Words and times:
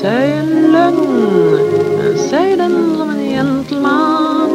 Säg 0.00 0.32
en 0.32 0.72
lögn, 0.72 2.18
säg 2.18 2.56
den 2.56 2.96
som 2.96 3.10
en 3.10 3.30
gentleman. 3.30 4.50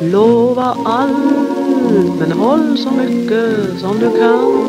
Lova 0.00 0.76
allt, 0.84 2.20
men 2.20 2.32
håll 2.32 2.78
så 2.78 2.90
mycket 2.90 3.78
som 3.80 3.98
du 3.98 4.10
kan. 4.18 4.68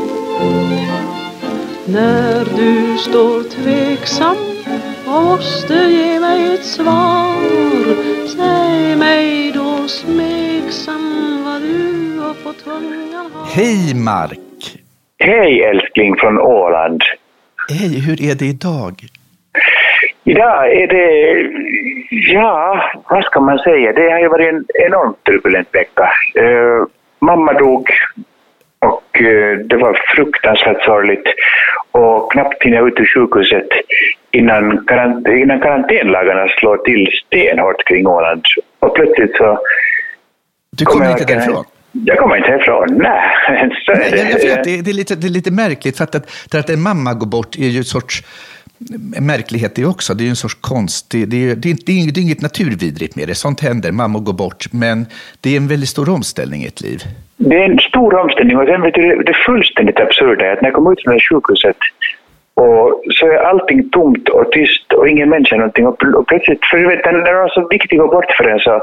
När 1.86 2.46
du 2.58 2.98
står 2.98 3.44
tveksam 3.44 4.36
och 5.06 5.24
måste 5.24 5.74
ge 5.74 6.20
mig 6.20 6.54
ett 6.54 6.66
svar 6.66 7.36
Säg 8.28 8.96
mig 8.96 9.52
då 9.52 9.88
smeksam 9.88 11.44
vad 11.46 11.62
du 11.62 12.20
har 12.20 12.34
på 12.34 12.54
tungan 12.54 13.32
har 13.34 13.46
Hej 13.46 13.96
Mark! 13.96 14.40
Hej 15.20 15.64
älskling 15.64 16.16
från 16.18 16.40
Åland. 16.40 17.02
Hej, 17.70 18.00
hur 18.00 18.22
är 18.30 18.36
det 18.36 18.46
idag? 18.46 18.94
Idag 20.24 20.72
är 20.72 20.88
det, 20.88 21.08
ja, 22.34 22.92
vad 23.10 23.24
ska 23.24 23.40
man 23.40 23.60
säga, 23.60 23.94
det 23.94 24.12
har 24.12 24.20
ju 24.20 24.28
varit 24.28 24.50
en 24.54 24.66
enormt 24.74 25.24
turbulent 25.24 25.68
vecka. 25.72 26.12
Eh, 26.36 26.88
mamma 27.20 27.54
dog 27.54 27.90
och 28.80 29.22
eh, 29.22 29.58
det 29.58 29.78
var 29.78 30.00
fruktansvärt 30.16 30.84
sorgligt 30.84 31.28
och 31.92 32.32
knappt 32.32 32.64
hinner 32.64 32.78
jag 32.78 32.88
ut 32.88 33.00
ur 33.00 33.06
sjukhuset 33.06 33.68
innan, 34.32 34.86
karant 34.86 35.28
innan 35.28 35.60
karantänlagarna 35.60 36.48
slår 36.48 36.78
till 36.78 37.10
stenhårt 37.26 37.84
kring 37.84 38.08
Åland. 38.08 38.44
Och 38.80 38.96
plötsligt 38.96 39.38
så... 39.38 39.60
Du 40.72 40.86
kommer 40.86 41.12
inte 41.12 41.26
därifrån? 41.26 41.66
Jag 42.06 42.18
kommer 42.18 42.38
inte 42.38 42.50
härifrån, 42.50 42.88
nej. 42.90 43.72
Så 43.86 43.92
är 43.92 44.12
det. 44.12 44.18
jag 44.18 44.26
vet, 44.56 44.64
det, 44.64 44.82
det, 44.82 44.92
är 44.92 44.94
lite, 44.94 45.16
det 45.16 45.28
är 45.28 45.30
lite 45.30 45.52
märkligt, 45.52 45.98
för 45.98 46.04
att, 46.04 46.16
att, 46.16 46.56
att 46.56 46.70
en 46.70 46.82
mamma 46.82 47.14
går 47.14 47.28
bort 47.28 47.56
är 47.56 47.68
ju 47.68 47.78
en 47.78 47.84
sorts 47.84 48.24
märklighet 49.22 49.76
det 49.76 49.86
också. 49.86 50.14
Det 50.14 50.22
är 50.24 50.26
ju 50.26 50.30
en 50.30 50.36
sorts 50.36 50.58
konst. 50.62 51.10
Det, 51.12 51.26
det, 51.26 51.52
är, 51.52 51.56
det, 51.56 51.70
är, 51.72 51.76
det, 51.86 51.92
är, 51.92 51.98
inget- 52.22 52.38
är 52.40 52.44
naturvidrigt 52.44 53.16
med 53.16 53.28
det. 53.28 53.36
Sånt 53.36 53.62
händer, 53.62 53.92
mammor 53.92 54.20
går 54.20 54.34
bort. 54.34 54.66
Men 54.72 55.06
det 55.42 55.50
är 55.54 55.58
en 55.58 55.68
väldigt 55.68 55.90
stor 55.90 56.10
omställning 56.10 56.62
i 56.64 56.68
ett 56.68 56.82
liv. 56.82 57.00
Det 57.38 57.56
är 57.56 57.70
en 57.72 57.80
stor 57.80 58.16
omställning 58.20 58.58
och 58.58 58.68
sen 58.68 58.82
vet 58.82 58.94
du, 58.94 59.24
det- 59.24 59.34
fullständigt 59.46 60.00
absurda 60.00 60.46
är 60.46 60.52
att 60.54 60.62
när 60.62 60.70
jag 60.70 60.76
kom 60.76 60.92
ut 60.92 61.04
från 61.04 61.20
sjukhuset 61.20 61.78
och 62.54 63.02
så 63.20 63.26
är 63.28 63.38
allting 63.38 63.90
tomt 63.90 64.30
och 64.30 64.52
tyst 64.52 64.94
och 64.94 65.08
ingen 65.10 65.30
människa 65.30 65.56
någonting 65.56 65.88
och, 65.88 65.98
pl- 66.02 66.14
och 66.14 66.28
plötsligt, 66.28 66.66
för 66.66 66.78
du 66.78 66.88
vet, 66.88 67.06
när 67.06 67.12
det 67.14 67.34
var 67.34 67.50
så 67.50 67.68
viktigt 67.68 68.00
att 68.00 68.06
gå 68.08 68.12
bort 68.16 68.32
för 68.38 68.44
en 68.50 68.60
så, 68.60 68.82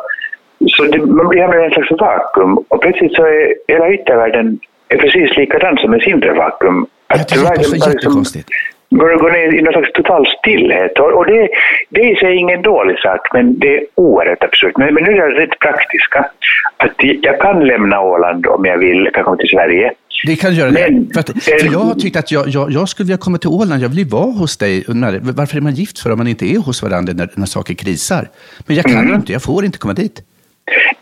så 0.68 0.84
det, 0.84 0.98
man 0.98 1.26
hamnar 1.26 1.62
i 1.62 1.64
en 1.64 1.70
slags 1.72 1.90
vakuum 1.90 2.58
och 2.68 2.80
plötsligt 2.82 3.12
så 3.14 3.22
är 3.22 3.54
hela 3.68 3.92
yttervärlden 3.94 4.58
är 4.88 4.96
precis 4.96 5.36
likadan 5.36 5.76
som 5.76 5.94
ett 5.94 6.06
inre 6.06 6.32
vakuum. 6.32 6.86
Ja, 7.08 7.16
det 7.28 7.42
bara 7.44 7.54
liksom 7.54 7.78
jättekonstigt. 7.92 8.48
Går, 8.90 9.16
går 9.18 9.30
ner 9.30 9.58
i 9.58 9.62
någon 9.62 9.72
slags 9.72 9.92
total 9.92 10.26
stillhet 10.38 10.98
och, 10.98 11.12
och 11.18 11.26
det, 11.26 11.48
det 11.88 12.00
är 12.10 12.16
sig 12.16 12.36
ingen 12.36 12.62
dålig 12.62 12.98
sak 12.98 13.20
men 13.34 13.58
det 13.58 13.76
är 13.76 13.82
oerhört 13.94 14.42
absurt. 14.44 14.76
Men, 14.76 14.94
men 14.94 15.04
nu 15.04 15.10
är 15.10 15.30
det 15.30 15.40
rätt 15.42 15.58
praktiska. 15.58 16.26
Att 16.76 16.92
jag 16.98 17.40
kan 17.40 17.64
lämna 17.66 18.00
Åland 18.00 18.46
om 18.46 18.64
jag 18.64 18.78
vill, 18.78 19.04
jag 19.04 19.14
kan 19.14 19.24
komma 19.24 19.36
till 19.36 19.48
Sverige. 19.48 19.92
Det 20.26 20.36
kan 20.36 20.54
göra 20.54 20.70
det. 20.70 20.90
Men- 20.90 21.10
För, 21.12 21.20
att, 21.20 21.42
för 21.44 21.72
jag 21.72 21.78
har 21.78 21.94
tyckt 21.94 22.16
att 22.16 22.32
jag, 22.32 22.48
jag, 22.48 22.70
jag 22.70 22.88
skulle 22.88 23.04
vilja 23.06 23.16
komma 23.18 23.38
till 23.38 23.48
Åland. 23.48 23.82
Jag 23.82 23.88
vill 23.88 23.98
ju 23.98 24.04
vara 24.04 24.30
hos 24.32 24.56
dig. 24.56 24.84
Varför 25.20 25.56
är 25.56 25.60
man 25.60 25.72
gift 25.74 25.98
för 25.98 26.12
om 26.12 26.18
man 26.18 26.26
inte 26.28 26.44
är 26.54 26.58
hos 26.58 26.82
varandra 26.82 27.12
när, 27.16 27.28
när 27.34 27.46
saker 27.46 27.74
krisar? 27.74 28.28
Men 28.66 28.76
jag 28.76 28.84
kan 28.84 29.14
inte. 29.14 29.32
Jag 29.32 29.42
får 29.42 29.64
inte 29.64 29.78
komma 29.78 29.94
dit. 29.94 30.22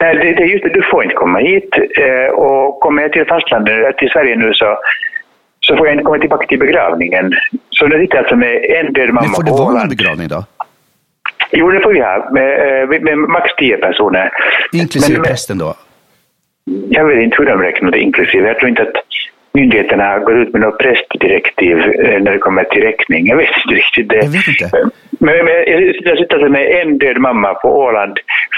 Nej, 0.00 0.14
det, 0.16 0.22
det 0.34 0.42
är 0.42 0.46
just 0.46 0.64
det, 0.64 0.70
du 0.70 0.82
får 0.90 1.02
inte 1.02 1.14
komma 1.14 1.38
hit. 1.38 1.68
Eh, 1.96 2.32
och 2.34 2.80
kommer 2.80 3.02
jag 3.02 3.12
till 3.12 3.26
fastlandet, 3.26 3.96
till 3.98 4.10
Sverige 4.10 4.36
nu 4.36 4.54
så, 4.54 4.78
så 5.60 5.76
får 5.76 5.86
jag 5.86 5.94
inte 5.94 6.04
komma 6.04 6.18
tillbaka 6.18 6.46
till 6.46 6.58
begravningen. 6.58 7.32
Så 7.70 7.86
nu 7.86 8.00
sitter 8.00 8.18
alltså 8.18 8.36
med 8.36 8.64
en 8.64 8.92
död 8.92 9.08
mamma 9.08 9.20
Men 9.26 9.30
får 9.34 9.42
det 9.42 9.50
vara 9.50 9.70
Åland. 9.72 9.88
begravning 9.90 10.28
då? 10.28 10.44
Jo, 11.52 11.70
det 11.70 11.80
får 11.80 11.92
vi 11.92 12.00
ha. 12.00 12.28
Med, 12.32 12.80
eh, 12.82 12.88
med, 12.88 13.02
med 13.02 13.18
max 13.18 13.50
10 13.58 13.76
personer. 13.76 14.30
Inklusive 14.72 15.18
Men- 15.18 15.26
prästen 15.26 15.58
då? 15.58 15.74
Jag 16.88 17.04
vet 17.04 17.18
inte 17.18 17.36
hur 17.38 17.46
de 17.46 17.62
räknar 17.62 17.90
det 17.90 17.98
inklusive. 17.98 18.48
Jag 18.48 18.58
tror 18.58 18.68
inte 18.68 18.82
att 18.82 18.94
myndigheterna 19.52 20.18
gått 20.18 20.34
ut 20.34 20.52
med 20.52 20.60
något 20.62 20.78
prästdirektiv 20.78 21.78
eh, 21.78 22.20
när 22.22 22.32
det 22.32 22.38
kommer 22.38 22.64
till 22.64 22.82
räkning. 22.82 23.26
Jag 23.26 23.36
vet 23.36 23.48
inte 23.64 23.74
riktigt 23.74 24.08
det. 24.08 24.16
Jag 24.16 24.30
vet 24.32 24.48
inte. 24.48 24.90
Men, 25.24 25.34
men 25.46 25.54
jag 26.08 26.18
sitter- 26.18 26.48
med 26.48 26.64
en 26.80 26.98
död 26.98 27.18
mamma 27.28 27.54
på 27.54 27.68
Åland, 27.84 28.14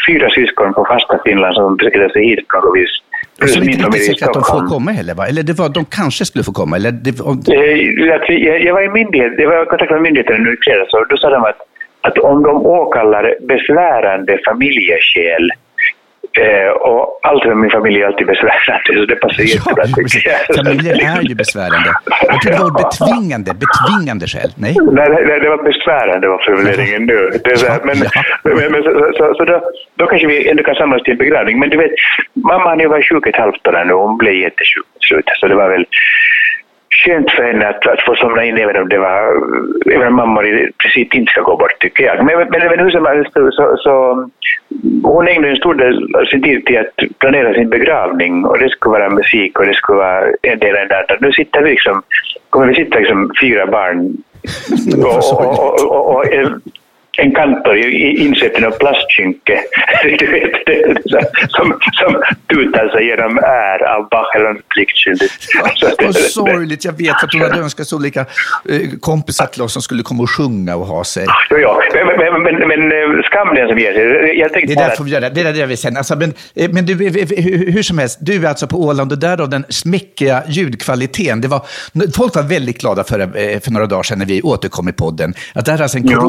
fyra 0.06 0.30
syskon 0.30 0.74
på 0.74 0.84
fasta 0.90 1.18
Finland 1.24 1.54
som 1.54 1.78
försöker 1.78 2.08
sig 2.08 2.22
hit 2.28 2.48
på 2.48 2.56
något 2.60 2.76
vis. 2.78 2.92
Så 3.38 3.44
är 3.44 3.60
det 3.60 3.66
min 3.66 3.70
inte 3.74 3.86
riktigt 3.86 4.04
säkert 4.04 4.28
att 4.28 4.34
de 4.34 4.42
får 4.44 4.66
komma 4.74 4.90
heller 4.90 5.14
va? 5.14 5.24
Eller 5.30 5.42
det 5.42 5.58
var, 5.58 5.68
de 5.68 5.84
kanske 5.84 6.24
skulle 6.24 6.44
få 6.44 6.52
komma. 6.52 6.76
Eller 6.76 6.90
det, 7.06 7.20
om, 7.20 7.36
Eh, 7.48 7.78
Jag, 8.10 8.60
jag 8.66 8.74
var 8.74 8.82
i 8.82 8.88
myndighet, 8.88 9.32
jag 9.38 9.48
var 9.50 9.62
i 9.62 9.66
kontakt 9.66 9.90
med 9.90 10.02
myndigheterna 10.02 10.38
nu 10.38 10.52
i 10.52 10.56
fredags 10.64 10.92
och 10.94 11.08
då 11.08 11.16
sa 11.16 11.30
de 11.30 11.44
att, 11.44 11.60
att 12.00 12.18
om 12.18 12.42
de 12.42 12.54
åkallar 12.66 13.34
besvärande 13.52 14.38
familjeskäl 14.48 15.50
eh, 16.40 16.70
och 16.70 17.18
allt 17.22 17.44
med 17.44 17.56
min 17.56 17.70
familj 17.70 18.02
är 18.02 18.06
alltid 18.06 18.26
besvärande 18.26 18.90
så 18.94 19.04
det 19.04 19.16
passar 19.16 19.42
jättebra. 19.42 19.84
ja, 19.86 20.20
jag. 20.24 20.56
Familjer 20.64 20.94
är 21.16 21.22
ju 21.28 21.34
besvärande. 21.34 21.90
Jag 22.28 22.40
tror 22.42 22.52
det 22.52 22.58
var 22.58 22.82
betvingande, 22.82 23.50
betvingande 23.64 24.26
skäl. 24.26 24.50
Nej? 24.56 24.74
Nej, 24.92 25.08
nej, 25.10 25.40
det 25.40 25.48
var 25.48 25.62
besvärande 25.62 26.28
var 26.28 26.42
formuleringen 26.46 27.06
nu. 27.06 27.30
Det 27.44 27.56
så 27.56 27.66
här, 27.66 27.80
men, 27.84 27.96
Ja. 28.14 28.22
men, 28.56 28.72
men, 28.72 28.82
så, 28.82 28.90
så, 29.18 29.34
så 29.34 29.44
då, 29.44 29.62
då 29.98 30.06
kanske 30.06 30.26
vi 30.26 30.48
ändå 30.50 30.62
kan 30.62 30.74
samlas 30.74 31.02
till 31.02 31.12
en 31.12 31.18
begravning. 31.18 31.58
Men 31.58 31.70
du 31.70 31.76
vet, 31.76 31.90
mamma 32.34 32.64
har 32.70 32.76
ju 32.80 32.88
varit 32.88 33.08
sjuk 33.08 33.26
ett 33.26 33.36
halvt 33.36 33.66
år 33.68 33.84
nu 33.84 33.92
och 33.92 34.08
hon 34.08 34.18
blev 34.18 34.34
jättesjuk 34.34 34.86
till 35.00 35.08
slut. 35.08 35.24
Så 35.40 35.46
det 35.48 35.54
var 35.54 35.68
väl 35.70 35.86
skönt 36.92 37.30
för 37.30 37.42
henne 37.42 37.68
att, 37.68 37.86
att 37.86 38.00
få 38.00 38.14
somna 38.14 38.44
in 38.44 38.58
även 38.58 38.82
om 38.82 38.88
det 38.88 38.98
var, 38.98 39.22
även 39.94 40.08
om 40.08 40.16
mammor 40.16 40.46
i 40.46 40.72
princip 40.78 41.14
inte 41.14 41.32
ska 41.32 41.40
gå 41.42 41.56
bort 41.56 41.78
tycker 41.80 42.04
jag. 42.04 42.24
Men, 42.24 42.38
men, 42.38 42.68
men 42.68 42.78
hur 42.78 42.90
som 42.90 43.06
helst 43.06 43.32
så, 43.32 43.76
så, 43.76 44.28
hon 45.02 45.28
ägnade 45.28 45.50
en 45.50 45.56
stor 45.56 45.74
del 45.74 46.16
av 46.16 46.24
sin 46.24 46.42
tid 46.42 46.66
till 46.66 46.78
att 46.78 47.18
planera 47.18 47.54
sin 47.54 47.70
begravning 47.70 48.44
och 48.44 48.58
det 48.58 48.68
skulle 48.68 48.98
vara 48.98 49.10
musik 49.10 49.58
och 49.58 49.66
det 49.66 49.74
skulle 49.74 49.98
vara 49.98 50.24
en 50.42 50.58
del 50.58 50.74
det 50.88 50.98
andra. 50.98 51.16
Nu 51.20 51.32
sitter 51.32 51.62
vi 51.62 51.70
liksom, 51.70 52.02
kommer 52.50 52.66
vi 52.66 52.74
sitta 52.74 52.98
liksom 52.98 53.30
fyra 53.40 53.66
barn 53.66 54.16
och, 55.04 55.40
och, 55.40 55.58
och, 55.58 55.90
och, 55.90 56.16
och 56.16 56.24
en, 57.18 57.34
kantor 57.34 57.76
i- 57.76 58.16
insett 58.24 58.58
i 58.58 58.60
något 58.60 58.78
plastskynke 58.78 59.60
du 60.18 60.26
vet, 60.32 60.52
det, 60.66 60.82
är 60.82 61.00
som, 61.48 61.78
som 61.92 62.22
tutar 62.48 62.88
sig 62.88 63.06
genom 63.06 63.38
är 63.38 63.82
av 63.96 64.08
Bach 64.08 64.36
eller 64.36 64.52
något 64.52 64.68
pliktskyldigt. 64.68 65.32
Det- 65.98 66.04
Vad 66.04 66.14
sorgligt, 66.16 66.84
jag 66.84 66.92
vet 66.98 67.22
att 67.24 67.32
hon 67.32 67.40
hade 67.42 67.58
önskat 67.58 67.86
så 67.86 67.96
olika 67.96 68.20
eh, 68.20 68.26
kompisar 69.00 69.46
till 69.46 69.62
oss 69.62 69.72
som 69.72 69.82
skulle 69.82 70.02
komma 70.02 70.22
och 70.22 70.30
sjunga 70.30 70.76
och 70.76 70.86
ha 70.86 71.04
sig. 71.04 71.26
Jo, 71.50 71.56
ja. 71.58 71.82
Men, 71.94 72.06
men, 72.06 72.42
men, 72.42 72.68
men, 72.68 72.68
men 72.68 73.22
skam 73.22 73.54
den 73.54 73.68
som 73.68 73.78
ger 73.78 73.92
sig. 73.92 74.38
Jag 74.38 74.52
Det 74.52 74.58
är 74.72 74.76
där 74.76 74.96
får 74.96 75.04
vi 75.04 75.10
göra. 75.10 75.30
Det 75.30 75.40
är 75.40 75.44
där 75.44 75.60
jag 75.60 75.66
vill 75.66 75.78
sen. 75.78 75.96
Alltså, 75.96 76.16
men, 76.16 76.34
eh, 76.56 76.70
men 76.72 76.86
du, 76.86 77.06
eh, 77.06 77.16
eh, 77.16 77.28
hur 77.74 77.82
som 77.82 77.98
helst, 77.98 78.18
du 78.20 78.44
är 78.44 78.48
alltså 78.48 78.66
på 78.66 78.76
Åland 78.84 79.12
och 79.12 79.18
därav 79.18 79.48
den 79.50 79.64
smäckiga 79.68 80.42
ljudkvaliteten. 80.48 81.40
Det 81.40 81.48
var, 81.48 81.62
folk 82.16 82.34
var 82.34 82.42
väldigt 82.42 82.80
glada 82.80 83.04
för, 83.04 83.20
eh, 83.20 83.26
för 83.60 83.70
några 83.70 83.86
dagar 83.86 84.02
sedan 84.02 84.18
när 84.18 84.26
vi 84.26 84.42
återkom 84.42 84.88
i 84.88 84.92
podden. 84.92 85.34
Att 85.54 85.64
det 85.64 85.70
här 85.72 85.78
är 85.78 85.82
alltså 85.82 85.98
en 85.98 86.06
Ja. 86.08 86.20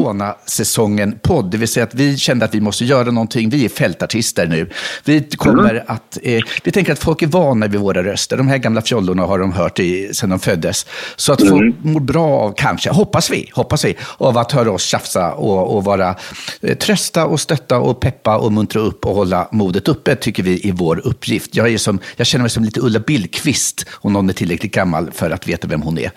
Coronasäsongen-podd. 0.78 1.50
Det 1.50 1.56
vill 1.56 1.68
säga 1.68 1.84
att 1.84 1.94
vi 1.94 2.16
kände 2.16 2.44
att 2.44 2.54
vi 2.54 2.60
måste 2.60 2.84
göra 2.84 3.10
någonting. 3.10 3.50
Vi 3.50 3.64
är 3.64 3.68
fältartister 3.68 4.46
nu. 4.46 4.70
Vi 5.04 5.20
kommer 5.36 5.70
Mm. 5.70 5.82
att... 5.86 6.18
Eh, 6.22 6.40
vi 6.64 6.70
tänker 6.70 6.92
att 6.92 6.98
folk 6.98 7.22
är 7.22 7.26
vana 7.26 7.66
vid 7.66 7.80
våra 7.80 8.02
röster. 8.04 8.36
De 8.36 8.48
här 8.48 8.58
gamla 8.58 8.82
fjollorna 8.82 9.22
har 9.22 9.38
de 9.38 9.52
hört 9.52 9.78
i, 9.78 10.14
sedan 10.14 10.30
de 10.30 10.38
föddes. 10.38 10.86
Så 11.16 11.32
att 11.32 11.40
folk 11.48 11.62
Mm. 11.62 11.74
mår 11.92 12.00
bra 12.00 12.26
av, 12.40 12.54
kanske, 12.56 12.90
hoppas 12.90 13.30
vi, 13.30 13.50
hoppas 13.52 13.84
vi, 13.84 13.96
av 14.18 14.38
att 14.38 14.52
höra 14.52 14.70
oss 14.72 14.82
tjafsa 14.84 15.32
och, 15.32 15.76
och 15.76 15.84
vara 15.84 16.14
eh, 16.62 16.76
trösta 16.76 17.26
och 17.26 17.40
stötta 17.40 17.78
och 17.78 18.00
peppa 18.00 18.36
och 18.36 18.52
muntra 18.52 18.80
upp 18.80 19.06
och 19.06 19.14
hålla 19.14 19.48
modet 19.52 19.88
uppe, 19.88 20.16
tycker 20.16 20.42
vi 20.42 20.68
är 20.68 20.72
vår 20.72 21.00
uppgift. 21.04 21.56
Jag, 21.56 21.68
är 21.72 21.78
som, 21.78 21.98
jag 22.16 22.26
känner 22.26 22.42
mig 22.42 22.50
som 22.50 22.64
lite 22.64 22.80
Ulla 22.80 22.98
Billqvist, 23.00 23.86
om 23.92 24.12
någon 24.12 24.28
är 24.28 24.32
tillräckligt 24.32 24.72
gammal 24.72 25.10
för 25.12 25.30
att 25.30 25.48
veta 25.48 25.66
vem 25.68 25.82
hon 25.82 25.98
är. 25.98 26.10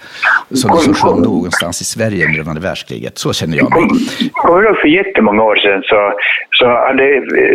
Som, 0.56 0.78
som 0.79 0.94
sjöng 0.94 1.22
någonstans 1.22 1.81
i 1.81 1.85
Sverige 1.85 2.25
under 2.25 2.39
andra 2.39 2.62
världskriget. 2.62 3.18
Så 3.18 3.33
känner 3.33 3.57
jag 3.57 3.69
mig. 3.71 4.07
Kommer 4.47 4.63
ihåg 4.63 4.77
för 4.77 4.88
jättemånga 4.88 5.44
år 5.44 5.55
sedan 5.55 5.83
så, 5.83 6.13
så 6.51 6.65
hade 6.67 7.03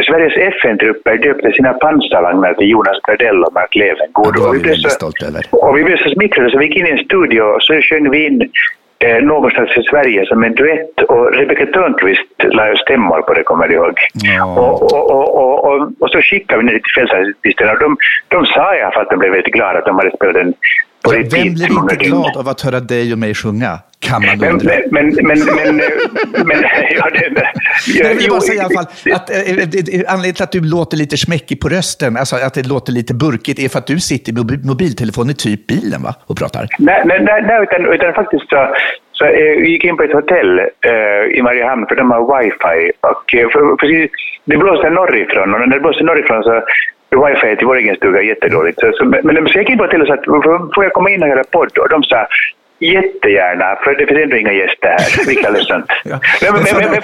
Sveriges 0.06 0.36
FN-trupper 0.54 1.16
döpte 1.16 1.52
sina 1.52 1.72
pansarvagnar 1.72 2.54
till 2.54 2.68
Jonas 2.70 3.00
Gardell 3.06 3.44
och 3.44 3.52
Mark 3.52 3.74
Levengood. 3.74 4.34
Ja, 4.38 4.48
Och 4.48 4.54
vi 4.54 4.58
blev 4.60 4.74
så- 4.74 5.26
över. 5.28 5.42
Och 5.50 5.78
vi 5.78 5.84
blev 5.84 5.96
så 5.96 6.10
smickrade 6.10 6.50
så 6.50 6.58
vi 6.58 6.66
gick 6.66 6.76
in 6.76 6.86
i 6.86 6.90
en 6.90 6.98
studio 6.98 7.42
och 7.42 7.62
så 7.62 7.74
sjöng 7.82 8.10
vi 8.10 8.26
in 8.26 8.50
eh, 8.98 9.22
någonstans 9.22 9.70
i 9.76 9.82
Sverige 9.82 10.26
som 10.26 10.44
en 10.44 10.54
duett 10.54 11.00
och 11.08 11.34
Rebecca 11.34 11.66
Törnqvist 11.66 12.28
la 12.38 12.68
ju 12.68 12.76
stämmor 12.76 13.20
på 13.22 13.34
det, 13.34 13.42
kommer 13.42 13.68
du 13.68 13.74
ihåg? 13.74 13.94
Ja. 14.14 14.44
Och, 14.60 14.82
och, 14.82 15.10
och, 15.10 15.64
och, 15.64 15.88
och, 16.00 16.10
så 16.10 16.20
skickade 16.22 16.58
vi 16.62 16.64
ner 16.66 16.78
till 16.78 16.94
fältartisterna 16.94 17.72
och 17.72 17.78
de, 17.78 17.96
de 18.28 18.46
sa 18.46 18.76
i 18.76 18.82
alla 18.82 18.92
fall 18.92 19.02
att 19.02 19.10
de 19.10 19.18
blev 19.18 19.32
väldigt 19.32 19.54
glada 19.54 19.78
att 19.78 19.84
de 19.84 19.98
hade 19.98 20.16
spelat 20.16 20.34
den 20.34 20.54
vem 21.10 21.54
blir 21.54 21.70
inte 21.70 21.96
glad 21.96 22.36
av 22.36 22.48
att 22.48 22.60
höra 22.60 22.80
dig 22.80 23.12
och 23.12 23.18
mig 23.18 23.34
sjunga? 23.34 23.78
Kan 24.00 24.22
man 24.26 24.44
undra. 24.50 24.72
men, 24.90 25.08
men, 25.08 25.26
men, 25.26 25.38
men, 25.56 25.80
eh, 25.80 25.86
men 26.44 26.64
ja, 26.96 27.08
det, 27.10 27.42
Jag 27.98 28.14
vill 28.14 28.30
bara 28.30 28.40
säga 28.40 28.62
i 28.62 28.64
alla 28.64 28.74
fall 28.74 28.86
att 29.14 29.30
eh, 29.30 29.36
eh, 29.36 30.12
anledningen 30.12 30.34
till 30.34 30.42
att 30.44 30.52
du 30.52 30.60
låter 30.60 30.96
lite 30.96 31.16
smäckig 31.16 31.60
på 31.60 31.68
rösten, 31.68 32.16
alltså 32.16 32.36
att 32.36 32.54
det 32.54 32.68
låter 32.68 32.92
lite 32.92 33.14
burkigt, 33.14 33.58
är 33.58 33.68
för 33.68 33.78
att 33.78 33.86
du 33.86 34.00
sitter 34.00 34.32
med 34.32 34.42
mobi- 34.42 34.66
mobiltelefon 34.66 35.30
i 35.30 35.34
typ 35.34 35.66
bilen 35.66 36.02
va? 36.02 36.14
och 36.26 36.36
pratar. 36.38 36.66
Nej, 36.78 37.02
nej, 37.06 37.20
nej, 37.24 37.62
utan, 37.62 37.92
utan 37.94 38.14
faktiskt 38.14 38.48
så, 38.48 38.74
Så 39.12 39.24
jag 39.24 39.66
gick 39.66 39.84
in 39.84 39.96
på 39.96 40.02
ett 40.02 40.12
hotell 40.12 40.58
eh, 40.58 41.38
i 41.38 41.42
Mariehamn 41.42 41.86
för 41.88 41.96
de 41.96 42.10
har 42.10 42.22
wifi. 42.42 42.92
Och, 43.00 43.34
eh, 43.34 43.48
för, 43.50 43.76
precis, 43.76 44.10
det 44.44 44.56
blåste 44.56 44.90
norrifrån 44.90 45.54
och 45.54 45.60
när 45.60 45.66
det 45.66 45.80
blåste 45.80 46.04
norrifrån 46.04 46.42
så 46.42 46.62
wifi 47.16 47.56
till 47.56 47.66
vår 47.66 47.76
egen 47.76 47.96
stuga 47.96 48.22
jättedåligt. 48.22 48.80
Så, 48.80 48.92
så, 48.92 49.04
men 49.04 49.48
så 49.48 49.52
jag 49.58 49.62
gick 49.62 49.70
in 49.70 49.78
på 49.78 49.84
hotellet 49.84 50.08
och 50.28 50.44
sa 50.44 50.70
får 50.74 50.84
jag 50.84 50.92
komma 50.92 51.10
in 51.10 51.22
och 51.22 51.28
göra 51.28 51.44
podd? 51.44 51.78
Och 51.78 51.88
de 51.88 52.02
sa 52.02 52.26
jättegärna, 52.78 53.76
för 53.84 53.94
det 53.94 54.06
finns 54.06 54.20
ändå 54.20 54.36
inga 54.36 54.52
gäster 54.52 54.88
här. 54.88 55.26
Vilka 55.26 55.50
ledsamt. 55.50 55.86
Ja. 56.04 56.20
Men, 56.42 56.52
men, 56.52 56.90
men, 56.90 57.02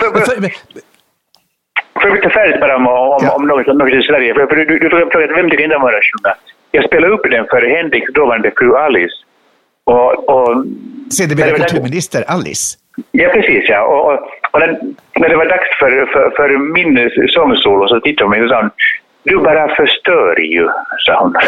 för 2.22 2.30
färdigt 2.30 2.60
bara 2.60 2.76
om, 2.76 2.86
om, 2.86 3.18
Ja. 3.22 3.34
om 3.36 3.46
något, 3.46 3.66
något 3.66 3.92
i 3.92 4.02
Sverige. 4.02 4.34
För, 4.34 4.46
för 4.46 4.56
du, 4.56 4.78
du 4.78 4.90
frågade 4.90 5.34
vem 5.34 5.50
tycker 5.50 5.64
inte 5.64 5.76
om 5.76 5.82
sjunga? 5.82 6.34
Jag 6.70 6.84
spelade 6.84 7.12
upp 7.14 7.30
den 7.30 7.46
för 7.46 7.62
Henriks 7.76 8.12
dåvarande 8.12 8.50
fru 8.56 8.76
Alice. 8.76 9.14
Och, 9.84 10.28
och, 10.28 10.64
Sedermera 11.10 11.56
kulturminister 11.56 12.24
Alice. 12.28 12.78
ja, 13.10 13.28
precis 13.28 13.68
ja. 13.68 13.82
Och, 13.82 14.12
och, 14.12 14.18
och 14.52 14.60
när, 14.60 14.80
när 15.16 15.28
det 15.28 15.36
var 15.36 15.46
dags 15.46 15.78
för, 15.78 16.06
för, 16.12 16.30
för 16.36 16.58
min 16.58 17.10
sångsolo 17.28 17.88
så 17.88 18.00
tittade 18.00 18.24
hon 18.24 18.32
på 18.32 18.38
mig 18.38 18.42
och 18.42 18.50
sa 18.50 18.70
du 19.22 19.38
bara 19.38 19.74
förstör 19.76 20.40
ju, 20.40 20.68
sa 21.06 21.20
hon. 21.22 21.32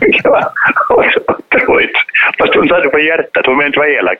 Det 0.00 0.28
var 0.28 1.10
så 1.12 1.20
otroligt. 1.54 1.96
Fast 2.38 2.54
hon 2.54 2.68
sa 2.68 2.80
det 2.80 2.88
på 2.88 2.98
hjärtat, 2.98 3.46
hon 3.46 3.56
menade 3.56 3.66
inte 3.66 3.78
vara 3.78 3.88
elak. 3.88 4.18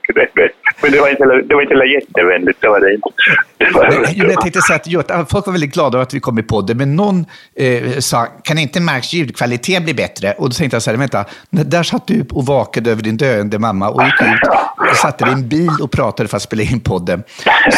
Men 0.82 0.93
det 0.93 1.00
var 1.00 1.08
inte, 1.08 1.23
heller- 1.23 1.43
det 1.43 1.55
var 1.55 1.62
inte 1.62 1.75
heller 1.75 1.84
jättevänligt, 1.84 2.61
det 2.61 2.69
var 2.69 2.81
det 2.81 2.94
inte. 2.94 3.08
Det 3.58 3.70
var, 3.70 3.90
Men, 4.17 4.28
jag 4.31 4.40
tänkte 4.40 4.61
säga 4.61 4.76
att 4.76 4.87
jo, 4.87 5.02
folk 5.31 5.46
var 5.46 5.52
väldigt 5.52 5.75
glada 5.75 5.96
över 5.99 6.02
att 6.02 6.14
vi 6.14 6.20
kom 6.20 6.38
i 6.38 6.43
podden, 6.43 6.76
men 6.76 6.96
någon 6.96 7.26
eh, 7.55 7.99
sa, 7.99 8.26
kan 8.44 8.58
inte 8.58 8.81
Marks 8.81 9.12
ljudkvalitet 9.12 9.82
bli 9.82 9.94
bättre? 9.94 10.32
Och 10.32 10.49
då 10.49 10.55
tänkte 10.55 10.75
jag 10.75 10.82
så 10.82 10.90
här, 10.90 10.99
vänta, 10.99 11.25
där 11.50 11.82
satt 11.82 12.06
du 12.06 12.25
och 12.32 12.46
vakade 12.46 12.90
över 12.90 13.02
din 13.02 13.17
döende 13.17 13.58
mamma 13.58 13.88
och 13.88 14.02
gick 14.05 14.23
ut 14.23 14.49
och 14.90 14.96
satte 14.96 15.25
dig 15.25 15.32
i 15.32 15.37
en 15.37 15.49
bil 15.49 15.70
och 15.82 15.90
pratade 15.93 16.28
för 16.28 16.37
att 16.37 16.43
spela 16.43 16.62
in 16.62 16.81
podden. 16.81 17.23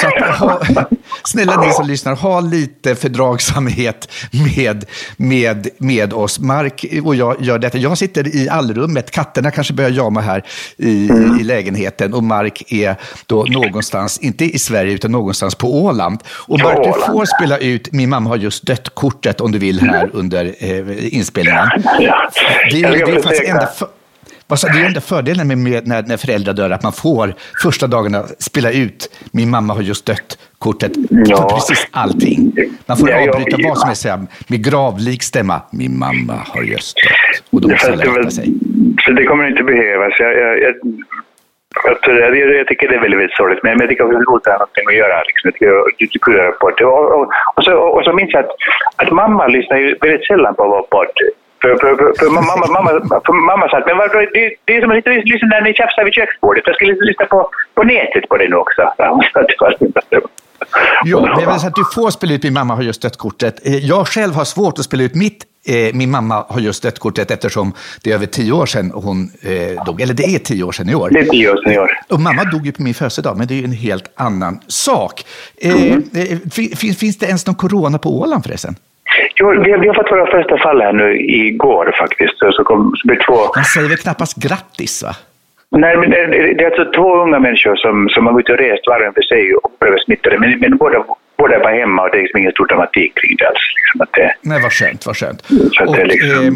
Så 0.01 0.07
att, 0.07 0.37
ha, 0.39 0.61
snälla 1.25 1.61
ni 1.61 1.71
som 1.73 1.87
lyssnar, 1.87 2.15
ha 2.17 2.41
lite 2.41 2.95
fördrag 2.95 3.38
fördragsamhet 3.39 4.09
med, 4.57 4.85
med, 5.17 5.69
med 5.79 6.13
oss. 6.13 6.39
Mark 6.39 6.85
och 7.05 7.15
jag 7.15 7.37
gör 7.41 7.59
detta. 7.59 7.79
Jag 7.79 7.99
sitter 7.99 8.37
i 8.37 8.49
allrummet, 8.49 9.11
katterna 9.11 9.51
kanske 9.51 9.73
börjar 9.73 9.91
jama 9.91 10.21
här 10.21 10.45
i, 10.77 11.11
i 11.41 11.45
lägenheten 11.45 12.15
och 12.15 12.25
Mark 12.25 12.73
är 12.73 12.97
då 13.27 13.45
någonstans, 13.45 14.19
inte 14.19 14.45
i 14.45 14.59
Sverige 14.59 14.93
utan 14.93 15.13
någonstans 15.13 15.55
på 15.55 15.85
Åland. 15.85 16.21
Och 16.29 16.61
Mark, 16.61 16.79
du 16.85 17.13
får 17.13 17.25
spela 17.25 17.59
ut 17.59 17.93
Min 17.93 18.11
mamma 18.11 18.31
har 18.31 18.37
just 18.37 18.67
dött-kortet 18.67 19.41
om 19.41 19.53
du 19.53 19.59
vill 19.59 19.81
här 19.81 20.11
under 20.13 20.55
eh, 20.59 21.15
inspelningen. 21.15 21.69
Det 22.71 22.83
är, 22.83 23.23
faktiskt 23.23 23.45
enda 23.45 23.69
för, 24.57 24.69
det 24.73 24.81
är 24.81 24.87
enda 24.87 25.01
fördelen 25.01 25.49
med, 25.49 25.59
med 25.59 25.87
när, 25.87 26.03
när 26.03 26.17
föräldrar 26.17 26.53
dör, 26.55 26.71
att 26.71 26.83
man 26.83 26.93
får 26.93 27.35
första 27.63 27.87
dagarna 27.87 28.23
spela 28.39 28.71
ut 28.73 29.11
Min 29.33 29.51
mamma 29.51 29.75
har 29.75 29.83
just 29.83 30.07
dött-kortet 30.07 30.93
Ja. 31.11 31.37
för 31.37 31.49
precis 31.55 31.87
allting. 31.91 32.53
Man 32.87 32.97
får 32.97 33.11
Ja, 33.11 33.21
jag- 33.21 33.29
avbryta 33.37 33.57
vad 33.69 33.79
som 33.79 33.89
helst 33.89 34.07
med 34.49 34.65
gravlik 34.65 35.23
stämma. 35.23 35.61
Min 35.73 35.99
mamma 35.99 36.35
har 36.47 36.63
just 36.63 36.97
dött. 36.97 37.43
Och 37.51 37.61
då 37.61 37.69
måste 37.69 37.93
alla 37.93 38.05
rätta 38.05 38.31
sig. 38.31 38.49
så 39.05 39.11
det 39.13 39.25
kommer 39.25 39.51
inte 39.51 39.63
behövas. 39.63 40.13
Jag, 40.19 40.33
jag, 40.33 40.59
jag, 40.63 40.75
jag, 42.07 42.37
jag, 42.37 42.55
jag 42.61 42.67
tycker 42.67 42.89
det 42.89 42.95
är 42.95 43.01
väldigt, 43.01 43.21
väldigt 43.21 43.37
sorgligt, 43.37 43.63
men 43.63 43.79
jag 43.81 43.89
tycker 43.89 44.05
att 44.05 44.11
det 44.45 44.51
ha 44.51 44.59
någonting 44.59 44.85
att 44.89 44.97
göra. 44.97 45.23
Liksom. 45.29 45.43
Jag 45.49 45.55
tycker 45.55 45.71
att 45.79 45.99
du 45.99 46.07
tycker 46.07 46.33
göra 46.33 46.53
podd. 46.53 46.81
Och, 46.83 47.21
och, 47.21 47.27
och, 47.57 47.65
så, 47.65 47.73
och 47.73 48.05
så 48.05 48.13
minns 48.13 48.31
jag 48.33 48.45
att, 48.45 48.51
att 48.97 49.11
mamma 49.13 49.47
lyssnar 49.47 49.77
ju 49.79 49.97
väldigt 50.01 50.27
sällan 50.27 50.55
på 50.55 50.65
vår 50.69 50.83
podd. 50.83 51.15
För, 51.63 51.69
för, 51.81 51.97
för, 51.97 52.13
för 52.19 52.31
mamma, 52.31 52.67
mamma, 52.77 52.91
för 53.27 53.33
mamma 53.51 53.69
sa 53.69 53.77
att 53.79 53.87
men 53.87 54.09
det, 54.35 54.55
det 54.65 54.77
är 54.77 54.81
som 54.81 54.91
att 54.91 55.27
lyssna 55.33 55.49
när 55.49 55.61
ni 55.63 55.75
tjafsar 55.75 56.05
vid 56.05 56.15
köksbordet. 56.15 56.63
Jag 56.67 56.75
skulle 56.75 56.93
lyssna 57.11 57.25
på, 57.27 57.51
på 57.75 57.83
nätet 57.83 58.29
på 58.29 58.37
det 58.37 58.49
nu 58.49 58.57
också. 58.57 58.83
Så 59.33 59.39
att 59.41 59.49
det 59.49 60.21
jag 61.07 61.21
vill 61.51 61.61
säga 61.61 61.69
att 61.69 61.75
du 61.75 61.85
får 61.95 62.11
spela 62.11 62.33
ut 62.35 62.43
Min 62.43 62.53
mamma 62.53 62.75
har 62.75 62.83
just 62.83 63.03
dött-kortet. 63.03 63.67
Eh, 63.67 63.77
Jag 63.77 64.09
själv 64.09 64.35
har 64.35 64.45
svårt 64.45 64.79
att 64.79 64.85
spela 64.85 65.03
ut 65.03 65.15
mitt 65.15 65.45
eh, 65.69 65.95
Min 65.95 66.11
mamma 66.11 66.45
har 66.49 66.61
just 66.61 66.83
dött-kortet 66.83 67.31
eftersom 67.31 67.73
det 68.03 68.11
är 68.11 68.15
över 68.15 68.27
tio 68.27 68.53
år 68.53 68.67
sedan 68.67 68.91
hon 68.95 69.31
eh, 69.43 69.85
dog. 69.85 70.01
Eller 70.01 70.15
det 70.15 70.25
är 70.25 70.39
tio 70.39 70.65
år 70.65 70.73
sedan 70.73 70.89
i 70.89 70.95
år. 70.95 71.11
Det 71.13 71.19
är 71.19 71.25
tio 71.25 71.51
år 71.53 71.57
sedan 71.57 71.73
i 71.73 71.79
år. 71.79 71.91
Och 72.09 72.21
mamma 72.21 72.45
dog 72.45 72.67
ju 72.67 72.73
på 72.73 72.83
min 72.83 72.95
födelsedag, 72.95 73.37
men 73.39 73.47
det 73.47 73.55
är 73.55 73.59
ju 73.59 73.65
en 73.65 73.73
helt 73.73 74.05
annan 74.17 74.61
sak. 74.69 75.25
Eh, 75.63 75.73
Mm. 75.83 76.05
eh, 76.15 76.39
fin- 76.53 76.77
finns, 76.77 76.99
finns 76.99 77.19
det 77.19 77.27
ens 77.27 77.47
någon 77.47 77.55
corona 77.55 77.99
på 77.99 78.21
Åland 78.21 78.45
förresten? 78.45 78.75
Jo, 79.41 79.51
vi, 79.65 79.71
har- 79.73 79.79
vi 79.79 79.87
har 79.89 79.95
fått 79.95 80.11
våra 80.11 80.27
första 80.27 80.59
fall 80.59 80.81
här 80.81 80.93
nu 80.93 81.17
igår 81.21 81.95
faktiskt. 81.99 82.39
Så, 82.39 82.53
så 82.53 82.65
kom 82.65 82.93
så 82.97 83.09
blev 83.09 83.19
två 83.27 83.35
Man 83.57 83.65
säger 83.65 83.89
väl 83.89 83.97
knappast 83.99 84.43
grattis, 84.43 85.03
va? 85.03 85.13
Nej, 85.71 85.97
men 85.97 86.11
det, 86.11 86.27
det 86.27 86.65
är 86.65 86.71
alltså 86.71 86.85
två 86.93 87.23
unga 87.23 87.39
människor 87.39 87.77
som, 87.77 88.09
som 88.09 88.27
har 88.27 88.33
gått 88.33 88.49
och 88.49 88.59
rest 88.59 88.87
var 88.87 89.01
och 89.01 89.07
en 89.07 89.13
för 89.15 89.23
sig 89.23 89.55
och 89.55 89.71
blivit 89.81 90.03
smittade. 90.05 90.39
Men, 90.39 90.59
men 90.61 90.77
båda, 90.77 91.05
båda 91.39 91.59
var 91.59 91.73
hemma 91.81 92.03
och 92.03 92.11
det 92.11 92.17
är 92.19 92.23
liksom 92.23 92.41
ingen 92.41 92.53
stor 92.53 92.67
dramatik 92.67 93.13
kring 93.19 93.37
det 93.37 93.47
alls. 93.49 93.59
Liksom 93.83 94.01
att 94.01 94.13
det, 94.13 94.35
Nej, 94.43 94.63
vad 94.63 94.73
skönt, 94.73 95.07
vad 95.07 95.17
skönt. 95.17 95.41
Och, 95.87 95.97
det 95.97 96.03
är 96.03 96.07
liksom- 96.07 96.47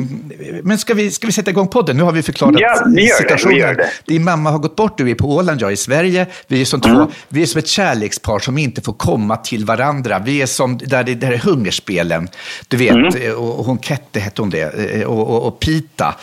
eh, 0.40 0.54
men 0.62 0.78
ska 0.78 0.94
vi, 0.94 1.10
ska 1.10 1.26
vi 1.26 1.32
sätta 1.32 1.50
igång 1.50 1.68
podden? 1.68 1.96
Nu 1.96 2.02
har 2.02 2.12
vi 2.12 2.22
förklarat 2.22 2.54
Ja, 2.58 2.74
vi 2.96 3.02
gör 3.02 3.08
det, 3.08 3.14
situationen. 3.14 3.54
vi 3.68 3.74
det. 3.74 3.86
Din 4.06 4.24
mamma 4.24 4.50
har 4.50 4.58
gått 4.58 4.76
bort, 4.76 4.98
du 4.98 5.10
är 5.10 5.14
på 5.14 5.26
Åland, 5.36 5.60
jag 5.62 5.68
är 5.68 5.72
i 5.72 5.76
Sverige. 5.76 6.26
Vi 6.48 6.60
är 6.60 6.64
som 6.64 6.80
Mm. 6.84 6.96
två, 6.96 7.12
vi 7.28 7.42
är 7.42 7.46
som 7.46 7.58
ett 7.58 7.66
kärlekspar 7.68 8.38
som 8.38 8.58
inte 8.58 8.80
får 8.82 8.92
komma 8.92 9.36
till 9.36 9.64
varandra. 9.64 10.18
Vi 10.24 10.42
är 10.42 10.46
som, 10.46 10.78
där 10.78 11.04
det, 11.04 11.14
där 11.14 11.32
är 11.32 11.38
hungerspelen. 11.38 12.28
Du 12.68 12.76
vet, 12.76 12.90
Mm. 12.94 13.06
eh, 13.06 13.32
och, 13.32 13.64
hon 13.64 13.78
Kette 13.78 14.20
hette 14.20 14.42
hon 14.42 14.50
det, 14.50 14.94
eh, 15.00 15.06
och, 15.06 15.30
och, 15.30 15.46
och 15.46 15.60
Pita. 15.60 16.14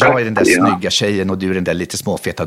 Jag 0.00 0.20
är 0.20 0.24
den 0.24 0.34
där 0.34 0.42
Ja. 0.46 0.66
snygga 0.66 0.90
tjejen 0.90 1.30
och 1.30 1.38
du 1.38 1.50
är 1.50 1.54
den 1.54 1.64
där 1.64 1.74
lite 1.74 1.96
småfeta 1.96 2.46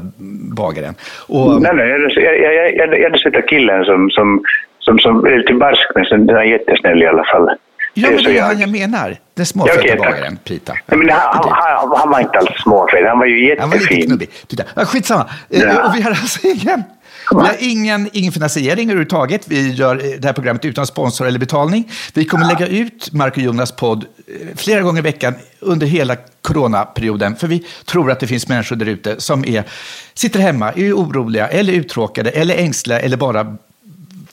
bagaren. 0.56 0.96
Och, 1.28 1.62
nej, 1.62 1.72
nej, 1.76 1.90
jag, 1.90 2.02
jag, 2.02 2.42
jag, 2.42 2.76
jag, 2.76 3.00
jag 3.00 3.04
hade 3.04 3.20
sett 3.24 3.34
den 3.34 3.44
killen 3.48 3.86
som, 3.86 4.10
som, 4.10 4.44
som, 4.82 5.00
som 5.00 5.26
är 5.26 5.38
lite 5.38 5.54
barsk 5.54 5.88
men 5.96 6.06
sen, 6.06 6.26
den 6.28 6.36
är 6.36 6.44
jättesnäll 6.44 7.02
i 7.04 7.08
alla 7.08 7.24
fall. 7.24 7.50
ja, 7.94 8.10
men 8.10 8.24
det 8.24 8.38
är 8.38 8.42
han 8.44 8.60
jag 8.60 8.70
menar. 8.70 9.18
Den 9.34 9.46
Ja, 9.56 9.66
tack. 9.76 9.98
bagaren, 9.98 10.38
Pita. 10.38 10.74
Nej, 10.88 10.98
men 10.98 11.10
han, 11.10 11.20
han, 11.34 11.50
han, 11.52 11.92
han 11.98 12.10
var 12.10 12.20
inte 12.20 12.38
alls 12.38 12.50
småfet, 12.64 13.08
han 13.08 13.20
var 13.20 13.26
ju 13.26 13.56
Han 13.60 13.70
var 13.70 13.78
lite 13.78 13.86
jättefin. 13.94 14.08
knubbig. 14.10 14.30
Titta. 14.48 14.64
Ja, 14.76 14.86
skitsamma. 14.86 15.30
Eh, 15.50 15.60
Ja. 15.62 15.88
Och 15.88 15.96
vi 15.96 16.02
har 16.02 16.10
alltså 16.12 16.48
ingen, 16.48 16.84
vi 17.32 17.38
har 17.38 17.56
ingen, 17.60 18.10
ingen 18.14 18.32
finansiering 18.32 18.86
överhuvudtaget. 18.90 19.48
Vi 19.48 19.72
gör 19.72 19.96
eh, 19.96 20.20
det 20.20 20.28
här 20.28 20.34
programmet 20.34 20.66
utan 20.66 20.88
sponsor 20.88 21.28
eller 21.28 21.40
betalning. 21.40 21.92
Vi 22.14 22.26
kommer 22.26 22.46
lägga 22.48 22.68
ut 22.68 23.10
Mark 23.14 23.38
och 23.38 23.44
Jonas 23.44 23.72
podd 23.72 24.06
eh, 24.28 24.48
flera 24.58 24.82
gånger 24.82 25.00
i 25.00 25.04
veckan 25.04 25.34
under 25.60 25.88
hela 25.88 26.16
coronaperioden. 26.42 27.36
För 27.36 27.48
vi 27.48 27.66
tror 27.86 28.12
att 28.12 28.20
det 28.20 28.28
finns 28.28 28.48
människor 28.50 28.76
där 28.76 28.86
ute 28.86 29.22
som 29.22 29.46
är, 29.46 29.64
sitter 30.14 30.40
hemma, 30.40 30.72
är 30.72 30.94
oroliga 30.94 31.48
eller 31.48 31.74
uttråkade 31.74 32.30
eller 32.30 32.56
ängsliga 32.56 33.00
eller 33.00 33.18
bara 33.18 33.56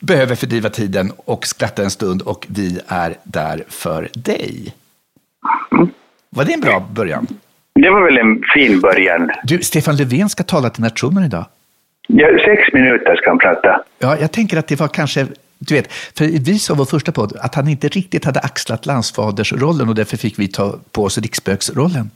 behöver 0.00 0.34
fördriva 0.34 0.70
tiden 0.70 1.12
och 1.24 1.46
skratta 1.46 1.82
en 1.82 1.90
stund 1.90 2.22
och 2.22 2.46
vi 2.48 2.80
är 2.88 3.14
där 3.24 3.64
för 3.68 4.08
dig. 4.14 4.74
Var 6.30 6.44
det 6.44 6.52
en 6.52 6.60
bra 6.60 6.88
början? 6.92 7.26
Det 7.74 7.90
var 7.90 8.04
väl 8.04 8.18
en 8.18 8.42
fin 8.54 8.80
början. 8.80 9.30
Du, 9.44 9.58
Stefan 9.62 9.96
Löfven 9.96 10.28
ska 10.28 10.42
tala 10.42 10.70
till 10.70 10.82
nationen 10.82 11.24
idag. 11.24 11.46
Ja, 12.08 12.26
sex 12.44 12.72
minuter 12.72 13.16
ska 13.16 13.30
han 13.30 13.38
prata. 13.38 13.82
Ja, 13.98 14.18
jag 14.20 14.32
tänker 14.32 14.56
att 14.56 14.68
det 14.68 14.80
var 14.80 14.88
kanske, 14.88 15.26
du 15.58 15.74
vet, 15.74 15.92
för 15.92 16.24
vi 16.24 16.58
sa 16.58 16.74
vår 16.74 16.84
första 16.84 17.12
podd 17.12 17.36
att 17.40 17.54
han 17.54 17.68
inte 17.68 17.88
riktigt 17.88 18.24
hade 18.24 18.40
axlat 18.40 18.86
landsfadersrollen 18.86 19.88
och 19.88 19.94
därför 19.94 20.16
fick 20.16 20.38
vi 20.38 20.48
ta 20.48 20.78
på 20.92 21.04
oss 21.04 21.18
riksspöksrollen. 21.18 22.10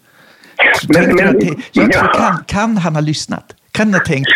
Men- 0.89 1.17
men- 1.17 1.62
jag 1.73 1.93
tror, 1.93 2.15
kan, 2.15 2.45
kan 2.47 2.77
han 2.77 2.95
ha 2.95 3.01
lyssnat? 3.01 3.55
Kan 3.73 3.95
ha 3.95 4.00
tänkt, 4.00 4.31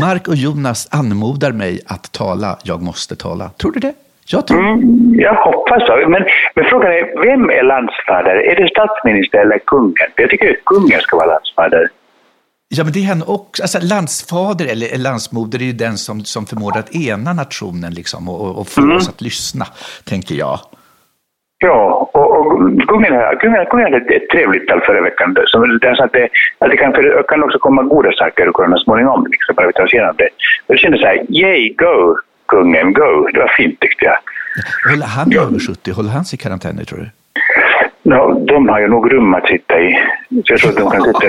Mark 0.00 0.28
och 0.28 0.34
Jonas 0.36 0.88
anmodar 0.90 1.52
mig 1.52 1.80
att 1.86 2.12
tala, 2.12 2.58
jag 2.62 2.82
måste 2.82 3.16
tala. 3.16 3.48
Tror 3.48 3.72
du 3.72 3.80
det? 3.80 3.94
Jag 4.28 4.46
tror 4.46 4.58
Mm, 4.60 5.14
jag 5.20 5.34
hoppas 5.34 5.86
så. 5.86 6.08
Men, 6.08 6.22
men 6.54 6.64
frågan 6.64 6.92
är, 6.92 7.26
vem 7.26 7.50
är 7.50 7.62
landsfader? 7.62 8.36
Är 8.50 8.56
det 8.62 8.68
statsminister 8.68 9.38
eller 9.38 9.58
kungen? 9.66 9.94
Jag 10.16 10.30
tycker 10.30 10.50
att 10.50 10.64
kungen 10.64 11.00
ska 11.00 11.16
vara 11.16 11.26
landsfader. 11.26 11.88
Ja, 12.68 12.84
men 12.84 12.92
det 12.92 12.98
är 13.04 13.06
han 13.08 13.22
också. 13.26 13.62
Alltså, 13.62 13.78
landsfader 13.82 14.66
eller 14.66 14.98
landsmoder 14.98 15.58
är 15.58 15.64
ju 15.64 15.72
den 15.72 15.98
som, 15.98 16.24
som 16.24 16.46
förmår 16.46 16.78
att 16.78 16.94
ena 16.94 17.32
nationen 17.32 17.94
liksom, 17.94 18.28
och, 18.28 18.40
och, 18.40 18.58
och 18.58 18.68
få 18.68 18.80
Mm. 18.80 18.96
oss 18.96 19.08
att 19.08 19.20
lyssna, 19.20 19.66
tänker 20.04 20.34
jag. 20.34 20.60
Ja, 21.58 22.10
och, 22.12 22.30
och 22.38 22.46
kungen, 22.88 23.12
kungen, 23.40 23.66
kungen 23.66 23.92
hade 23.92 24.14
ett 24.14 24.28
trevligt 24.28 24.68
tal 24.68 24.80
förra 24.80 25.00
veckan. 25.00 25.36
Så 25.46 25.64
det, 25.66 25.90
att 25.90 26.12
det, 26.12 26.28
att 26.58 26.70
det 26.70 26.76
kan, 26.76 26.92
kan 27.28 27.42
också 27.42 27.58
komma 27.58 27.82
goda 27.82 28.12
saker 28.12 28.46
ur 28.46 28.52
corona 28.52 28.76
småningom, 28.78 29.26
liksom, 29.30 29.54
bara 29.54 29.66
vi 29.66 29.72
tar 29.72 29.84
oss 29.84 29.92
igenom 29.92 30.14
det. 30.18 30.28
Och 30.66 30.74
jag 30.74 30.78
kände 30.78 30.98
så 30.98 31.06
här, 31.06 31.24
yay, 31.28 31.74
go, 31.74 32.16
kungen, 32.48 32.92
go. 32.92 33.28
Det 33.32 33.38
var 33.38 33.52
fint 33.56 33.80
tyckte 33.80 34.04
jag. 34.04 34.16
Håller 34.90 35.06
han 35.06 35.32
över 35.32 35.58
70? 35.58 35.90
Håller 35.90 36.10
han 36.10 36.24
sig 36.24 36.38
i 36.38 36.42
karantän 36.42 36.76
nu, 36.76 36.84
tror 36.84 36.98
du? 36.98 37.08
No, 38.02 38.44
de 38.46 38.68
har 38.68 38.80
ju 38.80 38.88
nog 38.88 39.12
rum 39.12 39.34
att 39.34 39.46
sitta 39.46 39.80
i. 39.80 39.98
Så 40.28 40.52
jag 40.52 40.60
tror 40.60 40.70
att 40.70 40.76
de 40.76 40.90
kan 40.90 41.02
sitta... 41.02 41.28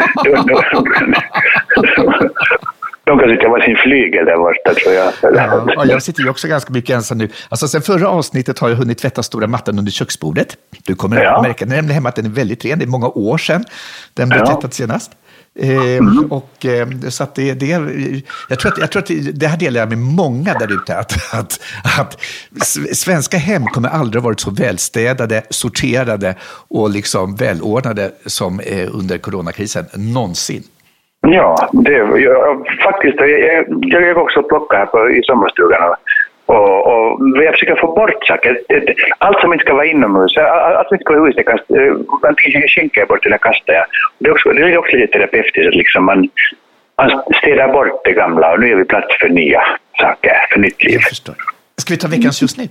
De, 3.08 3.20
kan 3.20 3.30
sitta 3.30 3.50
på 3.50 3.60
sin 3.66 3.76
flygel 3.84 4.26
där 4.26 4.38
borta, 4.38 4.74
tror 4.84 4.94
jag. 4.96 5.14
Ja, 5.36 5.76
och 5.78 5.88
jag 5.88 6.04
sitter 6.04 6.24
ju 6.24 6.30
också 6.30 6.48
ganska 6.48 6.74
mycket 6.74 6.96
ensam 6.96 7.18
nu. 7.18 7.30
Alltså, 7.50 7.68
sen 7.68 7.82
förra 7.82 8.08
avsnittet 8.10 8.60
har 8.60 8.70
jag 8.70 8.76
hunnit 8.76 8.98
tvätta 8.98 9.24
stora 9.24 9.48
mattan 9.48 9.80
under 9.80 9.92
köksbordet. 9.92 10.58
Du 10.86 10.96
kommer 10.96 11.24
Ja. 11.24 11.36
att 11.38 11.44
märka 11.44 11.66
nämligen 11.66 11.90
hemma 11.90 12.10
att 12.10 12.16
den 12.16 12.26
är 12.26 12.30
väldigt 12.30 12.66
ren. 12.66 12.80
Det 12.80 12.86
är 12.86 12.88
många 12.88 13.08
år 13.08 13.38
sedan 13.38 13.66
den 14.14 14.30
blev 14.30 14.42
Ja. 14.42 14.46
tvättad 14.46 14.74
senast. 14.74 15.12
Eh, 15.60 16.28
och, 16.30 16.66
eh, 16.66 16.88
så 17.10 17.24
att 17.24 17.36
det, 17.36 17.54
det, 17.54 17.66
jag, 18.50 18.60
tror 18.60 18.72
att, 18.72 18.78
jag 18.78 18.92
tror 18.92 19.02
att 19.02 19.12
det 19.34 19.48
här 19.48 19.58
delar 19.58 19.80
jag 19.80 19.90
med 19.90 19.98
många 19.98 20.54
där 20.54 20.74
ute. 20.74 20.98
Att, 20.98 21.34
att, 21.34 21.60
att 22.00 22.18
svenska 22.94 23.38
hem 23.38 23.66
kommer 23.66 23.90
aldrig 23.90 24.22
ha 24.24 24.26
varit 24.30 24.40
så 24.40 24.52
välstädade, 24.52 25.44
sorterade 25.50 26.36
och 26.68 26.90
liksom 26.90 27.36
välordnade 27.36 28.12
som 28.26 28.60
eh, 28.60 28.88
under 28.92 29.18
coronakrisen 29.18 29.86
någonsin. 29.94 30.64
Ja, 31.30 31.70
det, 31.74 31.92
jag, 32.20 32.68
faktiskt. 32.84 33.20
Jag, 33.20 33.30
jag, 33.30 33.66
jag 33.82 34.04
är 34.04 34.18
också 34.18 34.44
plocka 34.44 34.78
här 34.78 34.86
på, 34.86 35.10
i 35.10 35.24
sommarstugan. 35.24 35.96
Och, 36.46 36.88
och 36.88 37.20
jag 37.44 37.54
försöker 37.54 37.76
få 37.76 37.96
bort 37.96 38.26
saker. 38.28 38.60
Allt 39.18 39.40
som 39.40 39.54
inte 39.54 39.66
ska 39.66 39.74
vara 39.74 39.86
inomhus, 39.86 40.38
allt 40.38 40.88
som 40.88 40.96
inte 40.96 41.04
ska 41.04 41.14
vara 41.14 41.24
i 41.24 41.28
huset, 41.28 41.46
kast, 41.46 41.64
antingen 42.22 42.68
skänker 42.68 43.02
jag 43.02 43.08
bort 43.08 43.26
eller 43.26 43.38
kastar 43.38 43.74
jag. 43.74 43.86
Det 44.20 44.28
är 44.30 44.32
också, 44.32 44.50
det 44.50 44.62
är 44.62 44.78
också 44.78 44.96
lite 44.96 45.14
terapeutiskt 45.14 45.68
att 45.68 45.76
liksom 45.76 46.06
man, 46.06 46.30
man 46.98 47.24
städar 47.34 47.74
bort 47.74 48.02
det 48.06 48.14
gamla 48.14 48.54
och 48.54 48.60
nu 48.60 48.70
gör 48.70 48.78
vi 48.78 48.86
plats 48.86 49.18
för 49.20 49.30
nya 49.30 49.64
saker, 50.00 50.36
för 50.52 50.60
nytt 50.60 50.84
liv. 50.84 51.00
Ska 51.78 51.94
vi 51.94 51.98
ta 51.98 52.08
veckans 52.08 52.42
just 52.42 52.58
nu? 52.58 52.64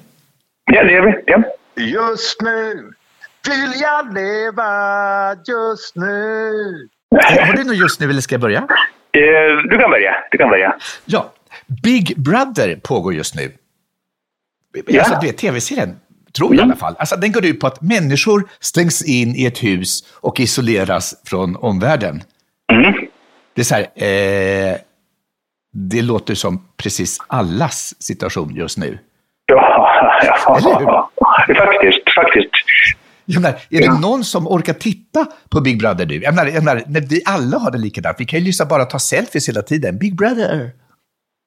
Ja, 0.72 0.84
det 0.84 0.92
gör 0.92 1.02
vi. 1.02 1.14
Ja. 1.26 1.42
Just 1.76 2.42
nu 2.42 2.92
vill 3.48 3.80
jag 3.82 4.14
leva 4.14 4.70
just 5.46 5.96
nu. 5.96 6.88
Har 7.10 7.52
du 7.56 7.64
något 7.64 7.76
just 7.76 8.00
nu 8.00 8.10
eller 8.10 8.20
ska 8.20 8.34
jag 8.34 8.40
börja? 8.40 8.58
Eh, 8.58 9.56
du 9.70 9.78
kan 9.78 9.90
börja. 9.90 10.16
Du 10.30 10.38
kan 10.38 10.48
börja. 10.48 10.76
Ja. 11.04 11.32
Big 11.82 12.14
Brother 12.16 12.76
pågår 12.82 13.14
just 13.14 13.34
nu. 13.34 13.52
Ja. 14.86 15.00
Alltså, 15.00 15.18
du 15.20 15.26
vet, 15.26 15.38
tv-serien, 15.38 16.00
tror 16.36 16.54
jag 16.54 16.62
mm. 16.62 16.68
i 16.68 16.72
alla 16.72 16.80
fall. 16.80 16.96
Alltså, 16.98 17.16
den 17.16 17.32
går 17.32 17.44
ut 17.46 17.60
på 17.60 17.66
att 17.66 17.82
människor 17.82 18.48
stängs 18.60 19.02
in 19.02 19.34
i 19.36 19.46
ett 19.46 19.62
hus 19.62 20.14
och 20.20 20.40
isoleras 20.40 21.22
från 21.26 21.56
omvärlden. 21.56 22.22
Mm. 22.72 22.92
Det 23.54 23.62
är 23.62 23.64
så 23.64 23.74
här, 23.74 23.82
eh, 23.82 24.76
det 25.72 26.02
låter 26.02 26.34
som 26.34 26.68
precis 26.76 27.18
allas 27.26 28.02
situation 28.02 28.54
just 28.54 28.78
nu. 28.78 28.98
Ja, 29.46 29.56
ja. 30.46 30.58
Eller 30.58 30.78
hur? 30.78 31.54
faktiskt, 31.54 32.14
faktiskt. 32.14 32.50
Jag 33.26 33.42
menar, 33.42 33.58
är 33.70 33.80
det 33.80 34.00
någon 34.00 34.24
som 34.24 34.46
orkar 34.46 34.72
titta 34.72 35.26
på 35.48 35.60
Big 35.60 35.78
Brother 35.78 36.06
nu? 36.06 36.22
Jag 36.22 36.34
menar, 36.34 36.50
jag 36.50 36.64
menar, 36.64 36.82
när 36.86 37.00
vi 37.00 37.22
alla 37.24 37.58
har 37.58 37.70
det 37.70 37.78
likadant. 37.78 38.16
Vi 38.20 38.24
kan 38.24 38.38
ju 38.38 38.44
liksom 38.44 38.68
bara 38.68 38.84
ta 38.84 38.98
selfies 38.98 39.48
hela 39.48 39.62
tiden. 39.62 39.98
Big 39.98 40.16
Brother. 40.16 40.70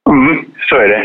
Mm, 0.10 0.46
så 0.70 0.76
är 0.76 0.88
det. 0.88 1.04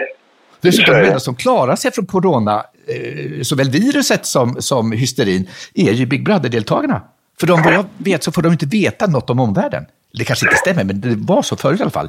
Dessutom, 0.61 0.95
de 0.95 1.07
enda 1.07 1.21
som 1.21 1.35
klarar 1.35 1.76
sig 1.76 1.93
från 1.93 2.07
corona, 2.07 2.64
eh, 2.88 3.43
såväl 3.43 3.71
viruset 3.71 4.26
som, 4.26 4.57
som 4.59 4.93
hysterin, 4.93 5.49
är 5.75 5.93
ju 5.93 6.07
Big 6.07 6.25
Brother-deltagarna. 6.25 7.02
För 7.40 7.47
de, 7.47 7.62
vad 7.62 7.75
jag 7.75 7.85
vet 7.99 8.23
så 8.23 8.33
får 8.33 8.43
de 8.43 8.52
inte 8.52 8.66
veta 8.66 9.07
något 9.07 9.31
om 9.31 9.40
omvärlden. 9.40 9.85
Det 10.19 10.25
kanske 10.25 10.47
inte 10.47 10.57
stämmer, 10.57 10.85
men 10.85 11.00
det 11.00 11.14
var 11.16 11.43
så 11.43 11.57
förut 11.57 11.81
i 11.81 11.83
alla 11.83 11.90
fall. 11.90 12.09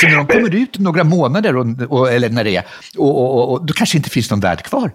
Så 0.00 0.06
när 0.08 0.16
de 0.16 0.26
kommer 0.26 0.54
ut 0.54 0.78
några 0.78 1.04
månader, 1.04 1.56
och, 1.56 1.66
och, 1.88 2.12
eller 2.12 2.28
när 2.28 2.44
det 2.44 2.56
är, 2.56 2.64
och, 2.98 3.18
och, 3.18 3.52
och, 3.52 3.66
då 3.66 3.74
kanske 3.74 3.96
inte 3.96 4.10
finns 4.10 4.30
någon 4.30 4.40
värld 4.40 4.62
kvar. 4.62 4.90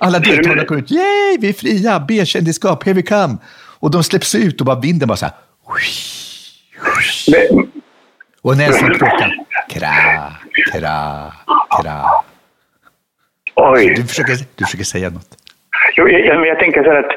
Alla 0.00 0.18
deltagarna 0.18 0.64
kommer 0.64 0.80
ut, 0.80 0.90
yay, 0.90 1.38
vi 1.40 1.48
är 1.48 1.52
fria, 1.52 2.00
B-kändisskap, 2.08 2.84
here 2.84 2.94
we 2.94 3.02
come. 3.02 3.36
Och 3.78 3.90
de 3.90 4.04
släpps 4.04 4.34
ut 4.34 4.60
och 4.60 4.66
bara 4.66 4.80
vinden 4.80 5.08
bara 5.08 5.16
så 5.16 5.26
här. 5.26 5.34
Och 8.42 8.56
Nelson 8.56 8.94
klockan, 8.94 9.30
kra, 9.68 9.88
kra, 10.72 11.32
kra. 11.82 12.24
Oj. 13.54 13.94
Du 13.96 14.06
försöker, 14.06 14.36
du 14.54 14.64
försöker 14.64 14.84
säga 14.84 15.10
något. 15.10 15.28
Jo, 15.96 16.08
jag, 16.08 16.46
jag 16.46 16.58
tänker 16.58 16.84
så 16.84 16.90
här 16.90 16.98
att, 16.98 17.12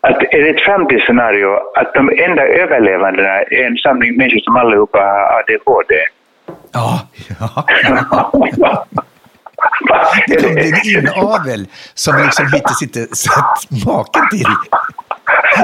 att 0.00 0.22
är 0.22 0.42
det 0.42 0.50
ett 0.50 0.60
framtidsscenario 0.60 1.48
att 1.76 1.94
de 1.94 2.10
enda 2.10 2.42
överlevandena 2.42 3.28
är 3.28 3.66
en 3.66 3.76
samling 3.76 4.16
människor 4.16 4.40
som 4.40 4.56
allihopa 4.56 4.98
har 4.98 5.38
ADHD? 5.38 5.94
Ja, 6.72 7.08
ja. 8.58 8.86
ja. 9.88 10.14
Det 10.28 10.36
bli 10.36 10.94
en 10.96 11.08
inavel 11.08 11.66
som 11.94 12.16
vi 12.16 12.22
liksom 12.22 12.46
hittills 12.52 12.82
inte 12.82 13.16
sett 13.16 13.84
maken 13.86 14.28
till 14.30 14.46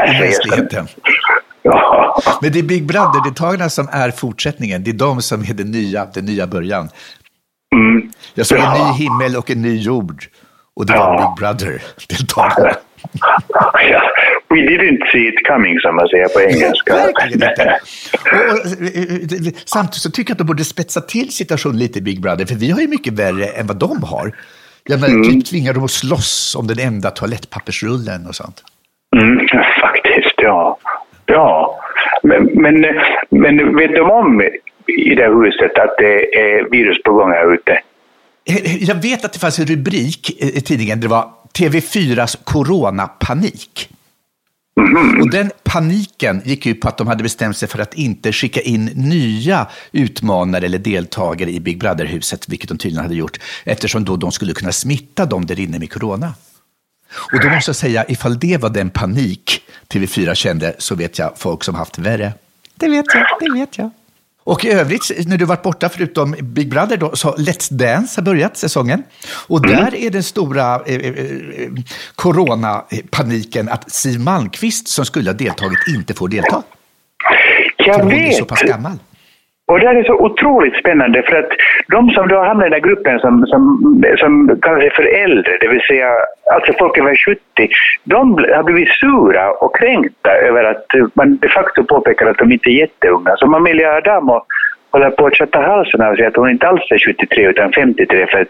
i 0.08 0.20
mänskligheten. 0.20 0.88
Ja. 1.62 2.22
Men 2.42 2.52
det 2.52 2.58
är 2.58 2.62
Big 2.62 2.86
Brother-deltagarna 2.86 3.68
som 3.68 3.88
är 3.92 4.10
fortsättningen. 4.10 4.84
Det 4.84 4.90
är 4.90 4.94
de 4.94 5.22
som 5.22 5.40
är 5.40 5.54
den 5.54 5.70
nya, 5.70 6.04
den 6.04 6.24
nya 6.24 6.46
början. 6.46 6.88
Mm. 7.74 8.10
Jag 8.34 8.46
såg 8.46 8.58
en 8.58 8.72
ny 8.72 8.92
himmel 8.92 9.36
och 9.36 9.50
en 9.50 9.62
ny 9.62 9.76
jord. 9.76 10.24
Och 10.76 10.86
det 10.86 10.92
var 10.92 11.18
Big 11.18 11.38
Brother-deltagarna. 11.38 12.72
We 14.62 14.76
didn't 14.76 15.10
see 15.12 15.28
it 15.28 15.46
coming, 15.46 15.80
som 15.80 15.96
man 15.96 16.08
säger 16.08 16.28
på 16.28 16.40
engelska. 16.40 16.94
Verkligen 16.94 17.50
inte. 17.50 17.80
Och, 18.22 19.46
och, 19.46 19.52
samtidigt 19.64 20.02
så 20.02 20.10
tycker 20.10 20.30
jag 20.30 20.34
att 20.34 20.38
de 20.38 20.46
borde 20.46 20.64
spetsa 20.64 21.00
till 21.00 21.32
situationen 21.32 21.78
lite 21.78 22.00
Big 22.00 22.20
Brother, 22.20 22.46
för 22.46 22.54
vi 22.54 22.70
har 22.70 22.80
ju 22.80 22.88
mycket 22.88 23.12
värre 23.12 23.46
än 23.46 23.66
vad 23.66 23.76
de 23.76 24.02
har. 24.02 24.32
Jag 24.84 25.00
menar, 25.00 25.14
mm. 25.14 25.30
typ 25.30 25.46
tvingar 25.46 25.74
dem 25.74 25.84
att 25.84 25.90
slåss 25.90 26.56
om 26.58 26.66
den 26.66 26.78
enda 26.78 27.10
toalettpappersrullen 27.10 28.26
och 28.26 28.34
sånt. 28.34 28.62
Mm, 29.16 29.48
faktiskt, 29.80 30.34
ja. 30.36 30.78
Ja, 31.26 31.80
men, 32.22 32.44
men, 32.44 32.86
men 33.30 33.76
vet 33.76 33.94
de 33.94 34.10
om 34.10 34.42
i 34.86 35.14
det 35.14 35.28
huset 35.28 35.78
att 35.78 35.94
det 35.98 36.38
är 36.38 36.70
virus 36.70 37.02
på 37.02 37.12
gång 37.12 37.30
här 37.30 37.54
ute? 37.54 37.80
Jag 38.80 39.02
vet 39.02 39.24
att 39.24 39.32
det 39.32 39.38
fanns 39.38 39.58
en 39.58 39.66
rubrik 39.66 40.42
i 40.42 40.60
tidningen, 40.60 41.00
det 41.00 41.08
var 41.08 41.30
TV4s 41.58 42.44
coronapanik. 42.44 43.90
Mm. 44.78 45.20
Och 45.20 45.30
den 45.30 45.50
paniken 45.62 46.42
gick 46.44 46.66
ut 46.66 46.80
på 46.80 46.88
att 46.88 46.98
de 46.98 47.06
hade 47.06 47.22
bestämt 47.22 47.56
sig 47.56 47.68
för 47.68 47.78
att 47.78 47.94
inte 47.94 48.32
skicka 48.32 48.60
in 48.60 48.84
nya 48.84 49.66
utmanare 49.92 50.66
eller 50.66 50.78
deltagare 50.78 51.50
i 51.50 51.60
Big 51.60 51.80
Brother-huset, 51.80 52.48
vilket 52.48 52.68
de 52.68 52.78
tydligen 52.78 53.02
hade 53.02 53.14
gjort, 53.14 53.38
eftersom 53.64 54.04
då 54.04 54.16
de 54.16 54.32
skulle 54.32 54.52
kunna 54.52 54.72
smitta 54.72 55.26
dem 55.26 55.46
där 55.46 55.60
inne 55.60 55.78
med 55.78 55.92
corona. 55.92 56.34
Och 57.32 57.40
då 57.40 57.48
måste 57.50 57.68
jag 57.68 57.76
säga, 57.76 58.04
ifall 58.08 58.38
det 58.38 58.56
var 58.56 58.70
den 58.70 58.90
panik 58.90 59.62
TV4 59.88 60.34
kände, 60.34 60.74
så 60.78 60.94
vet 60.94 61.18
jag 61.18 61.32
folk 61.36 61.64
som 61.64 61.74
haft 61.74 61.98
värre. 61.98 62.32
Det 62.74 62.88
vet 62.88 63.06
jag, 63.14 63.26
det 63.40 63.52
vet 63.52 63.78
jag. 63.78 63.90
Och 64.48 64.64
i 64.64 64.70
övrigt, 64.70 65.26
när 65.26 65.36
du 65.36 65.44
varit 65.44 65.62
borta, 65.62 65.88
förutom 65.88 66.34
Big 66.40 66.70
Brother, 66.70 66.96
då, 66.96 67.16
så 67.16 67.34
Let's 67.36 67.72
Dance 67.72 68.20
har 68.20 68.24
börjat 68.24 68.56
säsongen. 68.56 69.02
Och 69.46 69.64
mm. 69.64 69.76
där 69.76 69.94
är 69.94 70.10
den 70.10 70.22
stora 70.22 70.80
eh, 70.86 70.94
eh, 70.94 71.06
eh, 71.06 71.70
coronapaniken 72.14 73.68
att 73.68 73.92
Siw 73.92 74.24
Malmkvist, 74.24 74.88
som 74.88 75.04
skulle 75.04 75.30
ha 75.30 75.34
deltagit, 75.34 75.78
inte 75.88 76.14
får 76.14 76.28
delta. 76.28 76.62
Jag 77.76 77.94
För 77.94 78.02
hon 78.02 78.10
vet. 78.10 78.28
är 78.28 78.38
så 78.38 78.44
pass 78.44 78.62
gammal. 78.62 78.98
Och 79.68 79.80
det 79.80 79.86
här 79.86 79.94
är 79.94 80.04
så 80.04 80.14
otroligt 80.14 80.76
spännande 80.76 81.22
för 81.22 81.36
att 81.36 81.50
de 81.88 82.10
som 82.10 82.28
då 82.28 82.42
hamnar 82.42 82.66
i 82.66 82.70
den 82.70 82.72
här 82.72 82.88
gruppen 82.88 83.18
som, 83.18 83.46
som, 83.46 83.62
som 84.18 84.58
kallar 84.62 84.80
sig 84.80 84.90
för 84.90 85.02
äldre, 85.02 85.58
det 85.60 85.68
vill 85.68 85.80
säga 85.80 86.08
alltså 86.54 86.72
folk 86.78 86.98
över 86.98 87.16
70, 87.16 87.40
de 88.04 88.34
har 88.34 88.62
blivit 88.62 88.88
sura 88.88 89.50
och 89.50 89.76
kränkta 89.76 90.30
över 90.30 90.64
att 90.64 90.86
man 91.14 91.36
de 91.36 91.48
facto 91.48 91.84
påpekar 91.84 92.26
att 92.26 92.38
de 92.38 92.52
inte 92.52 92.70
är 92.70 92.80
jätteunga. 92.80 93.36
Så 93.36 93.54
Amelia 93.56 93.92
Adamo 93.96 94.44
håller 94.90 95.10
på 95.10 95.26
att 95.26 95.34
tvätta 95.34 95.58
halsen 95.58 96.00
av 96.02 96.16
sig 96.16 96.26
att 96.26 96.36
hon 96.36 96.50
inte 96.50 96.66
alls 96.68 96.80
är 96.90 96.98
73 96.98 97.50
utan 97.50 97.72
53 97.72 98.26
för 98.30 98.40
att 98.40 98.48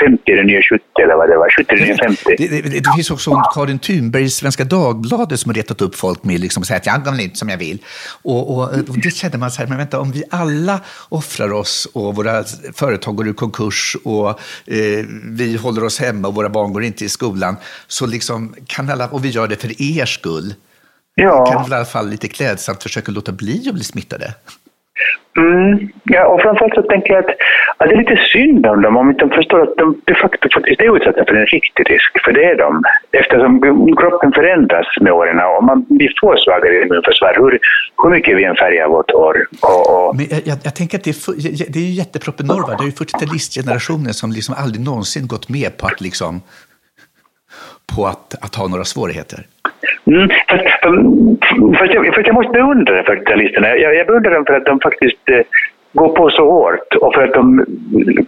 50 0.00 0.32
är 0.32 0.36
det 0.36 0.42
nya 0.42 0.62
70 0.62 0.84
eller 1.02 1.14
vad 1.16 1.28
det 1.28 1.36
var, 1.36 1.50
70 1.50 1.74
är 1.74 1.78
det 1.78 1.84
nya 1.84 1.96
50. 1.96 2.34
Det, 2.38 2.48
det, 2.48 2.80
det 2.84 2.92
finns 2.96 3.10
också 3.10 3.30
en 3.30 3.42
Karin 3.54 3.78
Thunberg 3.78 4.22
i 4.22 4.30
Svenska 4.30 4.64
Dagbladet 4.64 5.40
som 5.40 5.50
har 5.50 5.54
retat 5.54 5.80
upp 5.82 5.94
folk 5.94 6.24
med 6.24 6.40
liksom 6.40 6.60
att 6.60 6.66
säga 6.66 6.76
att 6.76 6.86
jag 6.86 7.04
går 7.04 7.20
inte 7.20 7.36
som 7.36 7.48
jag 7.48 7.58
vill. 7.58 7.78
Och, 8.22 8.50
och, 8.50 8.62
och 8.62 8.98
det 9.02 9.10
känner 9.10 9.38
man 9.38 9.50
så 9.50 9.62
här, 9.62 9.68
men 9.68 9.78
vänta, 9.78 10.00
om 10.00 10.12
vi 10.12 10.22
alla 10.30 10.80
offrar 11.08 11.52
oss 11.52 11.88
och 11.94 12.14
våra 12.16 12.44
företag 12.74 13.16
går 13.16 13.28
ur 13.28 13.32
konkurs 13.32 13.96
och 14.04 14.28
eh, 14.28 15.04
vi 15.24 15.56
håller 15.56 15.84
oss 15.84 16.00
hemma 16.00 16.28
och 16.28 16.34
våra 16.34 16.48
barn 16.48 16.72
går 16.72 16.84
inte 16.84 17.04
i 17.04 17.08
skolan, 17.08 17.56
så 17.86 18.06
liksom 18.06 18.54
kan 18.66 18.90
alla, 18.90 19.08
och 19.08 19.24
vi 19.24 19.28
gör 19.28 19.48
det 19.48 19.56
för 19.56 19.82
er 19.82 20.04
skull, 20.06 20.54
Ja. 21.18 21.46
kan 21.46 21.64
vi 21.64 21.70
i 21.70 21.74
alla 21.74 21.84
fall 21.84 22.08
lite 22.08 22.28
klädsamt 22.28 22.82
försöka 22.82 23.12
låta 23.12 23.32
bli 23.32 23.68
att 23.68 23.74
bli 23.74 23.84
smittade. 23.84 24.34
Mm, 25.36 25.88
ja, 26.04 26.26
och 26.26 26.40
framförallt 26.42 26.74
så 26.74 26.82
tänker 26.82 27.14
jag 27.14 27.24
att, 27.24 27.30
att 27.76 27.88
det 27.88 27.94
är 27.94 27.98
lite 27.98 28.16
synd 28.16 28.66
om 28.66 28.82
dem 28.82 28.96
om 28.96 29.10
inte 29.10 29.24
de 29.24 29.30
förstår 29.30 29.62
att 29.62 29.76
de 29.76 29.96
de 30.04 30.14
facto 30.14 30.48
faktiskt 30.54 30.80
är 30.80 30.96
utsatta 30.96 31.24
för 31.28 31.34
en 31.34 31.46
riktig 31.46 31.90
risk, 31.90 32.12
för 32.24 32.32
det 32.32 32.44
är 32.44 32.56
de. 32.56 32.82
Eftersom 33.12 33.52
kroppen 34.00 34.32
förändras 34.32 34.86
med 35.00 35.12
åren 35.12 35.40
och 35.40 35.64
man 35.64 35.86
blir 35.88 36.12
får 36.20 36.36
svagare 36.36 36.82
immunförsvar 36.82 37.34
hur, 37.40 37.58
hur 38.02 38.10
mycket 38.10 38.36
vi 38.36 38.44
än 38.44 38.56
färgar 38.56 38.88
vårt 38.88 39.10
hår. 39.10 39.46
Och, 39.62 40.08
och, 40.08 40.16
Men 40.16 40.26
jag, 40.30 40.40
jag, 40.44 40.58
jag 40.64 40.74
tänker 40.74 40.98
att 40.98 41.04
det 41.04 41.10
är, 41.10 41.72
det 41.72 41.78
är 41.78 41.88
ju 41.90 41.94
jättepropenorva. 42.02 42.76
Det 42.78 42.84
är 42.84 42.90
ju 42.92 42.96
40-talistgenerationen 43.04 44.12
som 44.12 44.32
liksom 44.32 44.54
aldrig 44.58 44.84
någonsin 44.84 45.26
gått 45.26 45.48
med 45.48 45.76
på 45.78 45.86
att, 45.86 46.00
liksom, 46.00 46.40
på 47.94 48.06
att, 48.06 48.44
att 48.44 48.54
ha 48.54 48.68
några 48.68 48.84
svårigheter. 48.84 49.38
Mm, 50.06 50.28
fast, 50.48 50.64
fast, 51.78 51.94
jag, 51.94 52.14
fast 52.14 52.26
jag 52.26 52.34
måste 52.34 52.52
beundra 52.52 53.02
40-talisterna. 53.02 53.76
Jag, 53.76 53.94
jag 53.94 54.06
beundrar 54.06 54.30
dem 54.34 54.44
för 54.46 54.54
att 54.54 54.64
de 54.64 54.80
faktiskt 54.80 55.28
eh, 55.28 55.40
går 55.92 56.08
på 56.08 56.30
så 56.30 56.50
hårt 56.50 56.94
och 57.00 57.14
för 57.14 57.22
att 57.24 57.32
de 57.34 57.66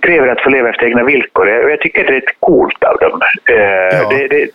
kräver 0.02 0.28
att 0.28 0.40
få 0.42 0.50
leva 0.50 0.68
efter 0.70 0.86
egna 0.86 1.02
villkor. 1.04 1.48
Jag, 1.48 1.70
jag 1.70 1.80
tycker 1.80 2.00
att 2.00 2.06
det 2.06 2.12
är 2.12 2.20
rätt 2.20 2.40
coolt 2.40 2.84
av 2.84 2.96
dem. 2.96 3.20
Eh, 3.50 3.98
Ja. 4.02 4.08
det, 4.10 4.28
det, 4.28 4.48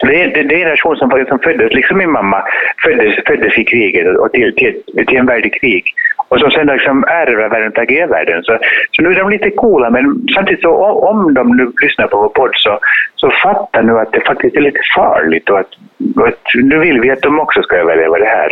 Det 0.00 0.22
är, 0.22 0.28
det, 0.34 0.42
det 0.42 0.54
är 0.54 0.58
en 0.58 0.60
generation 0.60 0.96
som, 0.96 1.24
som 1.28 1.38
föddes, 1.38 1.72
liksom 1.72 1.98
min 1.98 2.10
mamma, 2.12 2.42
föddes, 2.84 3.14
föddes 3.26 3.58
i 3.58 3.64
kriget 3.64 4.16
och 4.16 4.32
till, 4.32 4.54
till, 4.54 4.82
till 5.06 5.16
en 5.18 5.26
värld 5.26 5.46
i 5.46 5.50
krig. 5.50 5.84
Och 6.28 6.40
som 6.40 6.50
sen 6.50 6.66
liksom 6.66 7.04
ärver 7.04 7.48
världen 7.48 7.72
och 7.76 7.90
ger 7.90 8.06
världen. 8.06 8.42
Så, 8.42 8.58
så 8.92 9.02
nu 9.02 9.08
är 9.10 9.14
de 9.14 9.30
lite 9.30 9.50
coola, 9.50 9.90
men 9.90 10.26
samtidigt 10.34 10.62
så 10.62 10.70
om 11.10 11.34
de 11.34 11.56
nu 11.56 11.72
lyssnar 11.82 12.06
på 12.06 12.16
vår 12.16 12.28
podd 12.28 12.50
så, 12.54 12.78
så 13.16 13.30
fattar 13.42 13.82
nu 13.82 13.98
att 13.98 14.12
det 14.12 14.20
faktiskt 14.20 14.56
är 14.56 14.60
lite 14.60 14.80
farligt 14.96 15.50
och 15.50 15.58
att, 15.58 15.70
och 16.16 16.28
att 16.28 16.44
nu 16.54 16.78
vill 16.78 17.00
vi 17.00 17.10
att 17.10 17.22
de 17.22 17.40
också 17.40 17.62
ska 17.62 17.76
överleva 17.76 18.18
det 18.18 18.24
här. 18.24 18.48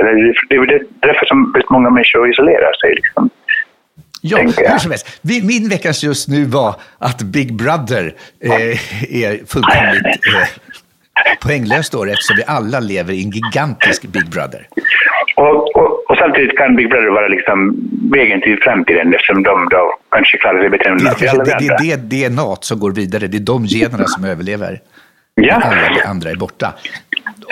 Det, 0.48 0.56
är 0.56 0.82
därför 1.00 1.26
som 1.26 1.54
många 1.70 1.90
människor 1.90 2.30
isolerar 2.30 2.72
sig. 2.72 2.94
Liksom. 2.94 3.30
Ja, 4.20 4.38
hur 4.38 4.78
som 4.78 4.90
helst. 4.90 5.20
Min 5.22 5.68
veckans 5.68 6.04
just 6.04 6.28
nu 6.28 6.44
var 6.44 6.74
att 6.98 7.22
Big 7.22 7.56
Brother 7.56 8.14
eh, 8.40 9.22
är 9.22 9.46
fullkomligt 9.46 10.26
eh, 10.26 10.48
poänglöst 11.42 11.92
då, 11.92 12.04
eftersom 12.04 12.36
vi 12.36 12.44
alla 12.46 12.80
lever 12.80 13.12
i 13.12 13.24
en 13.24 13.30
gigantisk 13.30 14.02
Big 14.02 14.30
Brother. 14.30 14.68
Och, 15.36 15.76
och, 15.76 16.05
och 16.16 16.22
samtidigt 16.24 16.58
kan 16.58 16.76
Big 16.76 16.88
Brother 16.90 17.08
vara 17.10 17.28
liksom 17.28 17.58
vägen 18.12 18.40
till 18.40 18.58
framtiden 18.62 19.14
eftersom 19.14 19.42
de 19.42 19.68
då 19.70 19.94
kanske 20.10 20.38
klarar 20.38 20.60
sig 20.60 20.70
bättre 20.70 20.90
än 20.90 20.98
Det, 20.98 21.08
alla 21.30 21.44
det, 21.44 21.54
andra. 21.54 21.76
det, 21.76 21.98
det 22.08 22.22
är 22.22 22.28
DNA 22.30 22.56
som 22.60 22.78
går 22.78 22.92
vidare. 22.92 23.26
Det 23.26 23.36
är 23.36 23.40
de 23.40 23.64
generna 23.66 24.04
som 24.06 24.24
överlever. 24.24 24.80
Ja. 25.34 25.54
Alla 25.54 26.10
andra 26.10 26.30
är 26.30 26.36
borta. 26.36 26.74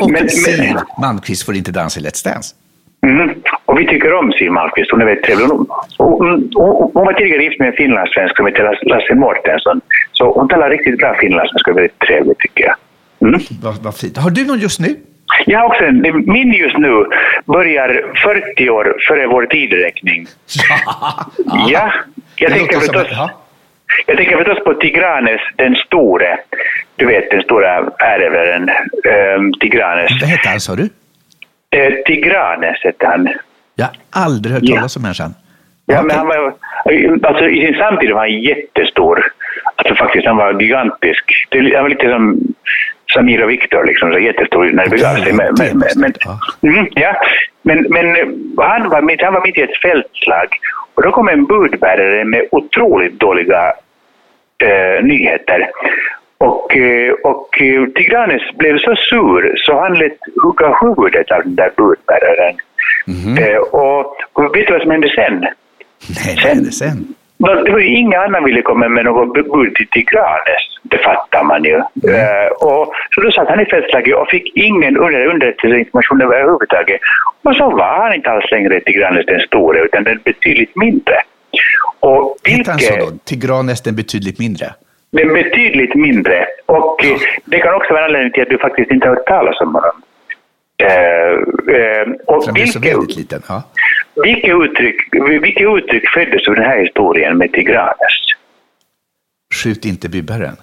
Och 0.01 0.11
Men- 0.11 0.21
men- 0.23 0.29
Siw 0.29 0.75
Malmkvist 1.01 1.47
får 1.47 1.55
inte 1.55 1.73
dansa 1.73 2.01
i 2.01 2.03
Let's 2.03 2.25
Dance. 2.25 2.55
Mm. 3.07 3.31
Och 3.65 3.79
vi 3.79 3.87
tycker 3.87 4.13
om 4.13 4.33
Siw 4.33 4.51
Malmkvist, 4.55 4.91
hon 4.91 5.01
är 5.01 5.05
väldigt 5.07 5.25
trevlig. 5.25 5.47
Hon, 5.47 5.67
hon, 5.99 6.19
hon, 6.55 6.91
hon 6.95 7.07
var 7.07 7.13
tidigare 7.13 7.43
gift 7.45 7.59
med 7.59 7.69
en 7.69 7.75
finlandssvensk 7.75 8.37
som 8.37 8.47
heter 8.47 8.63
Lasse- 8.91 9.15
Mårtensson. 9.15 9.81
Så 10.13 10.33
hon 10.33 10.49
talar 10.49 10.71
riktigt 10.71 10.99
bra 10.99 11.15
finlandssvenska 11.21 11.73
väldigt 11.73 11.99
trevlig 11.99 12.39
tycker 12.39 12.65
jag. 12.65 12.75
Mm. 13.29 13.41
Vad, 13.63 13.75
vad 13.83 13.95
fint. 13.97 14.17
Har 14.19 14.31
du 14.31 14.45
någon 14.47 14.59
just 14.59 14.81
nu? 14.81 14.97
Jag 15.47 15.59
har 15.59 15.67
också 15.67 15.85
en, 15.85 16.01
min 16.27 16.53
just 16.53 16.79
nu 16.79 17.05
börjar 17.45 18.13
40 18.55 18.71
år 18.71 18.97
före 19.09 19.27
vår 19.27 19.47
tideräkning. 19.47 20.27
Ja, 21.69 21.93
jag 22.37 22.51
Det 22.51 22.57
tänker 22.59 22.79
förstås... 22.79 23.07
Jag 24.07 24.17
tänker 24.17 24.37
förstås 24.37 24.65
på 24.65 24.75
Tigranes 24.75 25.41
den 25.57 25.77
store. 25.77 26.37
Du 26.97 27.07
vet 27.07 27.31
den 27.31 27.43
stora 27.43 27.77
ärevaren 27.99 28.71
um, 29.39 29.53
Tigranes. 29.61 30.11
Vad 30.21 30.31
hette 30.31 30.49
han, 30.49 30.61
sa 30.61 30.75
du? 30.77 30.89
Eh, 31.71 31.95
Tigranes 32.07 32.77
hette 32.85 33.07
han. 33.07 33.29
Jag 33.75 33.87
har 33.87 34.25
aldrig 34.25 34.55
hört 34.55 34.63
Ja. 34.67 34.77
talas 34.77 34.97
om 34.97 35.03
människan. 35.03 35.35
Ja, 35.87 36.03
men 36.03 36.17
han 36.17 36.27
var, 36.27 36.55
alltså, 37.23 37.49
I 37.49 37.67
sin 37.67 37.75
samtid 37.75 38.11
var 38.11 38.19
han 38.21 38.43
jättestor. 38.43 39.33
Alltså 39.77 39.95
faktiskt, 39.95 40.27
han 40.27 40.37
var 40.37 40.61
gigantisk. 40.61 41.47
Det, 41.51 41.59
han 41.75 41.83
var 41.83 41.89
lite 41.89 42.09
som 42.11 42.39
Samir 43.15 43.43
och 43.45 43.51
Viktor, 43.51 43.85
liksom, 43.85 44.13
så 44.13 44.19
jättestor 44.19 44.65
när 44.65 44.85
det 44.85 44.91
begav 44.91 45.15
sig. 45.15 45.33
Men, 45.33 45.55
men, 45.59 45.83
men, 45.97 46.13
Ja. 46.21 46.39
mm, 46.63 46.87
ja. 46.91 47.17
men, 47.63 47.87
men 47.91 48.17
eh, 48.17 48.27
han, 48.59 48.89
var 48.89 49.03
mitt, 49.03 49.23
han 49.23 49.35
var 49.35 49.43
mitt 49.47 49.59
i 49.59 49.63
ett 49.63 49.83
fältslag. 49.83 50.49
Och 50.95 51.03
då 51.03 51.11
kom 51.11 51.29
en 51.29 51.45
budbärare 51.45 52.25
med 52.25 52.47
otroligt 52.51 53.21
dåliga 53.21 53.73
eh, 54.59 55.05
nyheter. 55.05 55.71
Och, 56.39 56.77
eh, 56.77 57.13
och 57.13 57.63
eh, 57.63 57.87
Tigranes 57.87 58.43
blev 58.59 58.79
så 58.79 58.97
sur 58.97 59.53
så 59.57 59.81
han 59.81 59.95
lät 59.99 60.19
hugga 60.43 60.77
huvudet 60.81 61.31
av 61.31 61.43
den 61.43 61.55
där 61.55 61.71
budbäraren. 61.77 62.55
Mhm. 63.07 63.39
Eh, 63.39 63.57
och, 63.57 64.17
och 64.33 64.57
vet 64.57 64.67
du 64.67 64.73
vad 64.73 64.83
som 64.83 64.91
hände 64.91 65.09
sen? 65.15 65.41
Nej, 66.27 66.37
hände 66.37 66.73
sen? 66.73 67.15
Det 67.45 67.71
var 67.73 67.79
ju 67.79 67.87
ingen 67.97 68.21
annan 68.21 68.45
ville 68.45 68.63
komma 68.63 68.89
med 68.89 69.05
något 69.05 69.33
bud 69.35 69.75
till 69.75 69.89
Tigranes. 69.89 70.63
Det 70.83 70.99
fattar 70.99 71.45
man 71.45 71.65
ju. 71.65 71.77
Eh, 71.77 72.49
och, 72.61 72.93
så 73.15 73.21
då 73.21 73.31
satt 73.31 73.49
han 73.49 73.61
i 73.61 73.65
fältslaget 73.67 74.17
och 74.17 74.29
fick 74.29 74.57
ingen 74.57 74.97
under, 74.97 75.27
underrättelseinformation 75.27 76.23
överhuvudtaget. 76.23 77.01
Och 77.43 77.57
så 77.57 77.71
var 77.71 78.03
han 78.03 78.15
inte 78.15 78.31
alls 78.31 78.51
längre 78.51 78.81
Tigranes 78.81 79.27
den 79.27 79.41
store, 79.41 79.79
utan 79.81 80.05
den 80.05 80.21
betydligt 80.25 80.77
mindre. 80.77 81.15
Och 82.01 82.37
Hette 82.45 82.71
han 82.71 82.81
så 82.81 82.95
vilket- 82.95 83.11
då? 83.13 83.19
Tigranes 83.25 83.83
den 83.83 83.97
betydligt 83.97 84.39
mindre? 84.39 84.67
den 85.11 85.29
betydligt 85.33 85.95
mindre. 85.95 86.47
Och 86.67 87.05
eh, 87.05 87.17
det 87.45 87.59
kan 87.59 87.75
också 87.75 87.93
vara 87.93 88.05
en 88.05 88.09
anledning 88.11 88.33
till 88.33 88.43
att 88.43 88.49
du 88.49 88.59
faktiskt 88.59 88.91
inte 88.91 89.09
har 89.09 89.15
hört 89.17 89.27
talas 89.27 89.61
om 89.61 89.75
honom. 89.75 90.03
Eh, 90.85 91.33
eh, 91.77 92.07
och 92.27 92.53
blev 92.55 92.67
så 92.67 92.79
väldigt 92.81 93.17
liten. 93.17 93.43
Ja. 93.49 93.63
vilket, 94.25 94.55
uttryck, 94.63 94.97
vilket 95.43 95.63
uttryck 95.77 96.09
föddes 96.09 96.49
ur 96.49 96.55
den 96.55 96.65
här 96.65 96.79
historien 96.81 97.39
med 97.39 97.53
Tigranes? 97.53 98.15
Skjut 99.55 99.85
inte 99.85 100.09
bybbaren. 100.09 100.57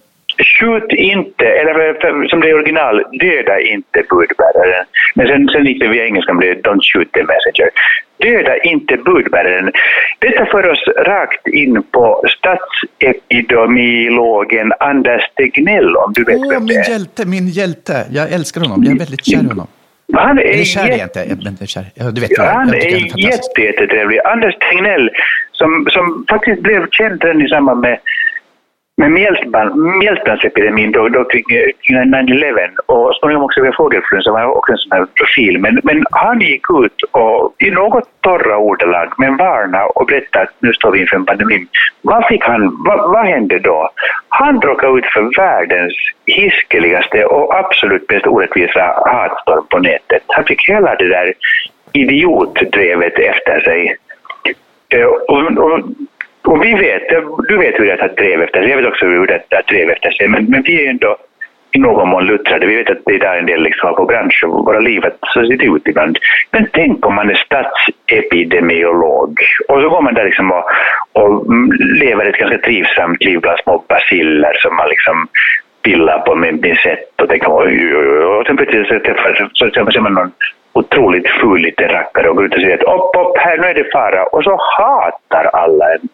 Skjut 0.60 0.92
inte, 0.92 1.46
eller 1.46 2.28
som 2.28 2.40
det 2.42 2.50
är 2.50 2.54
original, 2.56 3.04
döda 3.20 3.60
inte 3.60 4.04
budbäraren. 4.10 4.86
Men 5.16 5.28
sen, 5.28 5.50
sen 5.54 5.66
gick 5.66 5.80
det 5.80 5.88
via 5.88 6.06
engelskan 6.06 6.38
blev 6.38 6.56
det 6.56 6.62
don't 6.70 6.82
shoot 6.94 7.12
the 7.12 7.24
messenger. 7.24 7.70
Döda 8.18 8.58
inte 8.58 8.98
budbäraren. 8.98 9.72
Detta 10.20 10.46
för 10.46 10.68
oss 10.68 10.84
rakt 11.06 11.48
in 11.48 11.84
på 11.92 12.24
statsepidemiologen 12.28 14.74
Anders 14.80 15.24
Tegnell, 15.36 15.96
om 15.96 16.14
du 16.14 16.24
vet 16.24 16.38
Åh, 16.38 16.50
vem 16.50 16.66
det 16.68 16.74
min 16.74 16.80
är. 16.84 16.90
hjälte, 16.90 17.26
min 17.26 17.48
hjälte. 17.48 18.06
Jag 18.12 18.32
älskar 18.32 18.62
honom. 18.62 18.84
Jag 18.84 18.94
är 18.94 18.98
väldigt 19.00 19.26
kär 19.26 19.44
i 19.44 19.48
honom. 19.48 19.68
Han 20.14 20.38
är, 20.38 20.42
Eller 20.44 20.64
kär 20.64 20.86
jätte- 20.88 21.20
inte, 21.30 21.36
men 21.44 21.58
är 21.62 21.66
kär. 21.66 21.86
Du 22.12 22.22
vet 22.22 22.30
Ja, 22.38 22.44
han 22.44 22.68
jag 22.68 22.78
är 22.78 22.86
är 22.96 23.20
jätte, 23.26 23.62
jättetrevlig. 23.62 24.20
Anders 24.26 24.56
Tegnell, 24.70 25.10
som, 25.52 25.88
som 25.92 26.26
faktiskt 26.30 26.62
blev 26.62 26.90
känd 26.92 27.24
redan 27.24 27.42
i 27.42 27.50
samband 27.50 27.82
med 27.82 28.00
med 29.02 29.12
mjältbrandsepidemin 30.00 30.92
då, 30.92 31.10
då 31.10 31.24
kring, 31.24 31.46
eh, 31.50 32.06
9-11 32.06 32.70
och 32.86 33.16
småningom 33.16 33.44
också 33.44 33.62
vid 33.62 33.76
fågelinfluensa 33.76 34.32
var 34.32 34.58
också 34.58 34.72
en 34.72 34.78
sån 34.78 34.92
här 34.92 35.06
profil. 35.06 35.60
Men, 35.60 35.80
men 35.84 36.06
han 36.12 36.40
gick 36.40 36.66
ut 36.70 37.04
och 37.12 37.56
i 37.60 37.72
något 37.72 38.10
torra 38.22 38.58
ordalag 38.58 39.14
men 39.18 39.38
varna 39.38 39.86
och 39.86 40.06
berätta 40.06 40.40
att 40.40 40.50
nu 40.60 40.74
står 40.74 40.92
vi 40.92 41.02
inför 41.02 41.16
en 41.16 41.26
pandemi. 41.26 41.68
Vad 42.02 42.28
fick 42.28 42.44
han, 42.44 42.84
vad, 42.86 43.12
vad 43.12 43.26
hände 43.26 43.60
då? 43.60 43.90
Han 44.30 44.62
råkade 44.62 45.00
ut 45.00 45.06
för 45.06 45.38
världens 45.38 45.94
hiskeligaste 46.26 47.26
och 47.26 47.56
absolut 47.56 48.10
mest 48.10 48.28
orättvisa 48.28 49.04
hatstorm 49.06 49.66
på 49.70 49.80
nätet. 49.80 50.24
Han 50.28 50.44
fick 50.46 50.70
hela 50.70 50.96
det 50.96 51.08
där 51.08 51.34
idiotdrevet 51.94 53.20
efter 53.20 53.60
sig. 53.60 53.98
Eh, 54.90 55.06
och, 55.06 55.58
och, 55.58 55.80
och 56.42 56.64
vi 56.64 56.74
vet, 56.74 57.08
du 57.48 57.58
vet 57.58 57.80
hur 57.80 57.86
det 57.86 57.92
är 57.92 57.94
att 57.94 58.00
ha 58.00 58.08
drev 58.08 58.42
efter 58.42 58.62
sig, 58.62 58.70
jag 58.70 58.78
vet 58.78 58.88
också 58.88 59.06
hur 59.06 59.28
det 59.28 59.34
är 59.34 59.38
att 59.38 59.54
ha 59.54 59.62
drev 59.62 59.90
efter 59.90 60.12
sig, 60.12 60.28
men, 60.28 60.46
men 60.46 60.62
vi 60.62 60.86
är 60.86 60.90
ändå 60.90 61.18
i 61.72 61.80
någon 61.80 62.10
mån 62.10 62.26
luttrade. 62.26 62.66
Vi 62.66 62.76
vet 62.76 62.90
att 62.90 63.06
det 63.06 63.16
är 63.16 63.20
där 63.20 63.38
en 63.38 63.46
del 63.46 63.64
liksom 63.64 63.88
har 63.88 63.96
på 63.96 64.06
bransch 64.06 64.44
och 64.44 64.66
våra 64.66 64.80
liv 64.80 65.06
att 65.06 65.18
så 65.22 65.46
ser 65.46 65.58
det 65.58 65.66
ut 65.66 65.88
ibland. 65.88 66.18
Men 66.52 66.68
tänk 66.74 67.06
om 67.06 67.16
man 67.16 67.30
är 67.30 67.36
statsepidemiolog 67.36 69.40
och 69.68 69.82
så 69.82 69.90
går 69.90 70.02
man 70.02 70.14
där 70.14 70.26
liksom 70.26 70.52
och, 70.52 70.64
och 71.14 71.46
lever 71.80 72.26
ett 72.26 72.38
ganska 72.38 72.58
trivsamt 72.58 73.24
liv 73.24 73.40
bland 73.40 73.60
små 73.60 73.84
basiller 73.88 74.54
som 74.54 74.76
man 74.76 74.90
liksom 74.90 75.28
pillar 75.84 76.20
på 76.20 76.36
med 76.36 76.62
pincett 76.62 77.22
och 77.22 77.30
tänker 77.30 77.48
oj, 77.50 77.98
oj, 77.98 77.98
oj. 77.98 78.24
Och 78.24 78.46
sen 78.46 78.58
plötsligt 78.58 78.88
så 78.88 79.00
träffar 79.00 79.50
så, 79.54 79.54
så 79.54 79.70
ser 79.92 80.02
man 80.02 80.14
någon 80.14 80.32
otroligt 80.74 81.30
ful 81.30 81.62
liten 81.62 81.90
rackare 81.90 82.30
och 82.30 82.36
går 82.36 82.46
ut 82.46 82.56
och 82.56 82.62
säger 82.62 82.78
att 82.78 82.94
upp, 82.96 83.16
upp, 83.22 83.38
här 83.38 83.58
nu 83.58 83.68
är 83.68 83.74
det 83.74 83.92
fara. 83.92 84.24
Och 84.24 84.44
så 84.44 84.58
hatar 84.78 85.46
alla 85.54 85.94
en. 85.94 86.10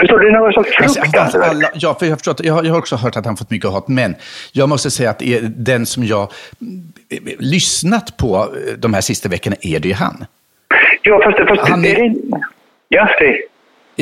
Förstår 0.00 0.18
du? 0.18 0.30
Det 0.30 0.36
är 0.36 0.40
något 0.40 0.54
så 0.54 0.60
Alltså, 0.82 1.00
fruktansvärt. 1.02 1.48
alla, 1.50 1.70
ja, 1.74 1.94
för 1.94 2.06
jag, 2.06 2.12
har 2.12 2.16
förstått, 2.16 2.40
jag, 2.44 2.66
jag 2.66 2.70
har 2.72 2.78
också 2.78 2.96
hört 2.96 3.16
att 3.16 3.26
han 3.26 3.36
fått 3.36 3.50
mycket 3.50 3.70
hat, 3.70 3.88
men 3.88 4.14
jag 4.52 4.68
måste 4.68 4.90
säga 4.90 5.10
att 5.10 5.22
den 5.56 5.86
som 5.86 6.04
jag 6.04 6.22
eh, 6.22 7.18
lyssnat 7.38 8.16
på 8.16 8.36
eh, 8.36 8.72
de 8.78 8.94
här 8.94 9.00
sista 9.00 9.28
veckorna 9.28 9.56
är 9.62 9.80
det 9.80 9.88
ju 9.88 9.94
han. 9.94 10.24
Ja, 11.02 11.20
fast, 11.24 11.48
fast 11.48 11.68
Han 11.70 11.84
är 11.84 11.94
det... 11.94 12.14
Ja, 12.88 13.08
säg. 13.18 13.40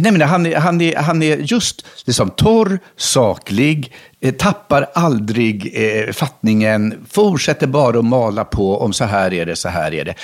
Nej, 0.01 0.13
men 0.13 0.21
han, 0.21 0.47
är, 0.47 0.57
han, 0.57 0.81
är, 0.81 0.97
han 0.97 1.23
är 1.23 1.37
just 1.37 1.87
liksom 2.05 2.31
torr, 2.31 2.79
saklig, 2.97 3.93
eh, 4.21 4.35
tappar 4.35 4.87
aldrig 4.95 5.73
eh, 5.75 6.13
fattningen, 6.13 7.07
fortsätter 7.11 7.67
bara 7.67 7.99
att 7.99 8.05
mala 8.05 8.45
på 8.45 8.79
om 8.81 8.93
så 8.93 9.05
här 9.05 9.33
är 9.33 9.47
det, 9.47 9.57
så 9.57 9.69
här 9.69 9.95
är 9.95 10.05
det. 10.05 10.15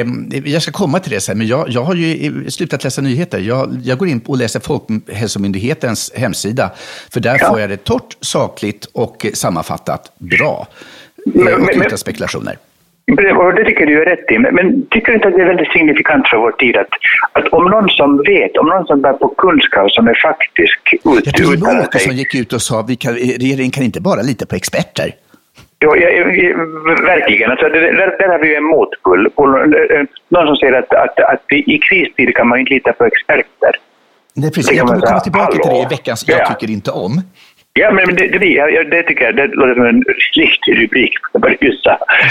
Eh, 0.00 0.06
jag 0.52 0.62
ska 0.62 0.72
komma 0.72 0.98
till 1.00 1.12
det 1.12 1.20
sen, 1.20 1.38
men 1.38 1.46
jag, 1.46 1.70
jag 1.70 1.84
har 1.84 1.94
ju 1.94 2.26
eh, 2.44 2.48
slutat 2.48 2.84
läsa 2.84 3.02
nyheter. 3.02 3.38
Jag, 3.38 3.80
jag 3.84 3.98
går 3.98 4.08
in 4.08 4.20
och 4.26 4.36
läser 4.36 4.60
Folkhälsomyndighetens 4.60 6.10
hemsida, 6.14 6.70
för 7.10 7.20
där 7.20 7.38
Ja. 7.40 7.48
får 7.48 7.60
jag 7.60 7.70
det 7.70 7.84
torrt, 7.84 8.16
sakligt 8.20 8.84
och 8.92 9.26
sammanfattat 9.34 10.12
bra. 10.18 10.68
Men- 11.26 11.48
Eh, 11.48 11.54
och 11.54 11.68
utan 11.86 11.98
spekulationer. 11.98 12.58
Och 13.12 13.54
det 13.54 13.64
tycker 13.64 13.86
du 13.86 14.02
är 14.02 14.04
rätt 14.04 14.30
i. 14.30 14.38
Men, 14.38 14.86
tycker 14.90 15.06
du 15.06 15.14
inte 15.14 15.28
att 15.28 15.34
det 15.34 15.42
är 15.42 15.46
väldigt 15.46 15.72
signifikant 15.72 16.28
för 16.28 16.36
vår 16.36 16.52
tid 16.52 16.76
att, 16.76 16.88
att 17.32 17.48
om 17.48 17.64
någon 17.64 17.88
som 17.88 18.16
vet, 18.26 18.56
om 18.56 18.66
någon 18.66 18.86
som 18.86 19.00
bär 19.02 19.12
på 19.12 19.28
kunskap 19.28 19.90
som 19.90 20.08
är 20.08 20.14
faktisk 20.14 20.80
ut, 20.94 21.00
Jag 21.26 21.34
tror 21.34 21.54
Åkesson 21.84 22.00
sig. 22.12 22.18
gick 22.18 22.34
ut 22.34 22.52
och 22.52 22.62
sa 22.62 22.80
att 22.80 22.90
regeringen 23.40 23.70
kan 23.70 23.82
inte 23.84 24.00
bara 24.00 24.22
lita 24.22 24.46
på 24.46 24.56
experter. 24.56 25.14
Jo, 25.84 25.96
jag, 25.96 26.10
verkligen. 27.12 27.50
Alltså, 27.50 27.68
det, 27.68 27.80
där, 27.80 28.18
där 28.18 28.28
har 28.28 28.38
vi 28.38 28.48
ju 28.48 28.54
en 28.54 28.64
motpull. 28.64 29.26
Och, 29.34 29.48
Någon 30.28 30.46
som 30.46 30.56
säger 30.56 30.72
att, 30.72 30.94
att, 30.94 31.18
att 31.18 31.42
i 31.52 31.78
kristid 31.78 32.34
kan 32.36 32.48
man 32.48 32.58
inte 32.58 32.74
lita 32.74 32.92
på 32.92 33.04
experter. 33.04 33.72
Nej, 34.36 34.50
precis. 34.52 34.72
Jag 34.76 34.86
kommer 34.86 35.00
komma 35.00 35.20
tillbaka 35.20 35.52
till 35.52 35.70
det 35.70 35.78
i 35.78 35.86
veckans 35.90 36.24
Jag 36.28 36.40
Ja. 36.40 36.54
tycker 36.54 36.72
inte 36.72 36.90
om. 36.90 37.22
Ja, 37.80 37.92
men 37.92 38.16
det, 38.16 38.28
det, 38.28 38.84
det 38.90 39.02
tycker 39.02 39.24
jag 39.24 39.36
det 39.36 39.46
låter 39.46 39.74
som 39.74 39.84
en 39.86 40.02
riktig 40.34 40.82
rubrik. 40.84 41.12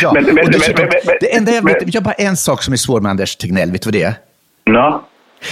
Ja, 0.02 0.14
Men- 0.14 0.24
men- 0.36 0.46
dessutom, 0.52 0.76
men- 0.86 0.90
men- 0.90 1.02
men- 1.06 1.16
det 1.22 1.36
enda 1.36 1.52
jag 1.52 1.64
men- 1.64 1.74
vet, 1.74 1.94
jag 1.94 2.02
har 2.02 2.06
bara 2.06 2.14
en 2.14 2.38
sak 2.38 2.64
som 2.64 2.74
är 2.74 2.78
svår 2.78 3.02
med 3.02 3.10
Anders 3.10 3.36
Tegnell, 3.36 3.72
vet 3.72 3.82
du 3.82 3.88
vad 3.88 3.94
det 3.94 4.04
är? 4.04 4.14
Nå? 4.66 5.04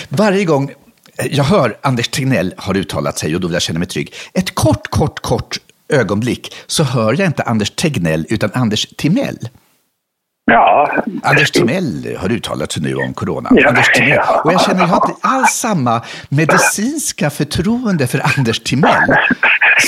Varje 0.09 0.45
gång 0.45 0.71
jag 1.31 1.43
hör 1.43 1.77
Anders 1.81 2.07
Tegnell 2.07 2.53
har 2.57 2.77
uttalat 2.77 3.17
sig 3.17 3.35
och 3.35 3.41
då 3.41 3.47
vill 3.47 3.53
jag 3.53 3.61
känna 3.61 3.79
mig 3.79 3.87
trygg. 3.87 4.13
Ett 4.33 4.55
kort, 4.55 4.87
kort, 4.89 5.19
kort 5.19 5.57
ögonblick 5.93 6.53
så 6.67 6.83
hör 6.83 7.15
jag 7.19 7.25
inte 7.27 7.43
Anders 7.43 7.69
Tegnell 7.69 8.25
utan 8.29 8.49
Anders 8.53 8.85
Timell. 8.85 9.37
Ja. 10.45 10.91
Anders 11.23 11.51
Timell 11.51 12.17
har 12.19 12.31
uttalat 12.31 12.71
sig 12.71 12.83
nu 12.83 12.95
om 12.95 13.13
corona. 13.13 13.49
Ja, 13.55 13.69
Anders 13.69 13.89
Timell. 13.93 14.09
ja. 14.15 14.41
Och 14.45 14.53
jag 14.53 14.61
känner, 14.61 14.79
jag 14.79 14.87
har 14.87 15.09
inte 15.09 15.27
alls 15.27 15.49
samma 15.51 16.01
medicinska 16.29 17.29
förtroende 17.29 18.07
för 18.07 18.21
Anders 18.37 18.59
Timell 18.59 19.15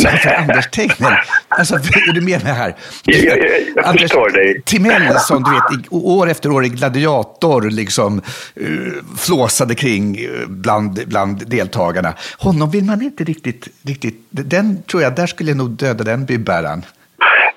som 0.02 0.12
för 0.18 0.30
Anders 0.30 0.68
Tegnell. 0.72 1.13
Alltså, 1.48 1.76
är 1.76 2.13
du 2.13 2.22
med 2.22 2.44
mig 2.44 2.54
här? 2.54 2.76
Jag- 3.06 3.20
jag- 3.26 3.38
jag 3.76 3.86
Anders 3.86 4.02
förstår 4.02 4.30
dig. 4.30 4.62
Timell 4.66 5.20
som 5.20 5.44
du 5.44 5.52
vet, 5.52 5.88
år 5.92 6.30
efter 6.30 6.52
år 6.52 6.66
i 6.66 6.70
Gladiator 6.70 7.62
liksom 7.70 8.22
uh, 8.62 8.94
flåsade 9.18 9.76
kring 9.76 10.16
eh, 10.18 10.48
bland, 10.48 11.08
bland 11.08 11.48
deltagarna. 11.50 12.13
Honom 12.38 12.72
vill 12.72 12.84
man 12.84 13.02
inte 13.02 13.24
riktigt, 13.24 13.68
riktigt, 13.86 14.16
den 14.30 14.84
tror 14.84 15.04
jag, 15.04 15.16
där 15.16 15.28
skulle 15.28 15.50
jag 15.52 15.58
nog 15.58 15.70
döda 15.70 16.04
den 16.04 16.26
bybbäraren. 16.26 16.86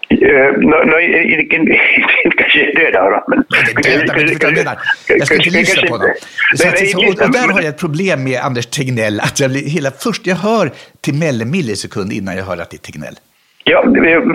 Eh, 0.09 0.19
i- 1.01 1.05
i- 1.05 1.41
Inte 2.25 2.37
kanske 2.39 2.59
honom, 3.03 3.25
men... 3.29 3.45
Vad 5.09 5.19
jag 5.19 5.27
ska 5.27 5.35
inte 5.35 5.51
lyssna 5.51 5.83
på 5.83 5.93
honom. 5.95 6.11
Och, 6.97 7.31
där 7.33 7.49
har 7.53 7.61
jag 7.61 7.69
ett 7.69 7.79
problem 7.79 8.25
med 8.25 8.41
Anders 8.41 8.67
Tegnell. 8.67 9.21
Att 9.21 9.41
jag 9.41 9.51
hela, 9.51 9.91
först 9.91 10.27
jag 10.27 10.37
hör 10.37 10.73
Timell 11.01 11.43
en 11.43 11.51
millisekund 11.51 12.13
innan 12.13 12.37
jag 12.37 12.45
hör 12.45 12.59
att 12.59 12.71
det 12.71 12.77
är 12.77 12.93
Tegnell. 12.93 13.17
Ja, 13.69 13.83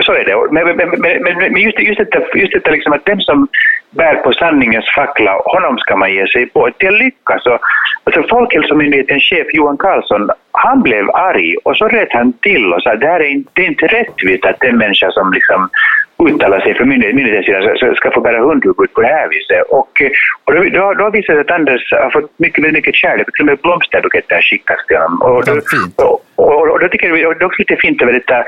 så 0.00 0.12
är 0.12 0.24
det. 0.24 0.52
Men, 0.52 0.76
men, 0.76 1.52
men, 1.52 1.62
just, 1.62 1.78
just 1.78 1.98
detta, 1.98 2.18
just 2.34 2.52
detta 2.52 2.70
liksom 2.70 2.92
att 2.92 3.04
den 3.04 3.20
som 3.20 3.48
bär 3.90 4.14
på 4.14 4.32
sanningens 4.32 4.84
fackla, 4.94 5.32
honom 5.44 5.78
ska 5.78 5.96
man 5.96 6.12
ge 6.12 6.26
sig 6.26 6.46
på. 6.46 6.70
Till 6.78 6.94
lycka 6.94 7.38
så, 7.38 7.58
alltså 8.04 8.22
Folkhälsomyndighetens 8.22 9.22
chef 9.22 9.46
Johan 9.52 9.76
Carlsson, 9.76 10.30
han 10.52 10.82
blev 10.82 11.10
arg 11.10 11.56
och 11.64 11.76
så 11.76 11.88
rätt 11.88 12.12
han 12.12 12.32
till 12.32 12.72
och 12.72 12.82
sa 12.82 12.92
att 12.92 13.00
det 13.00 13.06
här 13.06 13.20
är 13.20 13.28
inte, 13.28 13.50
det 13.52 13.62
är 13.62 13.66
inte 13.66 13.86
rättvist 13.86 14.44
att 14.44 14.64
en 14.64 14.78
människa 14.78 15.10
som 15.10 15.32
liksom 15.32 15.68
uttalar 16.28 16.60
sig 16.60 16.74
för 16.74 16.84
myndighet- 16.84 17.14
myndighetens 17.14 17.46
sida 17.80 17.94
ska 17.94 18.10
få 18.10 18.20
bära 18.20 18.40
hundhuvud 18.40 18.92
på 18.94 19.00
det 19.00 19.06
här 19.06 19.28
viset. 19.28 19.62
Och, 19.68 19.92
och 20.44 20.54
då, 20.54 20.92
då, 20.94 21.10
det 21.10 21.22
sig 21.22 21.40
att 21.40 21.50
Anders 21.50 21.92
har 21.92 22.10
fått 22.10 22.38
mycket, 22.38 22.72
mycket 22.72 22.94
kärlek, 22.94 23.26
till 23.32 23.42
och 23.42 23.46
med 23.46 23.58
blomsterbuketter 23.58 24.42
skickas 24.42 24.86
till 24.86 24.96
honom. 24.96 25.22
Och 25.22 25.44
då, 25.46 25.52
och, 26.04 26.24
och, 26.36 26.70
och 26.70 26.80
då 26.80 26.88
tycker 26.88 27.06
jag 27.08 27.38
det 27.38 27.44
är 27.44 27.46
också 27.46 27.58
lite 27.58 27.76
fint 27.76 28.02
över 28.02 28.12
detta, 28.12 28.44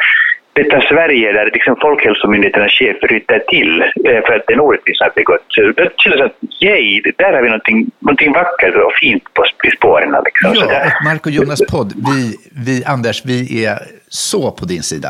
detta 0.54 0.80
Sverige 0.80 1.32
där 1.32 1.50
liksom 1.52 1.76
Folkhälsomyndighetens 1.80 2.72
chef 2.72 2.96
ryter 3.02 3.38
till 3.48 3.80
eh, 3.82 4.20
för 4.26 4.32
att 4.36 4.50
en 4.50 4.60
orättvisa 4.60 5.04
har 5.04 5.12
begått. 5.14 5.44
Så 5.48 5.60
Det 5.62 5.90
känns 5.96 6.20
att, 6.20 6.36
yay, 6.62 7.02
där 7.18 7.32
har 7.32 7.42
vi 7.42 7.48
någonting, 7.48 7.86
någonting 7.98 8.32
vackert 8.32 8.74
och 8.74 8.92
fint 9.00 9.24
på 9.34 9.44
i 9.64 9.70
spåren. 9.70 10.14
Liksom. 10.24 10.52
Ja, 10.54 10.66
där- 10.66 11.18
och 11.24 11.30
Jonas 11.30 11.60
podd, 11.70 11.92
vi, 12.08 12.36
vi, 12.66 12.84
Anders, 12.84 13.22
vi 13.24 13.64
är 13.64 13.78
så 14.08 14.50
på 14.50 14.64
din 14.64 14.82
sida. 14.82 15.08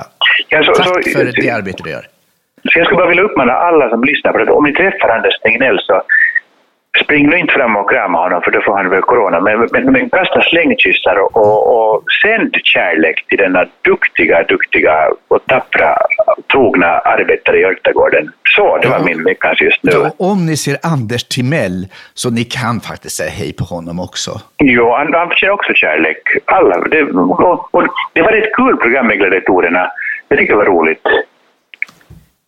Ja, 0.49 0.63
så- 0.65 0.73
Tack 0.75 0.87
så- 0.87 1.11
för 1.19 1.43
det 1.43 1.51
arbete 1.51 1.83
du 1.85 1.91
gör. 1.91 2.05
Så 2.73 2.79
jag 2.79 2.87
skulle 2.87 2.97
bara 2.99 3.09
vilja 3.09 3.23
uppmana 3.23 3.53
alla 3.53 3.89
som 3.91 4.05
lyssnar 4.05 4.33
på 4.33 4.39
det, 4.39 4.53
om 4.53 4.65
ni 4.65 4.73
träffar 4.75 5.09
Anders 5.09 5.39
Tegnell 5.43 5.79
så 5.87 6.03
spring 7.03 7.29
nu 7.29 7.39
inte 7.39 7.53
fram 7.53 7.77
och 7.77 7.91
krama 7.91 8.19
honom 8.19 8.43
för 8.43 8.51
då 8.51 8.61
får 8.61 8.77
han 8.77 8.91
väl 8.91 9.03
corona. 9.03 9.41
Men, 9.41 9.69
men, 9.73 9.93
men 9.93 10.11
kasta 10.11 10.43
slängkyssar 10.43 11.17
och, 11.17 11.37
och, 11.37 11.95
och 11.95 12.03
sänd 12.23 12.55
kärlek 12.65 13.27
till 13.29 13.39
denna 13.39 13.65
duktiga, 13.83 14.43
duktiga 14.43 15.09
och 15.29 15.47
tappra, 15.47 15.97
trogna 16.53 16.87
arbetare 16.87 17.59
i 17.61 17.65
Örtagården. 17.65 18.33
Så, 18.57 18.79
det 18.83 18.89
var 18.89 18.99
Ja. 18.99 19.05
min 19.05 19.25
veckans 19.25 19.61
just 19.61 19.83
nu. 19.83 19.91
Ja, 19.95 20.11
om 20.19 20.47
ni 20.47 20.57
ser 20.57 20.77
Anders 20.83 21.25
Timell, 21.25 21.87
så 22.15 22.31
ni 22.31 22.45
kan 22.45 22.81
faktiskt 22.81 23.17
säga 23.17 23.31
hej 23.31 23.53
på 23.53 23.65
honom 23.65 24.01
också. 24.01 24.31
Jo, 24.59 24.95
han, 24.97 25.15
han 25.15 25.29
förtjänar 25.29 25.55
också 25.55 25.73
kärlek. 25.75 26.19
Alla. 26.45 26.77
Det, 26.89 27.03
och, 27.03 27.75
och 27.75 27.83
det 28.13 28.23
var 28.23 28.33
ett 28.33 28.55
kul 28.57 28.77
program 28.77 29.07
med 29.07 29.19
gladiatorerna. 29.19 29.91
Jag 30.29 30.39
tycker 30.39 30.53
det 30.53 30.59
var 30.59 30.65
roligt. 30.65 31.03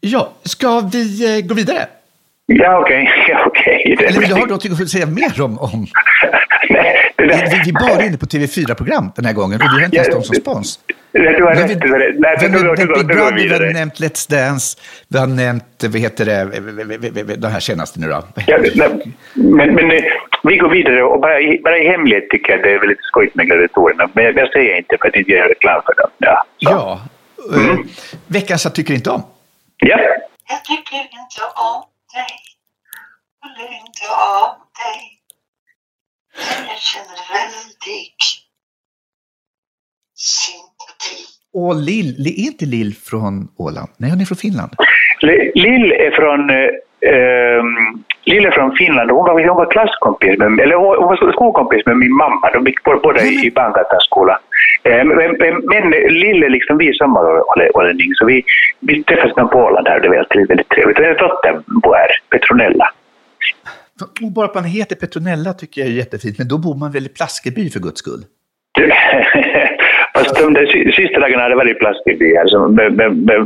Ja, 0.00 0.28
ska 0.42 0.80
vi 0.92 1.38
eh, 1.38 1.46
gå 1.46 1.54
vidare? 1.54 1.86
Ja, 2.46 2.78
okej. 2.80 3.10
Ja, 3.28 3.44
okej. 3.46 3.94
Det- 3.98 4.04
Eller 4.04 4.20
vill 4.20 4.28
du 4.28 4.34
ha 4.34 4.46
något 4.46 4.80
att 4.80 4.88
säga 4.88 5.06
mer 5.06 5.42
om? 5.42 5.58
om? 5.58 5.86
Nej, 6.70 7.12
det 7.16 7.24
Vi, 7.24 7.60
vi, 7.66 7.72
bara 7.72 8.04
inne 8.06 8.16
på 8.18 8.26
TV4-program 8.26 9.12
den 9.16 9.24
här 9.24 9.32
gången 9.32 9.60
och 9.60 9.66
vi 9.66 9.78
har 9.78 9.84
inte 9.84 9.96
ens 9.96 10.10
dem 10.10 10.22
som 10.22 10.34
spons. 10.34 10.80
Nej, 11.12 11.34
Du 11.38 11.44
har 11.44 11.54
rätt. 11.54 11.70
vi, 11.70 11.74
du. 11.74 12.16
Nej, 12.18 12.36
vi 12.40 12.48
du 12.48 12.86
Big 12.94 13.06
Brother, 13.06 13.32
vi 13.34 13.48
har 13.48 13.72
nämnt 13.72 14.00
Let's 14.00 14.30
Dance, 14.30 14.78
vi 15.08 15.18
har 15.18 15.26
nämnt, 15.26 15.64
vad 15.82 16.00
heter 16.00 16.24
det, 16.24 17.36
den 17.36 17.50
här 17.52 17.60
senaste 17.60 18.00
nu 18.00 18.06
då? 18.08 18.22
Ja, 18.46 18.58
men, 19.34 19.74
men 19.74 19.90
eh, 19.90 20.02
vi 20.42 20.56
går 20.56 20.68
vidare 20.68 21.02
och 21.02 21.20
bara 21.20 21.40
i, 21.40 21.60
bara 21.64 21.78
i 21.78 21.88
hemlighet 21.88 22.30
tycker 22.30 22.52
jag 22.52 22.62
det 22.62 22.70
är 22.74 22.78
väldigt 22.78 23.02
skojigt 23.04 23.34
med 23.34 23.46
gladiatorerna. 23.46 24.08
Men 24.12 24.24
jag, 24.24 24.36
jag 24.36 24.48
säger 24.52 24.76
inte 24.78 24.96
för 25.00 25.08
att 25.08 25.16
inte 25.16 25.30
göra 25.30 25.48
reklam 25.48 25.82
för 25.86 25.94
dem. 26.02 26.10
Ja. 26.18 26.44
så. 26.62 26.70
Ja. 26.70 27.00
Eh, 27.56 27.78
veckans 28.26 28.64
jag 28.64 28.74
tycker 28.74 28.94
inte 28.94 29.10
om. 29.10 29.22
ja. 29.76 29.98
Jag 30.48 30.64
tycker 30.64 30.96
inte 30.96 31.42
om 31.56 31.82
dig. 32.20 32.34
Håller 33.42 33.70
inte 33.80 34.04
av 34.38 34.50
dig. 34.82 35.00
Jag 36.68 36.78
känner 36.90 37.18
väldig 37.38 38.14
sympati. 40.14 41.20
Och 41.52 41.76
Lill, 41.76 42.26
är 42.26 42.46
inte 42.50 42.66
Lill 42.66 42.94
från 42.94 43.48
Åland? 43.56 43.90
Nej, 43.96 44.10
hon 44.10 44.20
är 44.20 44.24
från 44.24 44.36
Finland. 44.36 44.72
Lill 45.54 45.92
är 45.92 46.10
från 46.10 46.50
eh, 46.50 46.70
eh, 47.14 47.62
Lill 48.24 48.46
är 48.46 48.50
från 48.50 48.76
Finland 48.76 49.10
hon 49.10 49.24
var, 49.24 49.48
hon 49.48 49.56
var 49.56 49.70
klasskompis 49.70 50.38
med, 50.38 50.60
eller 50.60 50.76
hon 50.76 51.08
var 51.08 51.32
skolkompis 51.32 51.86
med 51.86 51.96
min 51.96 52.12
mamma. 52.12 52.50
De 52.52 52.66
gick 52.66 52.82
båda 52.84 53.20
i, 53.20 53.46
i 53.46 53.50
Bankatans 53.50 54.04
skola. 54.04 54.38
Eh, 54.82 55.04
men, 55.04 55.36
men, 55.42 55.54
men 55.72 55.90
Lill 55.90 56.42
är 56.42 56.50
liksom 56.50 56.78
vi 56.78 56.94
sommarhållning 56.94 58.14
så 58.14 58.26
vi, 58.26 58.44
vi 58.80 59.04
träffas 59.04 59.36
med 59.36 59.50
på 59.50 59.58
Åland 59.58 59.88
här 59.88 60.00
det 60.00 60.08
var 60.08 60.16
alltid 60.16 60.48
väldigt 60.48 60.68
trevligt. 60.68 60.98
Hennes 60.98 61.18
dotter 61.18 61.60
bor 61.66 61.94
här, 61.94 62.10
Petronella. 62.30 62.88
Bara 64.34 64.44
att 64.44 64.54
man 64.54 64.64
heter 64.64 64.96
Petronella 64.96 65.52
tycker 65.52 65.80
jag 65.80 65.90
är 65.90 65.94
jättefint, 65.94 66.38
men 66.38 66.48
då 66.48 66.58
bor 66.58 66.74
man 66.74 66.92
väl 66.92 67.06
i 67.06 67.08
Plaskeby 67.08 67.70
för 67.70 67.80
guds 67.80 67.98
skull? 67.98 68.24
Fast 70.18 70.34
de 70.36 70.54
där 70.54 70.66
sy- 70.66 70.92
sista 70.92 71.20
dagarna 71.20 71.42
hade 71.42 71.54
varit 71.54 71.76
i 71.76 71.78
Plaskeby 71.78 72.34
här 72.36 72.46
så 72.46 72.68
med, 72.68 72.92
med, 72.92 73.16
med 73.16 73.36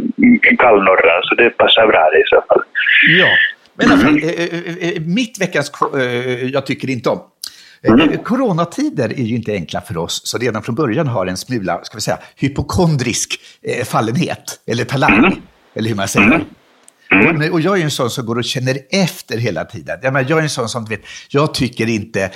en 0.51 0.57
kall 0.57 0.79
norra 0.83 1.15
så 1.23 1.35
det 1.35 1.51
passar 1.51 1.87
bra 1.87 2.11
i 2.21 2.23
så 2.27 2.45
fall. 2.49 2.63
Ja, 3.21 3.29
men 3.75 3.89
i 3.89 3.93
alla 3.93 4.01
fall, 4.03 4.17
eh, 4.23 4.31
eh, 4.31 4.89
eh, 4.97 5.03
mitt 5.07 5.41
veckans 5.41 5.73
jag 6.53 6.67
tycker 6.67 6.91
inte 6.91 7.11
om. 7.11 7.19
Eh, 7.83 8.21
Coronatider 8.23 9.09
är 9.09 9.23
ju 9.25 9.37
inte 9.37 9.53
enkla 9.53 9.81
för 9.81 9.97
oss, 9.99 10.21
så 10.25 10.39
redan 10.39 10.63
från 10.63 10.75
början 10.75 11.07
har 11.07 11.27
en 11.27 11.37
smula, 11.37 11.81
ska 11.83 11.97
vi 11.97 12.01
säga, 12.01 12.19
hypokondrisk 12.37 13.41
fallenhet, 13.85 14.61
eller 14.67 14.85
talang, 14.85 15.43
eller 15.75 15.89
hur 15.89 15.97
man 15.97 16.09
säger. 16.09 16.41
Och, 17.11 17.53
och 17.53 17.61
jag 17.61 17.79
är 17.79 17.85
en 17.85 17.91
sån 17.91 18.11
som 18.11 18.27
går 18.27 18.39
och 18.39 18.45
känner 18.45 18.79
efter 18.91 19.39
hela 19.39 19.65
tiden. 19.65 19.99
Jag, 20.03 20.13
menar, 20.13 20.31
jag 20.31 20.39
är 20.39 20.43
en 20.43 20.51
sån 20.51 20.69
som, 20.69 20.85
du 20.85 20.97
vet, 20.97 21.05
jag 21.29 21.55
tycker 21.55 21.87
inte, 21.89 22.31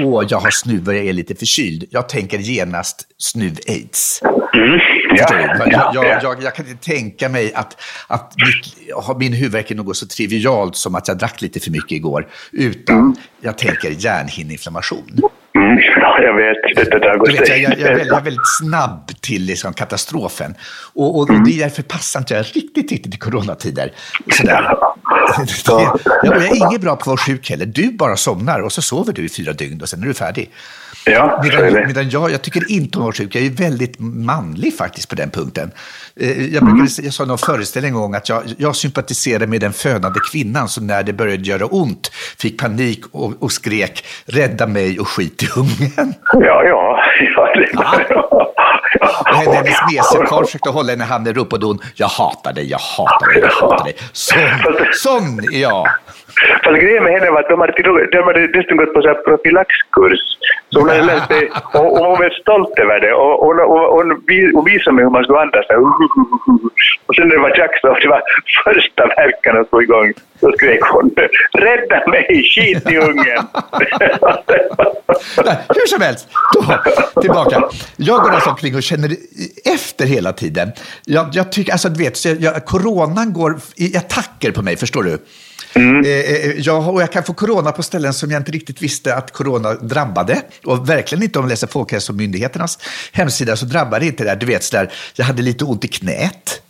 åh, 0.00 0.24
jag 0.28 0.38
har 0.38 0.50
snuv 0.50 0.88
och 0.88 0.94
jag 0.94 1.04
är 1.06 1.12
lite 1.12 1.34
förkyld. 1.34 1.84
Jag 1.90 2.08
tänker 2.08 2.38
genast 2.38 3.06
snuv-aids. 3.18 4.22
Mm. 4.54 4.80
Ja, 5.16 5.26
Jag, 5.30 5.72
ja, 5.72 5.92
jag, 5.94 6.04
ja. 6.04 6.18
jag, 6.22 6.42
jag 6.42 6.54
kan 6.54 6.66
inte 6.68 6.84
tänka 6.84 7.28
mig 7.28 7.54
att, 7.54 7.80
att 8.06 8.34
mitt, 8.36 9.18
min 9.18 9.32
huvudvärk 9.32 9.70
är 9.70 9.74
något 9.74 9.96
så 9.96 10.06
trivialt 10.06 10.76
som 10.76 10.94
att 10.94 11.08
jag 11.08 11.18
drack 11.18 11.42
lite 11.42 11.60
för 11.60 11.70
mycket 11.70 11.92
igår, 11.92 12.28
utan 12.52 13.16
jag 13.40 13.58
tänker 13.58 13.90
hjärnhinneinflammation. 13.90 15.20
Mm, 15.54 15.78
ja, 16.00 16.18
jag 16.22 16.36
vet. 16.36 16.90
Det, 16.90 16.98
där 16.98 17.18
går 17.18 17.26
Du 17.26 17.32
vet, 17.32 17.48
jag, 17.48 17.58
jag, 17.58 17.72
jag, 17.72 17.80
är 17.80 17.84
väldigt, 17.88 18.06
jag 18.06 18.18
är 18.18 18.24
väldigt 18.24 18.56
snabb 18.60 19.10
till 19.20 19.42
liksom 19.44 19.72
katastrofen. 19.74 20.54
Och, 20.94 21.16
och, 21.18 21.30
och 21.30 21.44
det 21.44 21.50
är 21.54 21.58
därför 21.58 21.82
passar 21.82 22.20
inte 22.20 22.34
jag 22.34 22.42
riktigt, 22.54 22.90
riktigt 22.92 23.14
i 23.14 23.18
coronatider. 23.18 23.92
Sådär. 24.32 24.74
Så- 25.46 25.98
Jag, 26.22 26.36
jag 26.36 26.42
är 26.44 26.56
inget 26.68 26.80
bra 26.80 26.96
på 26.96 27.00
att 27.00 27.06
vara 27.06 27.16
sjuk 27.16 27.50
heller. 27.50 27.66
Du 27.66 27.92
bara 27.92 28.16
somnar 28.16 28.60
och 28.60 28.72
så 28.72 28.82
sover 28.82 29.12
du 29.12 29.24
i 29.24 29.28
fyra 29.28 29.52
dygn 29.52 29.80
och 29.82 29.88
sen 29.88 30.02
är 30.02 30.06
du 30.06 30.14
färdig. 30.14 30.50
Ja, 31.04 31.40
Medan, 31.44 31.86
medan 31.86 32.10
jag, 32.10 32.30
jag 32.30 32.42
tycker 32.42 32.70
inte 32.72 32.98
om 32.98 33.08
att 33.08 33.16
sjuk. 33.16 33.34
Jag 33.34 33.44
är 33.44 33.50
väldigt 33.50 33.94
manlig 33.98 34.76
faktiskt 34.76 35.08
på 35.08 35.14
den 35.14 35.30
punkten. 35.30 35.70
Eh, 36.16 36.54
Jag, 36.54 36.64
brukade, 36.64 36.88
säga- 36.90 37.04
jag 37.06 37.14
sa 37.14 37.24
någon 37.24 37.38
föreställning 37.38 37.88
en 37.88 37.94
gång 37.94 38.14
att 38.14 38.28
jag, 38.28 38.42
jag 38.58 38.76
sympatiserar 38.76 39.46
med 39.46 39.60
den 39.60 39.72
fönande 39.72 40.20
kvinnan 40.30 40.68
som 40.68 40.86
när 40.86 41.02
det 41.02 41.12
började 41.12 41.42
göra 41.42 41.66
ont 41.66 42.10
fick 42.38 42.60
panik 42.60 43.00
och, 43.12 43.32
och 43.42 43.52
skrek 43.52 44.04
rädda 44.26 44.66
mig 44.66 45.00
och 45.00 45.08
skit 45.08 45.42
i 45.42 45.46
ungen. 45.56 46.14
Ja, 46.32 46.62
ja. 46.64 46.98
ja, 47.36 47.54
det, 47.54 47.68
ja. 47.74 48.52
Och 49.20 49.36
henne- 49.36 49.54
hennes 49.54 49.76
meserkarl 49.92 50.44
försökte 50.44 50.70
hålla 50.70 50.90
henne 50.92 51.04
i 51.04 51.06
handen 51.06 51.30
och 51.30 51.36
ropade 51.36 51.66
hon 51.66 51.78
jag 51.94 52.06
hatar 52.08 52.52
dig, 52.52 52.70
jag 52.70 52.78
hatar 52.78 53.32
dig, 53.32 53.42
jag 53.42 53.68
hatar 53.68 53.84
dig. 53.84 53.94
Sån, 54.12 54.38
sån 54.92 55.38
är 55.54 55.60
jag. 55.60 55.88
Fast 56.64 56.80
grejen 56.80 57.04
med 57.04 57.12
henne 57.12 57.30
var 57.30 57.40
att 57.40 57.48
de 57.48 57.60
hade, 57.60 57.72
de 58.12 58.22
hade 58.24 58.46
dessutom 58.46 58.76
gått 58.76 58.94
på 58.94 59.02
så 59.02 59.08
här 59.08 59.14
profylaxkurs. 59.14 60.20
Så 60.70 60.80
hon 60.80 60.88
hade 60.88 61.02
lärt 61.02 61.26
sig, 61.26 61.50
och, 61.74 61.92
och 61.92 61.98
hon 61.98 62.10
var 62.10 62.18
väldigt 62.18 62.40
stolt 62.40 62.78
över 62.78 63.00
det. 63.00 63.12
Och, 63.12 63.42
och, 63.44 63.52
och, 63.74 63.84
och, 63.94 64.02
hon 64.54 64.64
visade 64.64 64.94
mig 64.96 65.04
hur 65.04 65.10
man 65.10 65.24
skulle 65.24 65.40
andas. 65.40 65.66
Och 67.06 67.14
sen 67.14 67.28
när 67.28 67.36
det 67.36 67.42
var 67.42 67.56
dags 67.56 67.80
det 67.82 68.08
var 68.08 68.22
första 68.64 69.02
verkan 69.06 69.60
att 69.60 69.70
få 69.70 69.82
igång, 69.82 70.12
då 70.40 70.52
skrek 70.52 70.82
hon 70.82 71.10
”Rädda 71.52 71.98
mig, 72.06 72.26
skit 72.54 72.90
i 72.90 72.96
ungen!” 72.98 73.42
Nej, 75.44 75.56
hur 75.68 75.86
som 75.86 76.00
helst, 76.00 76.28
då, 76.54 76.60
tillbaka. 77.20 77.62
Jag 77.96 78.22
går 78.22 78.30
alltså 78.30 78.50
omkring 78.50 78.74
och 78.74 78.82
känner 78.82 79.10
efter 79.74 80.06
hela 80.06 80.32
tiden. 80.32 80.72
Jag, 81.04 81.26
jag 81.32 81.52
tycker, 81.52 81.72
alltså 81.72 81.88
du 81.88 82.04
vet, 82.04 82.16
så 82.16 82.28
jag, 82.28 82.38
jag, 82.40 82.64
coronan 82.64 83.32
går 83.32 83.56
i 83.76 83.96
attacker 83.96 84.52
på 84.52 84.62
mig, 84.62 84.76
förstår 84.76 85.02
du? 85.02 85.18
Eh, 85.74 86.06
eh, 86.06 86.50
jag, 86.58 86.88
och 86.88 87.02
jag 87.02 87.12
kan 87.12 87.22
få 87.22 87.32
corona 87.32 87.72
på 87.72 87.82
ställen 87.82 88.12
som 88.12 88.30
jag 88.30 88.40
inte 88.40 88.52
riktigt 88.52 88.82
visste 88.82 89.14
att 89.14 89.32
corona 89.32 89.74
drabbade. 89.74 90.42
Och 90.64 90.88
verkligen 90.88 91.24
inte 91.24 91.38
om 91.38 91.44
jag 91.44 91.50
läser 91.50 91.66
Folkhälsomyndigheternas 91.66 92.78
hemsida 93.12 93.56
så 93.56 93.66
drabbar 93.66 94.00
det 94.00 94.06
inte 94.06 94.24
det. 94.24 94.30
där. 94.30 94.36
Du 94.36 94.46
vet, 94.46 94.64
så 94.64 94.76
där, 94.76 94.92
jag 95.14 95.24
hade 95.24 95.42
lite 95.42 95.64
ont 95.64 95.84
i 95.84 95.88
knät. 95.88 96.62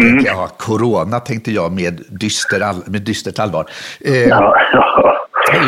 Tänkte 0.00 0.26
jag, 0.26 0.48
corona 0.58 1.20
tänkte 1.20 1.52
jag 1.52 1.72
med, 1.72 2.00
dyster 2.08 2.60
all, 2.60 2.82
med 2.86 3.02
dystert 3.02 3.38
allvar. 3.38 3.70
Eh, 4.00 4.14
Ja, 4.14 4.56
ja. 4.72 5.20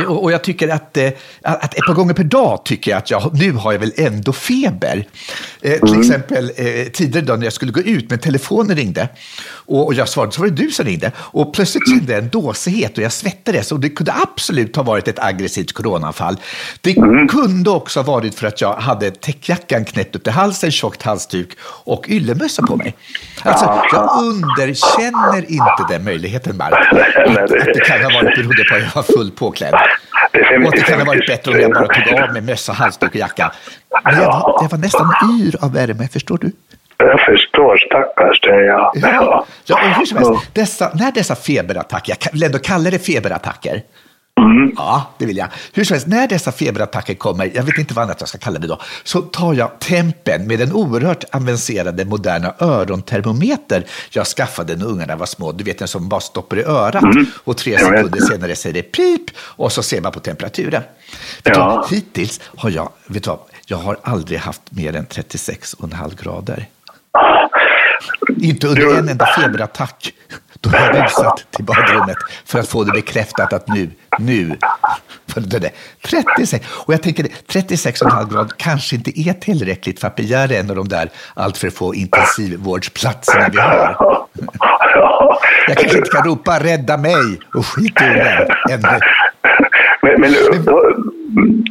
och, 0.08 0.32
jag 0.32 0.44
tycker 0.44 0.68
att, 0.68 0.96
eh, 0.96 1.10
att 1.42 1.74
ett 1.74 1.86
par 1.86 1.94
gånger 1.94 2.14
per 2.14 2.24
dag 2.24 2.64
tycker 2.64 2.90
jag 2.90 2.98
att 2.98 3.10
jag, 3.10 3.30
nu 3.34 3.52
har 3.52 3.72
jag 3.72 3.78
väl 3.78 3.92
ändå 3.96 4.32
feber. 4.32 5.06
Eh, 5.66 5.80
till 5.80 5.98
exempel 5.98 6.52
eh, 6.56 6.64
tidigare 6.92 7.24
idag 7.24 7.38
när 7.38 7.46
jag 7.46 7.52
skulle 7.52 7.72
gå 7.72 7.80
ut, 7.80 8.10
men 8.10 8.18
telefonen 8.18 8.76
ringde. 8.76 9.08
Och, 9.48 9.86
och 9.86 9.94
jag 9.94 10.08
svarade, 10.08 10.32
så 10.32 10.40
var 10.40 10.48
det 10.48 10.54
du 10.54 10.70
som 10.70 10.84
ringde. 10.84 11.12
Och 11.18 11.54
plötsligt 11.54 11.88
kände 11.88 12.12
jag 12.12 12.22
en 12.22 12.28
dåsighet 12.28 12.98
och 12.98 13.04
jag 13.04 13.12
svettades. 13.12 13.72
Och 13.72 13.80
det 13.80 13.88
kunde 13.88 14.12
absolut 14.12 14.76
ha 14.76 14.82
varit 14.82 15.08
ett 15.08 15.18
aggressivt 15.18 15.72
coronaanfall. 15.72 16.36
Det 16.80 16.94
kunde 17.28 17.70
också 17.70 18.00
ha 18.00 18.12
varit 18.12 18.34
för 18.34 18.46
att 18.46 18.60
jag 18.60 18.74
hade 18.74 19.10
täckjackan 19.10 19.84
knäppt 19.84 20.16
upp 20.16 20.22
till 20.22 20.32
halsen, 20.32 20.70
tjockt 20.70 21.02
halsduk 21.02 21.50
och 21.84 22.08
yllemössa 22.08 22.62
på 22.62 22.76
mig. 22.76 22.96
Alltså, 23.42 23.82
jag 23.92 24.24
underkänner 24.24 25.50
inte 25.50 25.86
den 25.88 26.04
möjligheten, 26.04 26.56
Mark. 26.56 26.74
Att, 26.74 27.38
att 27.38 27.74
det 27.74 27.80
kan 27.80 28.02
ha 28.02 28.22
varit 28.22 28.36
beroende 28.36 28.64
på 28.64 28.74
att 28.74 28.82
jag 28.82 28.94
var 28.94 29.02
fullt 29.02 29.36
påklädd. 29.36 29.74
Det 30.32 30.38
det 30.38 30.44
ha 30.44 30.70
50-50 30.70 31.06
varit 31.06 31.26
bättre 31.26 31.52
om 31.52 31.60
jag 31.60 31.72
bara 31.72 31.86
tog 31.86 32.20
av 32.20 32.32
mig 32.32 32.42
mössa, 32.42 32.72
halsduk 32.72 33.10
och 33.10 33.16
jacka. 33.16 33.52
Men 34.04 34.14
jag 34.14 34.26
var, 34.26 34.58
jag 34.62 34.68
var 34.68 34.78
nästan 34.78 35.12
yr 35.40 35.56
av 35.64 35.72
värme, 35.72 36.08
förstår 36.08 36.38
du? 36.38 36.52
Jag 36.98 37.20
förstår, 37.20 37.76
stackars 37.76 38.40
dig. 38.40 38.64
Ja. 38.64 38.92
Ja, 38.94 39.46
ja 39.64 39.76
hur 39.76 40.04
som 40.04 40.18
helst, 40.18 40.54
dessa, 40.54 40.90
när 40.94 41.12
dessa 41.12 41.34
feberattacker, 41.34 42.16
jag 42.20 42.32
vill 42.32 42.42
ändå 42.42 42.58
kalla 42.58 42.90
det 42.90 42.98
feberattacker. 42.98 43.82
Ja, 44.76 45.10
det 45.18 45.26
vill 45.26 45.36
jag. 45.36 45.48
Hur 45.72 45.84
som 45.84 45.94
helst, 45.94 46.06
när 46.06 46.28
dessa 46.28 46.52
feberattacker 46.52 47.14
kommer, 47.14 47.50
jag 47.54 47.62
vet 47.62 47.78
inte 47.78 47.94
vad 47.94 48.04
annat 48.04 48.16
jag 48.20 48.28
ska 48.28 48.38
kalla 48.38 48.58
det 48.58 48.66
då, 48.66 48.80
så 49.04 49.20
tar 49.20 49.54
jag 49.54 49.78
tempen 49.78 50.46
med 50.46 50.58
den 50.58 50.72
oerhört 50.72 51.24
avancerade 51.32 52.04
moderna 52.04 52.54
örontermometer 52.60 53.84
jag 54.10 54.26
skaffade 54.26 54.76
när 54.76 54.86
ungarna 54.86 55.16
var 55.16 55.26
små. 55.26 55.52
Du 55.52 55.64
vet 55.64 55.80
en 55.82 55.88
som 55.88 56.08
bara 56.08 56.20
stoppar 56.20 56.58
i 56.58 56.62
örat 56.64 57.04
och 57.44 57.56
tre 57.56 57.78
sekunder 57.78 58.20
senare 58.20 58.56
säger 58.56 58.74
det 58.74 58.82
pip 58.82 59.22
och 59.38 59.72
så 59.72 59.82
ser 59.82 60.00
man 60.00 60.12
på 60.12 60.20
temperaturen. 60.20 60.82
Vet 61.42 61.54
du, 61.54 61.60
Ja. 61.60 61.76
vad? 61.76 61.90
hittills 61.90 62.40
har 62.56 62.70
jag, 62.70 62.88
vet 63.06 63.22
du 63.24 63.30
vad, 63.30 63.38
jag 63.66 63.76
har 63.76 63.96
aldrig 64.02 64.38
haft 64.38 64.62
mer 64.70 64.96
än 64.96 65.06
36,5 65.06 66.22
grader. 66.22 66.66
Inte 68.40 68.66
under 68.66 68.80
Du- 68.82 68.96
en 68.98 69.08
enda 69.08 69.26
feberattack. 69.26 70.12
Då 70.70 70.78
har 70.78 70.86
jag 70.86 71.04
rusat 71.04 71.46
till 71.50 71.64
badrummet 71.64 72.16
för 72.44 72.58
att 72.58 72.68
få 72.68 72.84
det 72.84 72.92
bekräftat 72.92 73.52
att 73.52 73.68
nu, 73.68 73.90
nu, 74.18 74.56
för 75.34 75.40
det 75.40 75.58
där, 75.58 75.70
36. 76.02 76.66
Och 76.86 76.94
jag 76.94 77.02
tänker 77.02 77.24
36,5 77.24 78.32
grad 78.32 78.56
kanske 78.56 78.96
inte 78.96 79.20
är 79.20 79.32
tillräckligt 79.32 80.00
för 80.00 80.06
att 80.06 80.16
begära 80.16 80.54
en 80.54 80.70
av 80.70 80.76
de 80.76 80.88
där 80.88 81.08
allt 81.34 81.56
för 81.56 81.70
få 81.70 81.94
intensivvårdsplatserna 81.94 83.48
vi 83.52 83.58
har. 83.58 83.96
Ja. 83.98 85.38
Jag 85.68 85.76
kanske 85.76 85.98
inte 85.98 86.10
kan 86.10 86.24
ropa 86.24 86.58
rädda 86.60 86.96
mig 86.96 87.40
och 87.54 87.66
skit 87.66 88.00
i 88.00 88.04
orden 88.04 88.48
ännu. 88.70 89.00
Men, 90.02 90.20
men 90.20 90.32
då, 90.64 90.92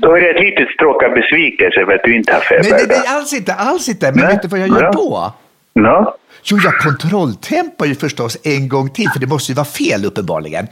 då 0.02 0.16
är 0.18 0.22
det 0.22 0.30
ett 0.30 0.40
litet 0.40 0.70
stråk 0.76 1.04
av 1.04 1.10
besvikelse 1.10 1.86
för 1.86 1.94
att 1.94 2.04
du 2.04 2.16
inte 2.16 2.34
har 2.34 2.40
feber. 2.40 2.64
Nej, 2.64 2.72
nej, 2.72 2.86
nej, 2.90 3.16
alls 3.16 3.34
inte, 3.34 3.54
alls 3.54 3.90
inte. 3.90 4.12
Men 4.12 4.26
Nej. 4.26 4.34
vet 4.34 4.42
du 4.42 4.48
vad 4.48 4.60
jag 4.60 4.70
gör 4.70 4.92
då? 4.92 5.34
No? 5.76 6.14
Jo, 6.48 6.58
jag 6.64 6.78
kontrolltempar 6.78 7.86
ju 7.86 7.96
förstås 7.96 8.38
en 8.44 8.70
gång 8.70 8.90
till, 8.90 9.10
för 9.10 9.20
det 9.20 9.28
måste 9.28 9.52
ju 9.52 9.56
vara 9.56 9.66
fel 9.66 10.06
uppenbarligen. 10.06 10.68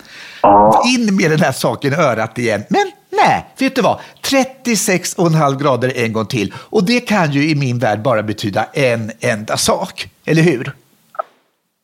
In 0.96 1.16
med 1.16 1.32
den 1.32 1.40
här 1.40 1.52
saken 1.52 1.94
i 1.94 1.96
örat 1.96 2.38
igen. 2.38 2.64
Men 2.70 2.92
nej, 3.10 3.46
vet 3.60 3.76
du 3.76 3.82
vad? 3.82 4.00
36,5 4.22 5.64
grader 5.64 5.92
en 5.96 6.14
gång 6.14 6.26
till. 6.26 6.54
Och 6.70 6.84
det 6.86 7.00
kan 7.00 7.32
ju 7.32 7.50
i 7.50 7.56
min 7.56 7.80
värld 7.80 8.00
bara 8.02 8.24
betyda 8.24 8.66
en 8.74 9.12
enda 9.22 9.58
sak. 9.58 10.08
Eller 10.26 10.42
hur? 10.42 10.72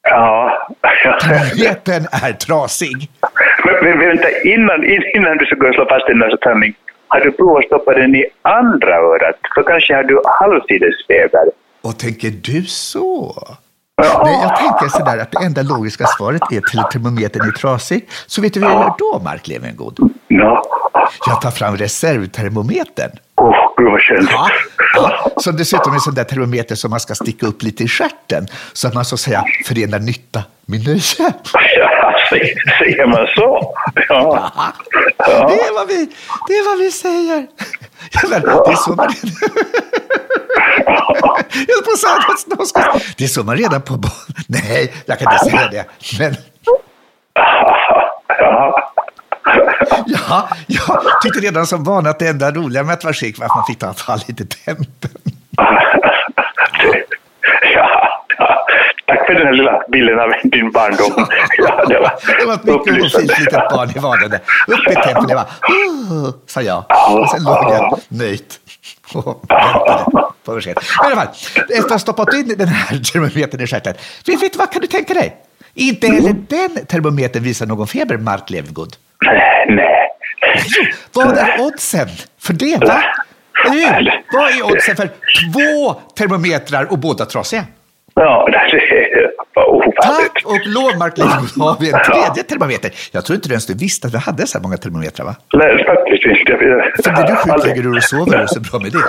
Ja. 0.04 0.52
Termometern 1.22 2.08
är 2.12 2.34
trasig. 2.34 3.10
Men, 3.66 3.76
men 3.84 4.00
vänta, 4.00 4.28
innan, 4.44 4.84
innan 5.16 5.38
du 5.38 5.46
ska 5.46 5.56
gå 5.56 5.68
och 5.68 5.74
slå 5.74 5.86
fast 5.86 6.08
den 6.08 6.20
där 6.20 6.38
sanning, 6.44 6.74
har 7.08 7.20
du 7.20 7.32
provat 7.32 7.60
att 7.60 7.66
stoppa 7.66 7.94
den 7.94 8.16
i 8.16 8.26
andra 8.42 8.96
örat? 8.96 9.40
För 9.56 9.64
kanske 9.64 9.96
har 9.96 10.04
du 10.04 10.22
halvsidesfeber. 10.26 11.46
Och 11.82 12.00
tänker 12.00 12.30
du 12.30 12.64
så? 12.66 13.36
Ja. 14.04 14.22
Nej, 14.26 14.40
jag 14.42 14.56
tänker 14.56 14.98
sådär 14.98 15.18
att 15.18 15.32
det 15.32 15.46
enda 15.46 15.62
logiska 15.62 16.06
svaret 16.08 16.42
är 16.52 16.62
till 16.62 16.84
termometern 16.92 17.48
är 17.48 17.52
trasig. 17.52 18.10
Så 18.28 18.42
vet 18.42 18.54
du 18.54 18.60
vad 18.60 18.72
jag 18.72 18.80
gör 18.80 18.94
då, 18.98 19.22
Mark 19.24 19.48
Levengood? 19.48 20.00
No. 20.28 20.64
Jag 21.28 21.42
tar 21.42 21.52
fram 21.52 21.78
reservtermometern. 21.78 23.12
Åh, 23.36 23.56
gud 23.78 23.92
vad 23.92 24.02
skönt. 24.02 24.30
Ja, 24.32 24.50
ja. 24.96 25.32
Som 25.38 25.58
dessutom 25.58 25.92
är 25.92 25.96
en 25.96 26.02
sån 26.02 26.14
där 26.14 26.24
termometer 26.24 26.76
som 26.76 26.92
man 26.92 27.00
ska 27.00 27.16
sticka 27.16 27.46
upp 27.46 27.64
lite 27.64 27.84
i 27.84 27.88
stjärten 27.88 28.48
så 28.74 28.88
att 28.88 28.94
man 28.94 29.06
så 29.06 29.16
att 29.16 29.20
säga 29.20 29.44
förenar 29.66 30.00
nytta 30.00 30.44
med 30.66 30.88
nöje. 30.88 31.02
Ja, 31.18 32.19
säger- 32.30 32.56
man 33.08 33.28
så? 33.36 33.76
Ja. 34.10 34.52
Ja, 35.18 35.48
det, 35.48 35.54
är 35.54 35.74
vad 35.74 35.88
vi, 35.88 36.10
det 36.48 36.54
är 36.54 36.70
vad 36.70 36.78
vi 36.80 36.92
säger. 36.92 37.48
Ja, 38.12 38.22
det 38.66 38.72
är 38.72 38.76
så 38.76 38.92
man 38.96 39.14
Jag 41.68 41.76
höll 41.76 41.84
på 41.86 41.98
att. 41.98 43.00
Det 43.18 43.24
är 43.24 43.28
så 43.28 43.44
man 43.44 43.58
redan 43.58 43.82
på. 43.82 44.00
Nej, 44.48 44.94
jag 45.06 45.20
kan 45.20 45.34
inte 45.34 45.46
säga 45.46 45.68
det. 45.72 45.86
Men 46.20 46.36
Ja. 50.08 50.50
ja, 50.68 50.98
jag 50.98 51.22
tyckte 51.22 51.40
redan 51.40 51.68
som 51.68 51.84
barn 51.84 52.08
att 52.08 52.20
det 52.20 52.28
enda 52.28 52.52
roliga 52.52 52.84
med 52.84 52.94
att 52.94 53.04
vara 53.04 53.14
sjuk 53.14 53.40
var 53.40 53.46
att 53.46 53.56
man 53.56 53.66
fick 53.66 53.80
ta 53.80 53.94
lite 54.28 54.46
tempen. 54.46 55.12
Ja, 57.76 58.26
ja. 58.38 58.66
Tack 59.10 59.26
för 59.26 59.34
den 59.34 59.48
här 59.48 59.54
lilla 59.54 59.84
bilden 59.92 60.20
av 60.20 60.30
din 60.44 60.72
barndom. 60.72 61.28
Ja, 61.58 61.86
det 61.86 62.00
var, 62.00 62.14
Det 62.40 62.46
var 62.46 62.54
ett 62.54 62.64
mycket 62.64 63.06
ofint 63.06 63.40
litet 63.40 63.70
barn 63.70 63.90
i 63.96 64.00
vardagen. 64.00 64.40
Upp 64.68 64.92
i 64.92 64.96
tempen, 64.96 65.28
det 65.28 65.36
var 65.36 65.44
oh, 65.44 66.30
sa 66.46 66.62
jag. 66.62 66.84
Och 67.10 67.30
sen 67.30 67.44
låg 67.44 67.56
jag 67.56 68.00
nöjt 68.08 68.60
och 69.14 69.46
väntade 69.50 70.06
på 70.46 70.56
besked. 70.56 70.72
I 70.72 71.06
alla 71.06 71.16
fall, 71.16 71.28
efter 71.56 71.78
att 71.78 71.92
ha 71.92 72.00
stoppat 72.00 72.34
in 72.34 72.56
den 72.58 72.68
här 72.68 72.98
termometern 72.98 73.62
i 73.62 73.68
stjärten, 73.68 73.94
vet, 74.26 74.44
vet 74.44 74.56
vad 74.56 74.72
kan 74.72 74.82
du 74.82 74.88
tänka 74.88 75.14
dig? 75.14 75.36
Inte 75.74 76.08
heller 76.08 76.36
den 76.50 76.86
termometern 76.86 77.44
visar 77.44 77.66
någon 77.66 77.88
feber, 77.88 78.18
Mark 78.18 78.50
Levengood. 78.50 78.96
Nej, 79.26 79.66
nej. 79.70 80.08
Jo, 80.66 80.86
vad 81.14 81.38
är 81.38 81.62
oddsen 81.62 82.08
för 82.40 82.54
det? 82.54 82.78
Va? 82.78 83.04
Eller 83.66 84.02
hur? 84.02 84.24
Vad 84.32 84.52
är 84.52 84.64
oddsen 84.64 84.96
för 84.96 85.08
två 85.08 85.94
termometrar 86.16 86.92
och 86.92 86.98
båda 86.98 87.26
trasiga? 87.26 87.66
Ja, 88.20 88.48
det 88.72 89.32
var 89.56 89.70
ovanligt. 89.70 89.96
Tack 90.02 90.42
och 90.46 90.68
lov, 90.68 90.98
Mark 90.98 91.18
Levengood, 91.18 91.50
har 91.68 91.78
vi 91.80 91.92
en 91.92 92.00
tredje 92.06 92.44
termometer. 92.44 92.92
Jag 93.12 93.26
tror 93.26 93.36
inte 93.36 93.50
du 93.50 93.54
ens 93.54 93.66
du 93.66 93.74
visste 93.74 94.08
att 94.08 94.14
vi 94.14 94.18
hade 94.18 94.48
så 94.48 94.58
här 94.58 94.64
många 94.64 94.78
termometrar, 94.78 95.26
va? 95.26 95.36
Nej, 95.54 95.86
faktiskt 95.86 96.26
inte. 96.26 96.52
Jag- 96.52 97.04
För 97.04 97.12
blir 97.14 97.28
du 97.28 97.36
sjuk 97.36 97.66
lägger 97.66 97.84
du 97.84 97.98
och 97.98 98.04
sover 98.04 98.44
och 98.44 98.50
så 98.50 98.60
bra 98.60 98.80
med 98.80 98.92
det. 98.92 99.00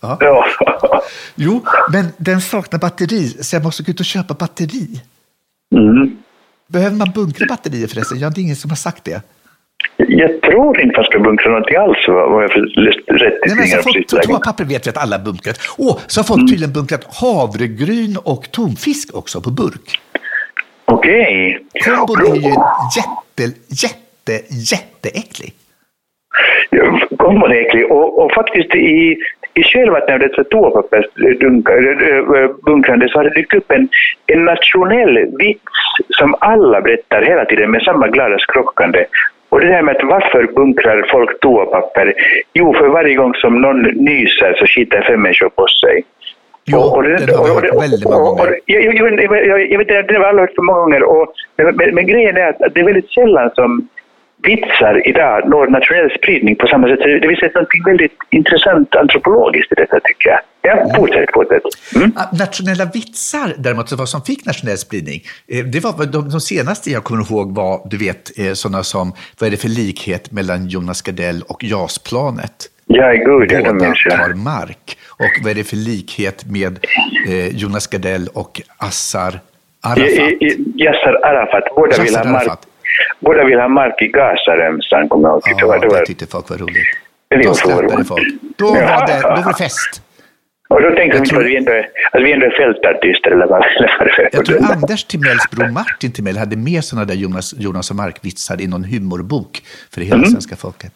Ja. 0.00 0.16
Ja. 0.20 1.02
Jo, 1.34 1.64
men 1.92 2.06
den 2.16 2.40
saknar 2.40 2.78
batteri, 2.78 3.28
så 3.28 3.56
jag 3.56 3.62
måste 3.62 3.82
gå 3.82 3.90
ut 3.90 4.00
och 4.00 4.06
köpa 4.06 4.34
batteri. 4.34 5.00
Mm. 5.76 6.16
Behöver 6.68 6.96
man 6.96 7.10
bunkra 7.10 7.46
batterier 7.48 7.86
förresten? 7.86 8.18
Ja, 8.18 8.30
det 8.30 8.40
är 8.40 8.42
ingen 8.42 8.56
som 8.56 8.70
har 8.70 8.76
sagt 8.76 9.04
det. 9.04 9.22
Jag 9.96 10.40
tror 10.40 10.80
inte 10.80 10.96
man 10.96 11.04
ska 11.04 11.18
bunkra 11.18 11.50
någonting 11.50 11.76
alls 11.76 12.08
vad 12.08 12.44
jag 12.44 12.50
läst 12.56 12.98
rätt 13.06 13.32
i 13.32 13.36
Nej, 13.46 13.56
men 13.56 13.66
så 13.66 13.82
folk, 13.82 14.08
toapapper 14.26 14.64
vet 14.64 14.86
vi 14.86 14.90
att 14.90 14.96
alla 14.96 15.18
bunkrat. 15.18 15.60
Åh, 15.78 15.98
så 16.06 16.20
har 16.20 16.24
folk 16.24 16.50
tydligen 16.50 16.72
bunkrat 16.72 17.16
havregryn 17.20 18.16
och 18.24 18.52
tonfisk 18.52 19.16
också 19.16 19.40
på 19.40 19.50
burk. 19.50 20.00
Okej. 20.84 21.58
Kombon 21.84 22.20
är 22.20 22.36
ju 22.36 22.54
jätte, 22.98 23.42
jätte, 23.68 24.32
jätteäcklig. 24.72 25.54
Ja, 26.70 27.00
Kombon 27.16 27.52
är 27.52 27.56
äcklig. 27.56 27.92
Och, 27.92 28.24
och 28.24 28.32
faktiskt 28.32 28.74
i, 28.74 29.16
i 29.54 29.62
kölvattnet 29.62 30.20
detta 30.20 30.44
toapappersbunkrande 30.44 33.08
så 33.08 33.18
har 33.18 33.24
det 33.24 33.34
dykt 33.34 33.54
upp 33.54 33.70
en, 33.70 33.88
en 34.26 34.44
nationell 34.44 35.18
vits 35.38 35.62
som 36.08 36.34
alla 36.40 36.80
berättar 36.80 37.22
hela 37.22 37.44
tiden 37.44 37.70
med 37.70 37.82
samma 37.82 38.08
glada 38.08 38.38
skrockande. 38.38 39.04
Och 39.50 39.60
det 39.60 39.66
här 39.66 39.82
med 39.82 39.96
att 39.96 40.04
varför 40.04 40.42
bunkrar 40.56 41.06
folk 41.12 41.40
toapapper? 41.40 42.14
Jo, 42.54 42.74
för 42.74 42.88
varje 42.88 43.14
gång 43.14 43.34
som 43.34 43.60
någon 43.60 43.82
nyser 43.82 44.54
så 44.58 44.66
skiter 44.66 45.02
fem 45.02 45.22
människor 45.22 45.48
på 45.48 45.66
sig. 45.66 46.04
Jo, 46.64 46.78
Och- 46.78 46.96
och 46.96 47.02
den 47.02 47.12
har 47.12 47.44
vi 47.44 47.54
hört 47.54 47.82
väldigt 47.82 48.04
många 48.04 48.16
gånger. 48.18 48.58
Jag, 48.66 48.82
jag, 48.84 48.94
jag, 48.94 49.20
jag, 49.22 49.46
jag, 49.46 49.70
jag 49.70 49.78
vet 49.78 49.88
inte, 49.88 50.02
det 50.02 50.18
har 50.18 50.24
alla 50.24 50.40
hört 50.40 50.54
för 50.54 50.62
många 50.62 50.78
gånger. 50.80 51.02
Och, 51.02 51.32
men, 51.56 51.76
men, 51.76 51.94
men 51.94 52.06
grejen 52.06 52.36
är 52.36 52.48
att, 52.48 52.62
att 52.62 52.74
det 52.74 52.80
är 52.80 52.84
väldigt 52.84 53.10
sällan 53.10 53.50
som 53.54 53.88
vitsar 54.42 55.08
idag 55.08 55.48
når 55.48 55.66
nationell 55.66 56.10
spridning 56.18 56.56
på 56.56 56.66
samma 56.66 56.88
sätt. 56.88 56.98
Det 57.22 57.28
finns 57.28 57.54
något 57.54 57.68
väldigt 57.86 58.12
intressant 58.30 58.94
antropologiskt 58.96 59.72
i 59.72 59.74
detta 59.74 60.00
tycker 60.00 60.30
jag. 60.30 60.40
Ja, 60.62 60.92
fortsätt, 60.96 61.28
fortsätt. 61.34 61.62
Mm. 61.96 62.12
Nationella 62.38 62.84
vitsar 62.94 63.54
däremot, 63.58 63.88
så 63.88 63.96
vad 63.96 64.08
som 64.08 64.22
fick 64.22 64.46
nationell 64.46 64.78
spridning, 64.78 65.20
eh, 65.48 65.64
det 65.64 65.80
var 65.84 66.06
de, 66.06 66.28
de 66.28 66.40
senaste 66.40 66.90
jag 66.90 67.04
kommer 67.04 67.32
ihåg 67.32 67.54
var, 67.54 67.80
du 67.90 67.96
vet, 67.96 68.38
eh, 68.38 68.52
sådana 68.52 68.82
som, 68.82 69.12
vad 69.40 69.46
är 69.46 69.50
det 69.50 69.56
för 69.56 69.68
likhet 69.68 70.32
mellan 70.32 70.68
Jonas 70.68 71.02
Gardell 71.02 71.42
och 71.48 71.64
JAS-planet? 71.64 72.56
Ja, 72.86 73.12
gud, 73.12 73.52
ja, 73.52 73.72
Båda 73.72 73.94
tar 73.94 74.34
mark. 74.34 74.98
Och 75.08 75.42
vad 75.44 75.50
är 75.50 75.54
det 75.54 75.64
för 75.64 75.76
likhet 75.76 76.44
med 76.46 76.78
eh, 77.28 77.46
Jonas 77.56 77.86
Gardell 77.86 78.28
och 78.34 78.60
Assar 78.76 79.40
Arafat? 79.82 80.08
I- 80.08 80.36
i- 80.40 80.46
i- 80.46 80.84
Yasser 80.84 81.26
Arafat, 81.26 81.64
båda 81.76 81.88
Yasser 81.90 82.02
vill 82.04 82.16
ha 82.16 82.24
mark. 82.24 82.42
Arafat. 82.42 82.66
Båda 83.20 83.44
vill 83.44 83.58
ha 83.60 83.68
mark 83.68 84.02
i 84.02 84.06
Gazaremsan, 84.06 85.08
kommer 85.08 85.28
jag 85.28 85.32
ihåg. 85.34 85.58
det 85.58 85.66
var, 85.66 85.74
Ja, 85.74 85.80
det 85.80 85.88
det 85.88 85.94
var, 85.94 86.04
tyckte 86.04 86.26
folk 86.26 86.50
var 86.50 86.56
roligt. 86.56 86.86
Det 87.28 87.36
Då 87.36 87.42
roligt. 87.82 88.08
folk. 88.08 88.28
Då 88.56 88.66
Ja. 88.66 88.86
var 88.86 89.06
det, 89.06 89.20
då 89.22 89.28
var 89.42 89.52
det 89.52 89.58
fest. 89.64 90.02
och 90.68 90.82
då 90.82 90.88
tänkte 90.90 91.16
Jag 91.16 91.24
de 91.24 91.28
tror- 91.30 91.40
att 91.40 91.46
vi 91.46 91.56
ändå, 91.56 91.72
att 92.12 92.22
vi 92.22 92.32
ändå 92.32 92.46
är 92.46 92.50
fältartister 92.50 93.30
eller 93.30 93.46
vad 93.46 93.64
eller 93.76 93.94
vad 93.98 94.06
det 94.08 94.28
Jag 94.32 94.44
tror 94.46 94.56
är. 94.58 94.72
Anders 94.72 95.04
Timells 95.04 95.50
bror 95.50 95.68
Martin 95.68 96.12
Timell 96.12 96.36
hade 96.38 96.56
med 96.56 96.84
sådana 96.84 97.04
där 97.06 97.14
Jonas, 97.14 97.54
Jonas 97.58 97.90
och 97.90 97.96
Mark-vitsar 97.96 98.60
i 98.60 98.66
någon 98.66 98.84
humorbok 98.84 99.62
för 99.94 100.00
hela 100.00 100.16
Mm. 100.16 100.30
svenska 100.30 100.56
folket. 100.56 100.92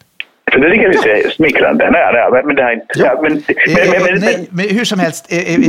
Så 0.53 0.59
det 0.59 0.69
tycker 0.71 0.83
jag 0.83 0.95
är 1.07 1.17
lite 1.17 1.35
smickrande. 1.35 1.91
Nej, 1.91 2.01
nej, 2.13 2.29
men- 2.31 2.47
men 2.47 2.55
det 2.55 2.73
inte... 2.73 2.85
Ja, 2.95 3.19
men, 3.23 3.31
men, 3.33 3.43
men, 3.73 3.93
Eh, 3.93 4.03
men, 4.11 4.19
nej, 4.19 4.47
men 4.51 4.69
hur 4.69 4.85
som 4.85 4.99
helst, 4.99 5.25
eh, 5.29 5.37
eh, 5.39 5.59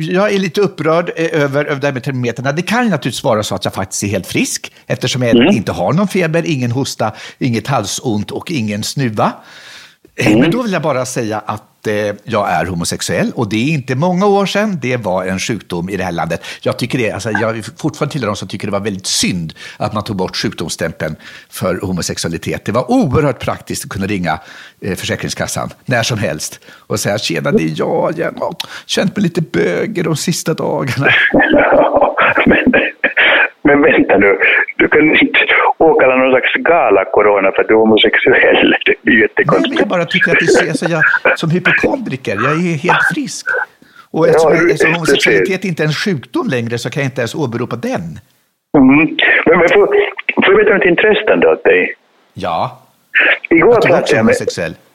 jag 0.00 0.32
är 0.34 0.38
lite 0.38 0.60
upprörd 0.60 1.10
eh, 1.16 1.42
över, 1.42 1.64
över 1.64 1.80
det 1.80 1.86
här 1.86 1.92
med 1.94 2.02
termometrarna. 2.04 2.52
Det 2.52 2.62
kan 2.62 2.84
ju 2.84 2.90
naturligtvis 2.90 3.24
vara 3.24 3.42
så 3.42 3.54
att 3.54 3.64
jag 3.64 3.74
faktiskt 3.74 4.02
är 4.02 4.06
helt 4.08 4.26
frisk, 4.26 4.72
eftersom 4.86 5.22
jag 5.22 5.36
Mm. 5.36 5.48
inte 5.48 5.72
har 5.72 5.92
någon 5.92 6.08
feber, 6.08 6.42
ingen 6.46 6.70
hosta, 6.70 7.12
inget 7.38 7.66
halsont 7.66 8.30
och 8.30 8.50
ingen 8.50 8.82
snuva. 8.82 9.32
Eh, 10.16 10.26
Mm. 10.26 10.40
Men 10.40 10.50
då 10.50 10.62
vill 10.62 10.72
jag 10.72 10.82
bara 10.82 11.04
säga 11.06 11.42
att 11.46 11.62
eh, 11.86 12.14
jag 12.24 12.50
är 12.50 12.66
homosexuell 12.66 13.32
och 13.34 13.48
det 13.48 13.56
är 13.56 13.74
inte 13.74 13.94
många 13.94 14.26
år 14.26 14.46
sedan 14.46 14.78
det 14.82 14.96
var 14.96 15.24
en 15.24 15.38
sjukdom 15.38 15.88
i 15.88 15.96
det 15.96 16.04
här 16.04 16.12
landet. 16.12 16.44
Jag, 16.62 16.78
tycker 16.78 16.98
det, 16.98 17.10
alltså, 17.10 17.30
jag 17.30 17.58
är 17.58 17.62
fortfarande 17.76 18.12
till 18.12 18.20
de 18.20 18.36
som 18.36 18.48
tycker 18.48 18.66
det 18.66 18.72
var 18.72 18.80
väldigt 18.80 19.06
synd 19.06 19.54
att 19.76 19.92
man 19.92 20.04
tog 20.04 20.16
bort 20.16 20.36
sjukdomsstämpeln 20.36 21.16
för 21.50 21.80
homosexualitet. 21.82 22.64
Det 22.64 22.72
var 22.72 22.90
oerhört 22.90 23.38
praktiskt 23.38 23.84
att 23.84 23.90
kunna 23.90 24.06
ringa 24.06 24.40
eh, 24.80 24.96
Försäkringskassan 24.96 25.70
när 25.84 26.02
som 26.02 26.18
helst 26.18 26.60
och 26.66 27.00
säga 27.00 27.18
tjena, 27.18 27.52
det 27.52 27.62
är 27.62 27.74
jag 27.76 28.12
igen. 28.12 28.34
Jag 28.38 28.44
har 28.44 28.56
känt 28.86 29.16
mig 29.16 29.22
lite 29.22 29.40
böger 29.40 30.04
de 30.04 30.16
sista 30.16 30.54
dagarna. 30.54 31.08
men, 32.46 32.72
men 33.62 33.82
vänta 33.82 34.18
nu, 34.18 34.38
du 34.76 34.88
kan 34.88 35.16
inte 35.16 35.38
åkalla 35.78 36.16
någon 36.16 36.30
slags 36.32 36.52
gala-corona 36.54 37.52
för 37.54 37.62
att 37.62 37.68
du 37.68 37.74
är 37.74 37.78
homosexuell. 37.78 38.76
Det 38.86 38.94
blir 39.02 39.14
Nej, 39.14 39.14
men 39.14 39.20
jättekonstigt. 39.22 39.80
jag 39.80 39.88
bara 39.88 40.04
tycker 40.04 40.30
att 40.32 40.38
det 40.40 40.64
är, 40.64 40.68
alltså 40.68 40.86
jag, 40.86 41.02
som 41.38 41.50
hypokondriker, 41.50 42.34
jag 42.34 42.52
är 42.52 42.76
helt 42.78 43.04
frisk. 43.14 43.46
Och 44.10 44.28
eftersom, 44.28 44.52
Ja, 44.52 44.56
jag- 44.58 44.70
eftersom 44.70 44.94
homosexualitet 44.94 45.64
inte 45.64 45.82
är 45.82 45.86
en 45.86 45.92
sjukdom 45.92 46.48
längre 46.48 46.78
så 46.78 46.90
kan 46.90 47.02
jag 47.02 47.06
inte 47.10 47.20
ens 47.20 47.34
åberopa 47.34 47.76
den. 47.76 48.04
Mm. 48.78 48.96
Men, 49.46 49.58
men 49.58 49.68
får, 49.68 49.86
får 49.86 50.44
jag 50.46 50.56
berätta 50.56 50.74
något 50.74 50.86
intressant 50.86 51.44
åt 51.44 51.64
dig? 51.64 51.94
Ja, 52.34 52.78
Igår 53.50 53.74
att 53.76 53.82
du 53.82 53.98
också 53.98 54.14
är 54.14 54.16
jag 54.18 54.26
med... 54.26 54.34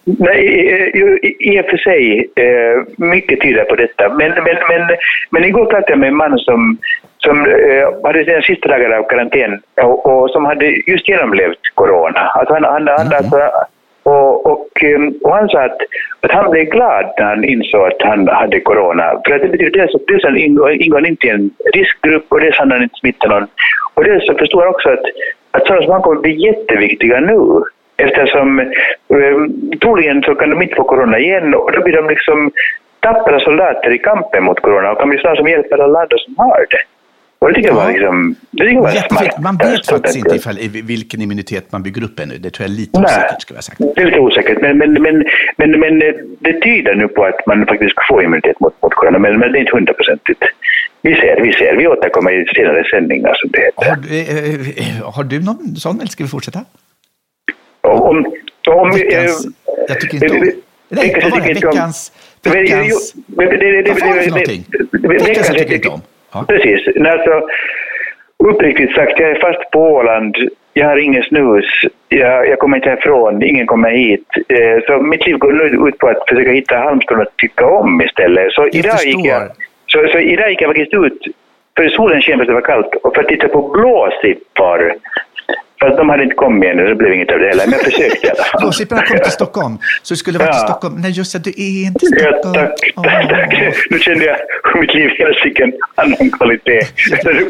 Nej, 0.07 0.69
eh, 0.69 1.31
i, 1.39 1.61
och 1.61 1.65
för 1.65 1.77
sig, 1.77 2.29
eh, 2.35 2.83
mycket 2.97 3.41
tyder 3.41 3.63
på 3.63 3.75
detta. 3.75 4.09
Men, 4.09 4.31
men, 4.31 4.57
men, 4.69 4.97
men 5.29 5.43
igår 5.43 5.65
pratade 5.65 5.91
jag 5.91 5.99
med 5.99 6.07
en 6.07 6.15
man 6.15 6.37
som, 6.37 6.77
som 7.17 7.45
eh, 7.45 8.03
hade 8.03 8.25
sina 8.25 8.41
sista 8.41 8.67
dagar 8.67 8.97
av 8.97 9.03
karantän 9.03 9.61
och, 9.81 10.05
och 10.05 10.29
som 10.29 10.45
hade 10.45 10.65
just 10.65 11.09
genomlevt 11.09 11.59
corona. 11.73 12.19
Alltså 12.19 12.53
han, 12.53 12.63
han, 12.63 12.87
han, 12.87 13.13
alltså, 13.13 13.39
och, 14.03 14.45
och, 14.45 14.67
och 15.23 15.35
han 15.35 15.49
sa 15.49 15.63
att, 15.63 15.77
att 16.21 16.31
han 16.31 16.51
blev 16.51 16.65
glad 16.65 17.05
när 17.17 17.25
han 17.25 17.43
insåg 17.43 17.87
att 17.87 18.01
han 18.01 18.27
hade 18.27 18.59
corona. 18.59 19.21
För 19.25 19.35
att 19.35 19.41
det 19.41 19.47
betyder 19.47 19.79
dels 19.79 19.95
att 19.95 20.07
dels 20.07 20.23
han 20.23 20.37
ingår, 20.37 20.71
ingår 20.71 20.97
han 20.97 21.05
inte 21.05 21.27
i 21.27 21.29
en 21.29 21.51
riskgrupp 21.73 22.25
och 22.29 22.39
dels 22.39 22.57
han 22.57 22.71
har 22.71 22.83
inte 22.83 22.99
smittat 22.99 23.29
någon. 23.29 23.47
Och 23.93 24.03
dels 24.03 24.25
så 24.25 24.33
förstår 24.33 24.61
han 24.61 24.69
också 24.69 24.89
att, 24.89 25.03
att 25.51 25.67
sådana 25.67 25.83
som 25.83 25.91
han 25.91 26.01
kommer 26.01 26.21
bli 26.21 26.45
jätteviktiga 26.45 27.19
nu. 27.19 27.63
Eftersom 27.97 28.59
eh, 28.59 28.67
troligen 29.81 30.21
så 30.23 30.35
kan 30.35 30.49
de 30.49 30.61
inte 30.61 30.75
få 30.75 30.83
corona 30.83 31.19
igen 31.19 31.53
och 31.55 31.71
då 31.71 31.83
blir 31.83 31.93
de 31.95 32.09
liksom 32.09 32.51
tappra 32.99 33.39
soldater 33.39 33.91
i 33.93 33.97
kampen 33.97 34.43
mot 34.43 34.59
corona 34.61 34.91
och 34.91 34.99
kan 34.99 35.09
bli 35.09 35.17
sådana 35.19 35.35
som 35.37 35.47
hjälper 35.47 35.77
alla 35.83 35.99
andra 35.99 36.17
som 36.17 36.35
har 36.37 36.65
det. 36.69 36.77
Och 37.39 37.47
det 37.49 37.53
tycker 37.55 37.69
jag 37.69 37.75
var 37.75 37.91
liksom... 37.91 38.35
Det 38.51 38.63
tycker 38.63 38.75
jag 38.75 38.81
var 38.81 38.89
smart. 38.91 39.39
Man 39.39 39.57
vet 39.57 39.85
Så 39.85 39.95
faktiskt 39.95 40.17
inte 40.17 40.35
ifall, 40.35 40.57
i 40.59 40.67
vilken 40.93 41.21
immunitet 41.21 41.71
man 41.71 41.83
bygger 41.83 42.03
upp 42.03 42.19
ännu. 42.19 42.37
Det 42.37 42.49
tror 42.49 42.63
jag 42.67 42.73
är 42.73 42.79
lite 42.79 42.99
Nej, 42.99 43.05
osäkert, 43.05 43.41
skulle 43.41 43.57
jag 43.57 43.63
säga. 43.63 43.91
det 43.95 44.01
är 44.01 44.05
lite 44.05 44.19
osäkert. 44.19 44.61
Men, 44.61 44.77
men, 44.77 44.93
men, 44.93 45.23
men, 45.57 45.71
men 45.79 46.01
eh, 46.01 46.13
det 46.39 46.53
tyder 46.61 46.95
nu 46.95 47.07
på 47.07 47.23
att 47.25 47.45
man 47.47 47.65
faktiskt 47.65 47.91
ska 47.91 48.01
få 48.09 48.21
immunitet 48.21 48.59
mot, 48.59 48.81
mot 48.81 48.93
corona. 48.93 49.19
Men, 49.19 49.39
men 49.39 49.51
det 49.51 49.57
är 49.57 49.61
inte 49.61 49.75
hundraprocentigt. 49.75 50.41
Vi 51.01 51.15
ser, 51.15 51.41
vi 51.41 51.53
ser. 51.53 51.75
Vi 51.75 51.87
återkommer 51.87 52.31
i 52.31 52.45
senare 52.55 52.83
sändningar 52.91 53.33
som 53.33 53.49
det 53.53 53.61
heter. 53.61 53.85
Har, 53.89 53.95
du- 53.95 54.19
eh, 54.19 54.99
eh, 54.99 55.13
har 55.15 55.23
du 55.23 55.39
någon 55.43 55.75
sån, 55.75 55.95
eller 55.95 56.07
ska 56.07 56.23
vi 56.23 56.29
fortsätta? 56.29 56.59
Om, 57.87 58.25
om, 58.67 58.91
Veckans, 58.91 59.45
eh, 59.45 59.51
jag 59.87 59.99
tycker 60.01 60.13
inte 60.15 60.35
om... 60.35 60.39
det- 60.41 60.53
Nej, 60.89 61.05
veckans- 61.13 61.23
vad 61.23 61.31
var 61.41 61.47
det? 61.47 61.53
Veckans... 61.53 62.11
Veckans... 62.53 63.13
jo, 63.15 63.23
men 63.37 63.47
det- 63.49 63.81
det- 63.81 63.89
Vad 63.89 63.99
för 63.99 64.29
någonting? 64.29 64.63
Veckans 64.91 65.37
jag 65.49 65.57
tycker 65.57 65.71
jag 65.71 65.77
inte 65.77 65.89
om. 65.89 66.01
Ja. 66.33 66.45
Precis. 66.47 66.87
Alltså, 67.07 67.41
uppriktigt 68.43 68.91
sagt, 68.95 69.19
jag 69.19 69.29
är 69.31 69.39
fast 69.39 69.71
på 69.71 69.79
Åland. 69.79 70.35
Jag 70.73 70.87
har 70.87 70.97
ingen 70.97 71.23
snus. 71.23 71.65
Jag, 72.09 72.47
jag 72.47 72.59
kommer 72.59 72.77
inte 72.77 72.89
härifrån. 72.89 73.43
Ingen 73.43 73.67
kommer 73.67 73.89
hit. 73.89 74.27
Eh, 74.47 74.83
så 74.87 74.97
mitt 75.01 75.25
liv 75.27 75.37
går 75.37 75.51
nu 75.53 75.89
ut 75.89 75.97
på 75.97 76.07
att 76.07 76.29
försöka 76.29 76.51
hitta 76.51 76.75
halmstrån 76.77 77.21
att 77.21 77.37
tycka 77.37 77.65
om 77.65 78.01
istället. 78.01 78.51
Så 78.51 78.67
idag, 78.67 78.95
gick 79.05 79.25
jag, 79.25 79.41
så, 79.87 80.07
så 80.11 80.19
idag 80.19 80.49
gick 80.49 80.61
jag 80.61 80.69
faktiskt 80.69 80.93
ut, 80.93 81.27
för 81.77 81.89
solen 81.89 82.21
sken 82.21 82.37
för 82.37 82.41
att 82.41 82.47
det 82.47 82.53
var 82.53 82.61
kallt, 82.61 82.95
och 83.03 83.15
för 83.15 83.21
att 83.21 83.27
titta 83.27 83.47
på 83.47 83.61
blåsippor. 83.69 84.93
Fast 85.81 85.97
de 85.97 86.09
hade 86.09 86.23
inte 86.23 86.35
kommit 86.35 86.69
ännu, 86.69 86.83
så 86.83 86.89
det 86.89 86.95
blev 86.95 87.13
inget 87.13 87.31
av 87.31 87.39
det 87.39 87.47
heller. 87.47 87.63
Men 87.65 87.73
jag 87.73 87.81
försökte 87.81 88.27
i 88.27 88.29
alla 88.29 88.43
fall. 88.43 88.61
Blåsipporna 88.61 89.01
kom 89.05 89.19
till 89.19 89.31
Stockholm, 89.31 89.77
så 90.03 90.13
du 90.13 90.17
skulle 90.17 90.39
vara 90.39 90.51
till 90.53 90.59
Ja. 90.61 90.67
Stockholm. 90.67 90.95
Nej, 91.01 91.11
just 91.11 91.33
det, 91.33 91.39
du 91.39 91.49
är 91.49 91.85
inte 91.87 92.05
i 92.05 92.09
Ja, 92.11 92.31
Stockholm. 92.31 92.53
tack, 92.53 92.93
Åh. 92.95 93.03
tack. 93.29 93.75
Nu 93.89 93.99
kände 93.99 94.25
jag 94.25 94.37
hur 94.73 94.81
mitt 94.81 94.93
liv 94.93 95.09
hela 95.17 95.33
fick 95.43 95.59
en 95.59 95.73
annan 95.95 96.31
kvalitet. 96.31 96.79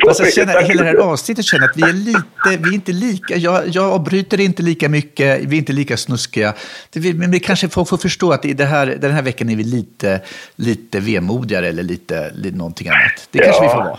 Alltså, 0.07 0.23
jag 0.23 0.33
känner, 0.33 0.61
hela 0.61 0.83
det 0.83 0.89
här 0.89 0.97
avsnittet 0.97 1.45
känner 1.45 1.65
att 1.65 1.77
vi 1.77 1.81
är 1.81 1.93
lite, 1.93 2.63
vi 2.63 2.69
är 2.69 2.73
inte 2.73 2.91
lika, 2.91 3.35
jag, 3.35 3.61
jag 3.67 3.85
avbryter 3.93 4.39
inte 4.39 4.63
lika 4.63 4.89
mycket, 4.89 5.39
vi 5.41 5.55
är 5.55 5.59
inte 5.59 5.73
lika 5.73 5.97
snuskiga. 5.97 6.53
Det, 6.93 7.13
men 7.13 7.31
vi 7.31 7.39
kanske 7.39 7.69
får, 7.69 7.85
får 7.85 7.97
förstå 7.97 8.31
att 8.31 8.45
i 8.45 8.53
det 8.53 8.65
här, 8.65 8.85
den 8.99 9.11
här 9.11 9.21
veckan 9.21 9.49
är 9.49 9.55
vi 9.55 9.63
lite, 9.63 10.19
lite 10.55 10.99
vemodigare 10.99 11.67
eller 11.67 11.83
lite, 11.83 12.31
lite 12.35 12.57
någonting 12.57 12.87
annat. 12.87 13.27
Det 13.31 13.39
kanske 13.39 13.63
Ja. 13.63 13.69
vi 13.69 13.75
får 13.75 13.83
vara. 13.83 13.97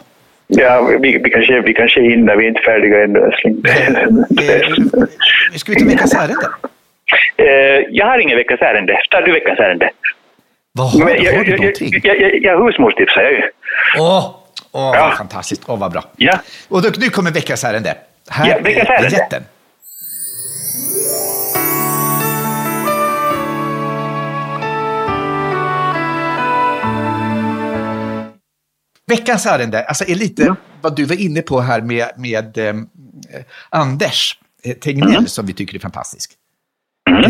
Ja, 0.51 0.83
vi, 1.01 1.19
vi, 1.19 1.31
kanske, 1.31 1.61
vi 1.61 1.75
kanske 1.75 2.01
hinner, 2.01 2.37
vi 2.37 2.45
är 2.45 2.49
inte 2.49 2.61
färdiga 2.63 3.05
ännu. 3.05 3.19
älskling. 3.19 3.63
Ska 5.57 5.73
vi 5.73 5.79
ta 5.81 5.85
veckans 5.87 6.15
ärende? 6.15 6.35
Eh, 7.37 7.47
jag 7.91 8.07
har 8.07 8.19
ingen 8.19 8.37
veckans 8.37 8.61
ärende. 8.61 9.01
Tar 9.11 9.23
du 9.23 9.33
veckans 9.33 9.59
ärende? 9.59 9.91
Vad 10.73 10.91
har, 10.91 11.05
Men 11.05 11.23
jag, 11.25 11.33
har 11.37 11.45
du 11.45 11.51
jag, 11.51 11.61
någonting? 11.61 11.91
jag, 12.03 12.21
jag, 12.21 12.43
jag 12.43 12.65
husmorstipsar 12.67 13.23
jag 13.23 13.33
ju. 13.33 13.43
Åh, 13.99 14.35
åh 14.73 14.93
Ja. 14.95 15.07
vad 15.09 15.17
fantastiskt. 15.17 15.63
Åh, 15.67 15.79
vad 15.79 15.93
bra. 15.93 16.05
Ja. 16.17 16.39
Och 16.69 16.83
då, 16.83 16.89
nu 17.01 17.09
kommer 17.09 17.31
veckans 17.31 17.65
ärende. 17.65 17.95
Här 18.31 18.49
Ja, 18.51 18.57
veckans 18.63 18.89
är 18.89 19.03
biljetten. 19.03 19.43
Veckans 29.09 29.47
ärende 29.47 29.85
alltså 29.85 30.05
är 30.09 30.15
lite 30.15 30.55
vad 30.81 30.97
du 30.97 31.05
var 31.05 31.21
inne 31.21 31.43
på 31.43 31.61
här 31.61 31.81
med, 31.81 32.09
med 32.17 32.59
eh, 32.59 32.75
Anders 33.71 34.39
eh, 34.65 34.75
Tegnell 34.75 35.29
som 35.29 35.47
vi 35.47 35.53
tycker 35.53 35.75
är 35.75 35.79
fantastisk. 35.81 36.33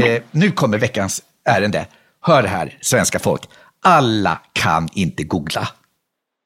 Eh, 0.04 0.22
nu 0.30 0.50
kommer 0.50 0.78
veckans 0.78 1.22
ärende. 1.44 1.86
Hör 2.22 2.42
här, 2.44 2.78
svenska 2.80 3.18
folk. 3.18 3.42
Alla 3.82 4.40
kan 4.52 4.88
inte 4.92 5.24
googla. 5.24 5.68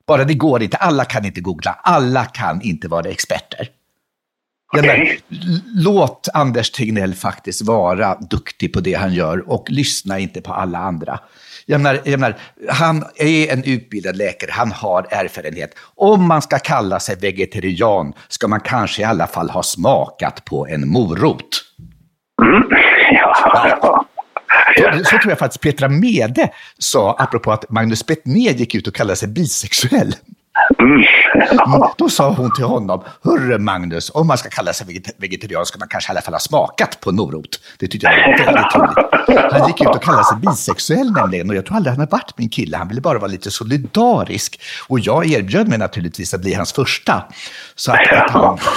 Bara 0.07 0.25
det 0.25 0.35
går 0.35 0.63
inte. 0.63 0.77
Alla 0.77 1.05
kan 1.05 1.25
inte 1.25 1.41
googla. 1.41 1.71
Alla 1.83 2.25
kan 2.25 2.63
inte 2.63 2.89
vara 2.89 3.09
experter. 3.11 3.69
Okej. 4.79 5.21
l- 5.31 5.61
låt 5.75 6.29
Anders 6.35 6.71
Tegnell 6.71 7.15
faktiskt 7.15 7.63
vara 7.63 8.15
duktig 8.15 8.73
på 8.73 8.81
det 8.81 8.95
han 8.95 9.15
gör 9.15 9.51
och 9.51 9.71
lyssna 9.71 10.19
inte 10.19 10.41
på 10.41 10.53
alla 10.53 10.79
andra. 10.79 11.21
Jag 11.67 11.81
menar, 11.81 12.01
jag 12.05 12.21
menar, 12.21 12.37
han 12.69 13.05
är 13.17 13.53
en 13.53 13.65
utbildad 13.65 14.17
läkare, 14.17 14.51
han 14.53 14.73
har 14.73 15.07
erfarenhet. 15.11 15.75
Om 15.95 16.29
man 16.29 16.43
ska 16.43 16.59
kalla 16.59 17.01
sig 17.01 17.17
vegetarian 17.17 18.13
ska 18.29 18.49
man 18.49 18.61
kanske 18.61 19.03
i 19.03 19.05
alla 19.05 19.27
fall 19.27 19.51
ha 19.51 19.63
smakat 19.63 20.45
på 20.45 20.67
en 20.67 20.89
morot. 20.89 21.65
Mm. 22.43 22.63
Ja, 23.13 23.35
ja. 23.83 24.07
Ja. 24.77 25.05
Så 25.05 25.19
tror 25.19 25.29
jag 25.29 25.39
faktiskt 25.39 25.61
Petra 25.61 25.89
Mede 25.89 26.51
sa, 26.79 27.17
apropå 27.19 27.53
att 27.53 27.71
Magnus 27.71 28.07
Bettner 28.07 28.51
gick 28.51 28.75
ut 28.75 28.87
och 28.87 28.95
kallade 28.95 29.17
sig 29.17 29.29
bisexuell. 29.29 30.15
Mm. 30.79 31.03
Mm, 31.75 31.89
Då 31.99 32.09
sa 32.09 32.31
hon 32.31 32.55
till 32.55 32.65
honom, 32.65 33.03
hörru 33.25 33.59
Magnus, 33.59 34.11
om 34.15 34.27
man 34.27 34.39
ska 34.39 34.49
kalla 34.49 34.73
sig 34.73 34.87
veget- 34.87 35.15
vegetarian 35.19 35.67
ska 35.67 35.79
man 35.79 35.89
kanske 35.89 36.11
i 36.11 36.13
alla 36.13 36.21
fall 36.21 36.35
ha 36.35 36.39
smakat 36.39 37.01
på 37.01 37.13
morot. 37.13 37.61
Det 37.79 37.87
tyckte 37.89 38.07
jag 38.07 38.17
var 38.17 38.45
väldigt 38.47 38.71
trevligt. 38.71 39.53
Han 39.53 39.69
gick 39.69 39.81
ut 39.81 39.87
och 39.87 40.03
kallade 40.03 40.25
sig 40.25 40.39
bisexuell 40.39 41.13
nämligen 41.13 41.51
och 41.51 41.57
jag 41.57 41.67
tror 41.67 41.77
aldrig 41.77 41.91
han 41.93 42.01
har 42.01 42.07
varit 42.07 42.39
min 42.39 42.49
kille. 42.49 42.77
Han 42.77 42.89
ville 42.89 43.01
bara 43.01 43.19
vara 43.19 43.31
lite 43.31 43.51
solidarisk. 43.51 44.61
Och 44.89 44.99
jag 45.01 45.27
erbjöd 45.31 45.69
mig 45.69 45.79
naturligtvis 45.79 46.35
att 46.35 46.41
bli 46.41 46.55
hans 46.55 46.73
första. 46.73 47.23
Så 47.75 47.93
att, 47.93 48.13
att 48.13 48.31
han... 48.31 48.59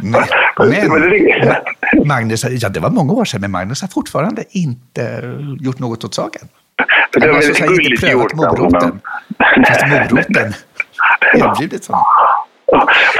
Men, 0.00 0.22
men 0.58 2.06
Magnus, 2.06 2.44
ja 2.44 2.68
det 2.68 2.80
var 2.80 2.90
många 2.90 3.12
år 3.12 3.24
sedan, 3.24 3.40
men 3.40 3.50
Magnus 3.50 3.80
har 3.80 3.88
fortfarande 3.88 4.44
inte 4.50 5.22
gjort 5.60 5.78
något 5.78 6.04
åt 6.04 6.14
saken. 6.14 6.48
Det 7.12 7.26
var 7.26 7.32
väldigt 7.32 7.60
inte 7.60 7.66
gulligt 7.66 8.12
gjort 8.12 8.34
moroten. 8.34 9.00
Fast 9.66 9.86
moroten 9.88 10.54
erbjudits 11.34 11.88
honom. 11.88 12.04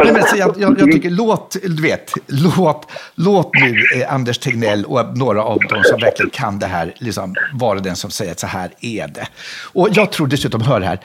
Nej, 0.04 0.12
men 0.12 0.22
så 0.22 0.36
jag, 0.36 0.54
jag, 0.58 0.80
jag 0.80 0.92
tycker, 0.92 1.10
låt, 1.10 1.56
du 1.62 1.82
vet, 1.82 2.12
låt, 2.26 2.90
låt 3.14 3.50
nu 3.54 4.00
eh, 4.00 4.14
Anders 4.14 4.38
Tegnell 4.38 4.84
och 4.84 5.18
några 5.18 5.42
av 5.42 5.58
dem 5.58 5.82
som 5.84 6.00
verkligen 6.00 6.30
kan 6.30 6.58
det 6.58 6.66
här 6.66 6.94
liksom, 6.98 7.34
vara 7.52 7.80
den 7.80 7.96
som 7.96 8.10
säger 8.10 8.32
att 8.32 8.40
så 8.40 8.46
här 8.46 8.70
är 8.80 9.08
det. 9.08 9.26
Och 9.72 9.88
jag 9.92 10.12
tror 10.12 10.26
dessutom, 10.26 10.60
hör 10.60 10.80
här, 10.80 11.00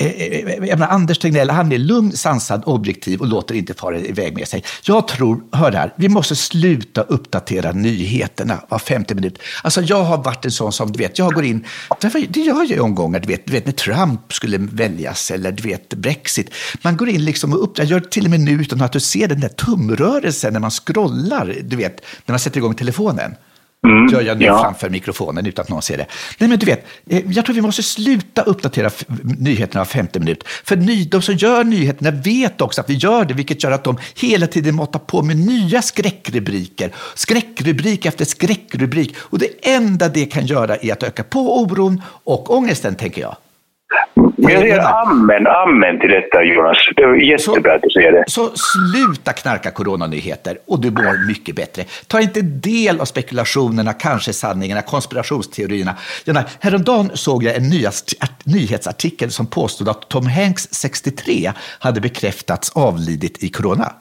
Eh, 0.00 0.06
eh, 0.06 0.22
eh, 0.22 0.46
eh, 0.46 0.68
jag 0.68 0.78
menar, 0.78 0.88
Anders 0.88 1.18
Tegnell, 1.18 1.50
han 1.50 1.72
är 1.72 1.78
lugn, 1.78 2.12
sansad, 2.12 2.62
objektiv 2.66 3.20
och 3.20 3.26
låter 3.26 3.54
inte 3.54 3.74
fara 3.74 3.98
iväg 3.98 4.34
med 4.34 4.48
sig. 4.48 4.64
Jag 4.82 5.08
tror, 5.08 5.42
hör 5.52 5.72
här, 5.72 5.94
vi 5.96 6.08
måste 6.08 6.36
sluta 6.36 7.02
uppdatera 7.02 7.72
nyheterna 7.72 8.60
var 8.68 8.78
femte 8.78 9.14
minut. 9.14 9.38
Alltså 9.62 9.82
jag 9.82 10.02
har 10.02 10.18
varit 10.18 10.44
en 10.44 10.50
sån 10.50 10.72
som, 10.72 10.92
du 10.92 10.98
vet, 10.98 11.18
jag 11.18 11.32
går 11.32 11.44
in, 11.44 11.64
det 12.28 12.40
gör 12.40 12.56
jag 12.56 12.66
ju 12.66 12.80
omgångar, 12.80 13.20
du 13.20 13.28
vet, 13.28 13.46
du 13.46 13.52
vet 13.52 13.66
när 13.66 13.72
Trump 13.72 14.32
skulle 14.32 14.58
väljas 14.58 15.30
eller 15.30 15.52
du 15.52 15.62
vet 15.62 15.94
Brexit. 15.94 16.50
Man 16.82 16.96
går 16.96 17.08
in 17.08 17.24
liksom 17.24 17.52
och 17.52 17.62
uppdaterar, 17.62 17.86
jag 17.86 17.90
gör 17.90 18.00
det 18.00 18.10
till 18.10 18.24
och 18.24 18.30
med 18.30 18.40
nu 18.40 18.52
utan 18.52 18.80
att 18.80 18.92
du 18.92 19.00
ser 19.00 19.28
den 19.28 19.40
där 19.40 19.48
tumrörelsen 19.48 20.52
när 20.52 20.60
man 20.60 20.70
scrollar, 20.70 21.56
du 21.62 21.76
vet, 21.76 22.00
när 22.26 22.32
man 22.32 22.38
sätter 22.40 22.58
igång 22.58 22.74
telefonen. 22.74 23.34
Gör 24.12 24.20
jag 24.20 24.38
nu 24.38 24.44
ja. 24.44 24.62
framför 24.62 24.90
mikrofonen 24.90 25.46
utan 25.46 25.62
att 25.62 25.68
någon 25.68 25.82
ser 25.82 25.96
det. 25.96 26.06
Nej, 26.38 26.48
men 26.48 26.58
du 26.58 26.66
vet, 26.66 26.86
eh, 27.06 27.22
jag 27.30 27.44
tror 27.44 27.54
vi 27.54 27.60
måste 27.60 27.82
sluta 27.82 28.42
uppdatera 28.42 28.90
nyheterna 29.38 29.80
var 29.80 29.84
femte 29.84 30.20
minut. 30.20 30.44
För 30.64 30.76
ny, 30.76 31.04
de 31.04 31.22
som 31.22 31.34
gör 31.34 31.64
nyheterna 31.64 32.10
vet 32.10 32.60
också 32.60 32.80
att 32.80 32.90
vi 32.90 32.94
gör 32.94 33.24
det, 33.24 33.34
vilket 33.34 33.62
gör 33.62 33.70
att 33.70 33.84
de 33.84 33.98
hela 34.14 34.46
tiden 34.46 34.74
matar 34.74 34.98
på 34.98 35.22
med 35.22 35.36
nya 35.36 35.82
skräckrubriker. 35.82 36.92
Skräckrubrik 37.14 38.06
efter 38.06 38.24
skräckrubrik. 38.24 39.16
Och 39.18 39.38
det 39.38 39.68
enda 39.68 40.08
det 40.08 40.26
kan 40.26 40.46
göra 40.46 40.76
är 40.76 40.92
att 40.92 41.02
öka 41.02 41.24
på 41.24 41.60
oron 41.60 42.02
och 42.24 42.56
ångesten, 42.56 42.94
tänker 42.94 43.22
jag. 43.22 43.36
Jag 44.36 44.50
säger 44.50 45.02
amen, 45.02 45.46
amen 45.46 46.00
till 46.00 46.10
detta 46.10 46.42
Jonas. 46.42 46.78
Det 46.96 47.06
var 47.06 47.14
jättebra 47.14 47.74
att 47.74 47.82
du 47.82 47.90
säger 47.90 48.12
det. 48.12 48.24
Så 48.26 48.50
sluta 48.56 49.32
knarka 49.32 49.70
coronanyheter 49.70 50.58
och 50.66 50.80
du 50.80 50.90
mår 50.90 51.26
mycket 51.26 51.56
bättre. 51.56 51.84
Ta 52.06 52.20
inte 52.20 52.42
del 52.42 53.00
av 53.00 53.04
spekulationerna, 53.04 53.92
kanske 53.92 54.32
sanningarna, 54.32 54.82
konspirationsteorierna. 54.82 55.94
Menar, 56.26 56.44
häromdagen 56.60 57.10
såg 57.14 57.44
jag 57.44 57.56
en 57.56 57.70
nyhetsartikel 58.44 59.30
som 59.30 59.46
påstod 59.46 59.88
att 59.88 60.08
Tom 60.08 60.26
Hanks, 60.26 60.68
63, 60.74 61.52
hade 61.78 62.00
bekräftats 62.00 62.72
avlidit 62.74 63.42
i 63.42 63.48
corona. 63.48 63.92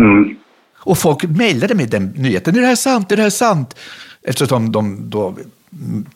Mm. 0.00 0.36
Och 0.76 0.98
folk 0.98 1.22
mejlade 1.22 1.74
mig 1.74 1.86
den 1.86 2.06
nyheten. 2.06 2.56
Är 2.56 2.60
det 2.60 2.66
här 2.66 2.74
sant? 2.74 3.12
Är 3.12 3.16
det 3.16 3.22
här 3.22 3.30
sant? 3.30 3.76
Eftersom 4.22 4.72
de 4.72 5.10
då 5.10 5.34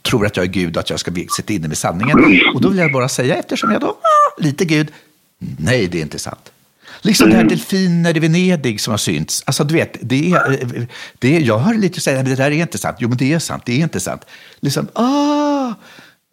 tror 0.02 0.26
att 0.26 0.36
jag 0.36 0.44
är 0.44 0.50
Gud 0.50 0.76
och 0.76 0.80
att 0.80 0.90
jag 0.90 1.00
ska 1.00 1.12
sitta 1.36 1.52
inne 1.52 1.68
med 1.68 1.78
sanningen. 1.78 2.40
Och 2.54 2.60
då 2.60 2.68
vill 2.68 2.78
jag 2.78 2.92
bara 2.92 3.08
säga, 3.08 3.36
eftersom 3.36 3.72
jag 3.72 3.80
då, 3.80 3.86
ah, 3.86 4.34
lite 4.38 4.64
Gud, 4.64 4.88
nej 5.38 5.86
det 5.86 5.98
är 5.98 6.02
inte 6.02 6.18
sant. 6.18 6.52
Liksom 7.00 7.30
det 7.30 7.36
här 7.36 7.44
delfiner 7.44 8.16
i 8.16 8.20
Venedig 8.20 8.80
som 8.80 8.90
har 8.90 8.98
synts. 8.98 9.42
Alltså 9.46 9.64
du 9.64 9.74
vet, 9.74 9.96
det 10.00 10.32
är, 10.32 10.52
eh, 10.52 10.58
det 11.18 11.36
är, 11.36 11.40
jag 11.40 11.58
hör 11.58 11.74
lite 11.74 12.00
säga, 12.00 12.16
men 12.16 12.24
det 12.24 12.34
där 12.34 12.50
är 12.50 12.52
inte 12.62 12.78
sant. 12.78 12.96
Jo 13.00 13.08
men 13.08 13.18
det 13.18 13.32
är 13.32 13.38
sant, 13.38 13.62
det 13.66 13.72
är 13.72 13.78
inte 13.78 14.00
sant. 14.00 14.22
Liksom, 14.60 14.88
ah, 14.92 15.74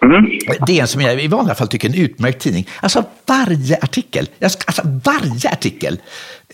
Mm. 0.05 0.25
DN 0.67 0.87
som 0.87 1.01
jag 1.01 1.23
i 1.23 1.27
vanliga 1.27 1.55
fall 1.55 1.67
tycker 1.67 1.89
är 1.89 1.93
en 1.93 1.99
utmärkt 1.99 2.41
tidning. 2.41 2.67
Alltså 2.81 3.05
varje 3.25 3.77
artikel, 3.81 4.29
alltså 4.41 4.81
varje 5.03 5.49
artikel 5.49 5.99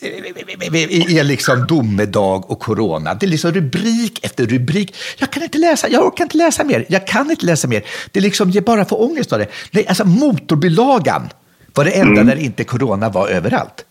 är 0.02 1.24
liksom 1.24 1.66
domedag 1.68 2.52
och 2.52 2.60
corona. 2.60 3.14
Det 3.14 3.26
är 3.26 3.28
liksom 3.28 3.52
rubrik 3.52 4.26
efter 4.26 4.46
rubrik. 4.46 4.96
Jag 5.18 5.32
kan 5.32 5.44
inte 5.44 5.58
läsa, 5.58 5.90
jag 5.90 6.06
orkar 6.06 6.24
inte 6.24 6.38
läsa 6.38 6.64
mer. 6.64 6.86
Jag 6.90 7.08
kan 7.08 7.32
inte 7.32 7.46
läsa 7.46 7.68
mer. 7.68 7.84
Det 8.12 8.20
är 8.20 8.24
liksom, 8.24 8.52
jag 8.52 8.64
bara 8.64 8.86
får 8.86 9.02
ångest 9.02 9.34
av 9.34 9.40
det. 9.40 9.48
Nej, 9.72 9.88
alltså 9.88 10.06
motorbilagan 10.06 11.30
var 11.74 11.86
det 11.86 11.92
enda 11.92 12.24
där 12.24 12.36
inte 12.36 12.64
corona 12.64 13.10
var 13.10 13.28
överallt. 13.28 13.86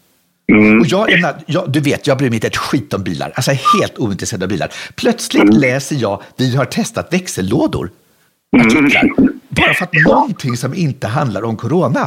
Och 0.80 0.86
jag, 0.86 1.34
jag, 1.46 1.72
du 1.72 1.80
vet, 1.80 2.06
jag 2.06 2.18
bryr 2.18 2.30
mig 2.30 2.36
inte 2.36 2.46
ett 2.46 2.56
skit 2.56 2.94
om 2.94 3.04
bilar. 3.04 3.32
Alltså 3.34 3.50
helt 3.50 3.98
ointresserad 3.98 4.42
av 4.42 4.48
bilar. 4.48 4.72
Plötsligt 4.94 5.54
läser 5.54 5.96
jag, 5.96 6.22
vi 6.36 6.56
har 6.56 6.64
testat 6.64 7.12
växellådor. 7.12 7.90
Artiklar. 8.60 9.10
Bara 9.48 9.74
för 9.74 9.84
att 9.84 9.94
någonting 10.08 10.56
som 10.56 10.74
inte 10.74 11.06
handlar 11.06 11.44
om 11.44 11.56
corona. 11.56 12.04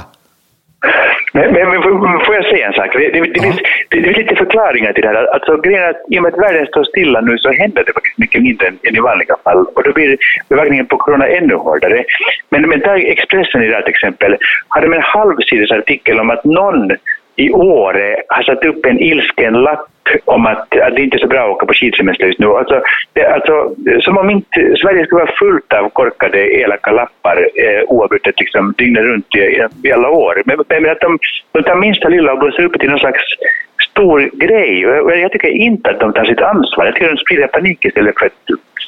Men, 1.34 1.54
men, 1.54 1.70
men 1.70 1.82
får- 2.26 2.36
jag 2.36 2.46
säga 2.46 2.68
en 2.68 2.74
sak? 2.74 2.94
Det, 2.94 3.10
det, 3.10 3.20
det, 3.34 3.42
finns, 3.42 3.60
det, 3.90 4.04
finns 4.04 4.18
lite 4.18 4.36
förklaringar 4.36 4.94
till 4.94 5.02
det 5.04 5.08
här. 5.10 5.34
Alltså, 5.34 5.58
grejen 5.58 5.90
att 5.90 5.96
i 6.10 6.18
och 6.20 6.24
med 6.24 6.34
att 6.34 6.40
världen 6.40 6.66
står 6.68 6.84
stilla 6.84 7.22
nu 7.22 7.38
så 7.38 7.52
händer 7.52 7.84
det 7.86 7.94
faktiskt 7.94 8.18
mycket 8.18 8.42
mindre 8.42 8.68
än, 8.68 8.78
än 8.84 8.96
i 8.96 9.00
vanliga 9.00 9.36
fall. 9.44 9.66
Och 9.76 9.84
då 9.84 9.92
blir 9.94 10.18
bevakningen 10.50 10.86
på 10.86 10.98
corona 10.98 11.28
ännu 11.28 11.56
hårdare. 11.56 12.04
Men, 12.50 12.70
men 12.70 12.80
där 12.80 12.96
Expressen 12.96 13.64
idag 13.64 13.86
till 13.86 13.94
exempel 13.94 14.38
hade 14.68 14.96
en 14.96 15.02
halvsidesartikel 15.02 16.20
om 16.20 16.30
att 16.30 16.46
någon 16.46 16.92
i 17.36 17.52
Åre 17.52 18.16
har 18.28 18.44
satt 18.44 18.66
upp 18.66 18.86
en 18.86 19.00
ilsken 19.00 19.54
lapp 19.54 19.88
om 20.26 20.46
att, 20.46 20.78
att 20.78 20.96
det 20.96 21.02
inte 21.02 21.18
är 21.18 21.20
så 21.20 21.28
bra 21.28 21.44
att 21.44 21.56
åka 21.56 21.66
på 21.66 21.74
skidsemester 21.74 22.26
just 22.26 22.40
nu. 22.40 22.48
Alltså, 22.48 22.82
det, 23.14 23.26
alltså, 23.26 23.76
som 24.02 24.18
om 24.18 24.30
inte 24.30 24.76
Sverige 24.82 25.06
skulle 25.06 25.22
vara 25.22 25.36
fullt 25.40 25.74
av 25.74 25.90
korkade 25.90 26.40
elaka 26.56 26.92
lappar 26.92 27.38
eh, 27.38 27.84
oavbrutet 27.88 28.40
liksom, 28.40 28.74
dygnet 28.78 29.04
runt 29.04 29.36
i, 29.36 29.66
i 29.84 29.92
alla 29.92 30.10
år. 30.10 30.42
Men, 30.46 30.58
men 30.68 30.92
att 30.92 31.02
de, 31.02 31.20
de 31.52 31.64
tar 31.64 31.76
minsta 31.76 32.10
lilla 32.10 32.34
och 32.34 32.40
blåser 32.40 32.64
upp 32.64 32.74
det 32.74 32.80
till 32.80 32.90
någon 32.90 33.00
slags 33.00 33.24
stor 33.92 34.30
grej. 34.34 34.88
Och 34.88 35.12
jag, 35.12 35.20
jag 35.20 35.32
tycker 35.32 35.50
inte 35.50 35.90
att 35.90 36.00
de 36.00 36.14
tar 36.14 36.26
sitt 36.26 36.42
ansvar. 36.42 36.86
Jag 36.86 36.94
tycker 36.94 37.10
de 37.10 37.18
sprider 37.18 37.48
panik 37.48 37.86
istället 37.86 38.20
för 38.20 38.26
att 38.26 38.34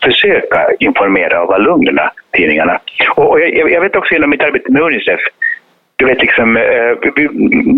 försöka 0.04 0.70
informera 0.80 1.42
och 1.42 1.48
vara 1.48 1.58
lugna, 1.58 2.12
tidningarna. 2.32 2.80
Och, 3.16 3.30
och 3.30 3.42
jag, 3.42 3.72
jag 3.72 3.82
vet 3.82 3.96
också 3.96 4.14
genom 4.14 4.30
mitt 4.30 4.44
arbete 4.44 4.72
med 4.72 4.82
Unicef 4.82 5.22
du 6.02 6.08
vet 6.08 6.22
liksom, 6.22 6.58
eh, 6.58 7.12
vi, 7.16 7.28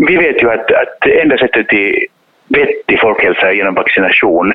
vi 0.07 0.17
vet 0.17 0.43
ju 0.43 0.49
att, 0.49 0.71
att 0.71 1.05
enda 1.05 1.37
sättet 1.37 1.67
till 1.67 2.07
vettig 2.57 2.99
folkhälsa 2.99 3.53
genom 3.53 3.73
vaccination. 3.73 4.53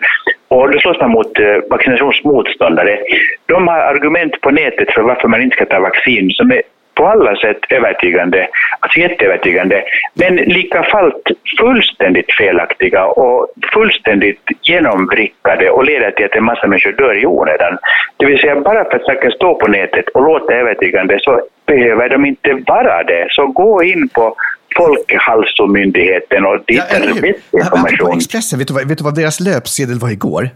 Och 0.49 0.73
då 0.73 0.81
slåss 0.81 1.01
man 1.01 1.11
mot 1.11 1.39
eh, 1.39 1.57
vaccinationsmotståndare. 1.71 2.99
De 3.47 3.69
har 3.69 3.79
argument 3.79 4.41
på 4.41 4.51
nätet 4.51 4.93
för 4.95 5.03
varför 5.03 5.29
man 5.29 5.43
inte 5.43 5.57
ska 5.57 5.65
ta 5.65 5.81
vaccin 5.81 6.31
som 6.31 6.51
är 6.51 6.63
på 6.99 7.07
alla 7.07 7.37
sätt 7.37 7.59
övertygande, 7.69 8.49
alltså 8.81 8.99
jätteövertygande, 8.99 9.85
men 10.15 10.37
lika 10.37 10.83
fallt 10.83 11.23
fullständigt 11.61 12.33
felaktiga 12.33 13.05
och 13.05 13.47
fullständigt 13.73 14.43
genomvrickade 14.63 15.71
och 15.71 15.85
leder 15.85 16.11
till 16.11 16.25
att 16.25 16.37
en 16.37 16.45
massa 16.45 16.67
människor 16.67 16.93
dör 16.93 17.23
i 17.23 17.27
onödan. 17.27 17.79
Det 18.17 18.27
vill 18.27 18.39
säga 18.39 18.61
bara 18.61 18.85
för 18.85 18.97
att 18.97 19.05
saker 19.05 19.31
står 19.31 19.55
på 19.55 19.67
nätet 19.67 20.09
och 20.09 20.23
låter 20.23 20.55
övertygande 20.55 21.19
så 21.21 21.41
behöver 21.67 22.09
de 22.09 22.25
inte 22.25 22.63
vara 22.67 23.03
det. 23.03 23.27
Så 23.31 23.47
gå 23.47 23.83
in 23.83 24.09
på 24.09 24.35
Folkhälsomyndigheten 24.77 26.45
och 26.47 26.55
vettig 26.55 26.77
Ja, 26.77 26.85
men 26.99 27.35
På 27.51 27.59
information. 27.59 28.17
Expressen, 28.17 28.59
vet 28.59 28.69
du, 28.69 28.75
vad, 28.75 28.89
vet 28.89 28.99
du 28.99 29.05
vad 29.05 29.15
deras 29.15 29.41
löpsedel 29.41 29.99
var 29.99 30.11
igår? 30.11 30.51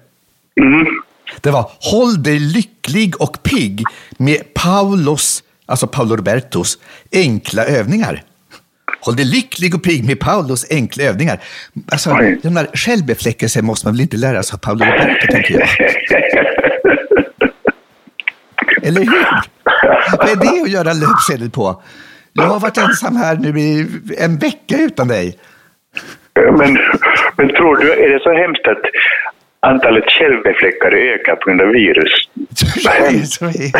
Mm. 0.60 0.86
Det 1.40 1.50
var 1.50 1.70
Håll 1.80 2.22
dig 2.22 2.38
lycklig 2.38 3.20
och 3.20 3.42
pigg 3.42 3.84
med 4.16 4.54
Paulos, 4.54 5.42
alltså 5.66 5.86
Paolo 5.86 6.16
Robertos, 6.16 6.78
enkla 7.12 7.64
övningar. 7.64 8.22
Håll 9.00 9.16
dig 9.16 9.24
lycklig 9.24 9.74
och 9.74 9.82
pigg 9.82 10.04
med 10.06 10.20
Paulos 10.20 10.66
enkla 10.70 11.04
övningar. 11.04 11.40
Alltså, 11.92 12.10
Oj. 12.20 12.40
den 12.42 12.54
där 12.54 12.66
självbefläckelsen 12.74 13.64
måste 13.64 13.86
man 13.86 13.94
väl 13.94 14.00
inte 14.00 14.16
lära 14.16 14.42
sig 14.42 14.54
av 14.54 14.58
Paolo 14.58 14.84
Roberto, 14.84 15.26
tänker 15.32 15.58
jag. 15.58 15.68
Eller 18.82 19.00
hur? 19.00 19.26
Vad 20.18 20.28
är 20.28 20.36
det 20.36 20.62
att 20.62 20.70
göra 20.70 20.92
löpsedel 20.92 21.50
på? 21.50 21.82
Jag 22.32 22.42
har 22.42 22.60
varit 22.60 22.78
ensam 22.78 23.16
här 23.16 23.36
nu 23.36 23.60
i 23.60 23.86
en 24.18 24.38
vecka 24.38 24.76
utan 24.78 25.08
dig. 25.08 25.38
Men, 26.34 26.78
men 27.36 27.48
tror 27.48 27.76
du, 27.76 27.92
är 27.92 28.08
det 28.08 28.20
så 28.22 28.32
hemskt 28.32 28.66
att 28.68 28.82
antalet 29.60 30.04
självbefläckare 30.04 30.98
ökar 31.14 31.36
på 31.36 31.48
grund 31.50 31.60
av 31.60 31.68
virus? 31.68 32.28
Det, 32.38 33.26
så 33.26 33.44
är 33.44 33.52
det. 33.52 33.72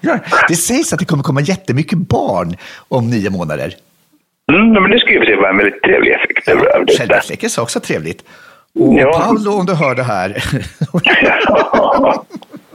Ja, 0.00 0.18
det 0.48 0.56
sägs 0.56 0.92
att 0.92 0.98
det 0.98 1.04
kommer 1.04 1.22
komma 1.22 1.40
jättemycket 1.40 1.98
barn 1.98 2.56
om 2.88 3.10
nio 3.10 3.30
månader. 3.30 3.74
Mm, 4.52 4.82
men 4.82 4.90
det 4.90 4.98
skulle 4.98 5.30
ju 5.30 5.36
vara 5.36 5.50
en 5.50 5.56
väldigt 5.56 5.82
trevlig 5.82 6.12
effekt 6.12 6.48
av 6.48 6.58
av 6.58 6.86
detta. 6.86 6.98
Självbefläckelse 6.98 7.60
är 7.60 7.62
också 7.62 7.80
trevligt. 7.80 8.24
Och 8.74 8.94
Ja. 8.94 9.12
Paolo, 9.12 9.50
om 9.52 9.66
du 9.66 9.74
hör 9.74 9.94
det 9.94 10.02
här. 10.02 10.28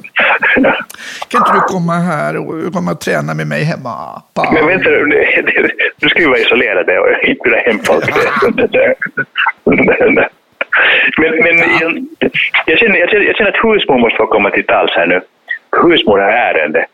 kan 1.28 1.42
inte 1.42 1.54
du 1.54 1.60
komma 1.62 1.94
här 1.94 2.38
och 2.38 2.74
komma 2.74 2.92
och 2.92 3.00
träna 3.02 3.34
med 3.34 3.48
mig 3.48 3.64
hemma? 3.64 4.22
Paolo? 4.34 4.52
Men 4.54 4.68
vänta, 4.68 4.90
det- 4.90 5.72
du 5.98 6.10
ska 6.10 6.20
ju 6.20 6.28
vara 6.28 6.40
isolerade 6.40 7.00
och 7.00 7.08
inte 7.24 7.42
bjuda 7.44 7.58
hem 7.58 7.80
folk. 7.84 8.06
Men, 11.18 11.44
men 11.44 11.58
jag, 11.80 12.06
jag, 12.66 12.78
känner, 12.80 13.00
jag, 13.00 13.10
känner, 13.10 13.26
jag 13.26 13.36
känner 13.36 13.50
att 13.52 13.56
husmor 13.64 14.00
måste 14.00 14.18
få 14.18 14.28
komma 14.28 14.50
till 14.50 14.66
tals 14.66 14.92
här 14.96 15.08
nu. 15.08 15.22
Husmor 15.84 16.18
har 16.20 16.30
ärende. 16.30 16.86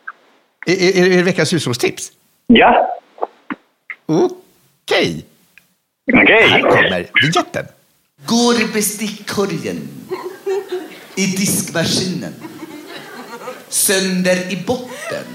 Är, 0.66 0.74
är, 0.74 1.12
är 1.14 1.18
det 1.18 1.24
veckans 1.24 1.54
hushållstips? 1.54 2.12
Ja, 2.48 3.00
Okej. 4.06 5.26
okej. 6.24 6.48
Här 6.50 6.62
kommer 6.62 7.06
vignetten. 7.24 7.66
Går 8.26 8.56
i 8.62 8.66
bestickkorgen. 8.74 9.78
I 11.16 11.26
diskmaskinen. 11.26 12.34
Sönder 13.70 14.38
i 14.54 14.64
botten. 14.68 15.26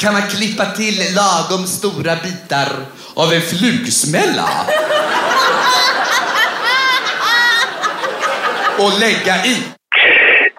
Kan 0.00 0.12
man 0.12 0.22
klippa 0.22 0.64
till 0.64 0.94
lagom 1.16 1.66
stora 1.66 2.14
bitar 2.24 2.68
av 3.16 3.32
en 3.32 3.40
flugsmälla? 3.40 4.48
Och 8.78 8.92
lägga 9.00 9.34
i. 9.44 9.56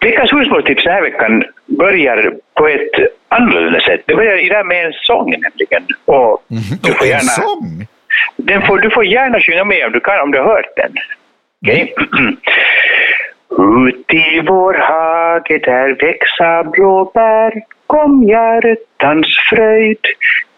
Veckans 0.02 0.34
husmorstips 0.34 0.84
den 0.84 0.94
här 0.94 1.02
veckan 1.02 1.44
börjar 1.66 2.34
på 2.58 2.68
ett 2.68 2.96
annorlunda 3.30 3.80
sätt. 3.80 4.02
Det 4.06 4.16
börjar 4.16 4.46
idag 4.46 4.66
med 4.68 4.86
en 4.86 4.94
sång 4.94 5.30
nämligen. 5.32 5.84
Och 6.06 6.44
du 6.82 6.92
får 6.94 7.00
Och 7.00 7.02
en 7.04 7.08
gärna, 7.10 7.22
sång. 7.44 7.88
den 8.38 8.62
får, 8.68 8.78
du 8.80 8.90
får 8.90 9.06
gärna 9.06 9.40
sjunga 9.42 9.64
med 9.64 9.86
om 9.86 9.92
du 9.92 10.00
kan, 10.00 10.20
om 10.22 10.32
du 10.32 10.38
har 10.40 10.46
hört 10.46 10.76
den. 10.76 10.94
Okej? 11.66 11.94
Ut 13.52 14.14
i 14.14 14.42
vår 14.48 14.74
hage 14.74 15.60
där 15.64 15.98
växa 16.02 16.64
blåbär 16.64 17.54
Kom 17.88 18.24
hjärtans 18.24 19.28
fröjd 19.50 20.06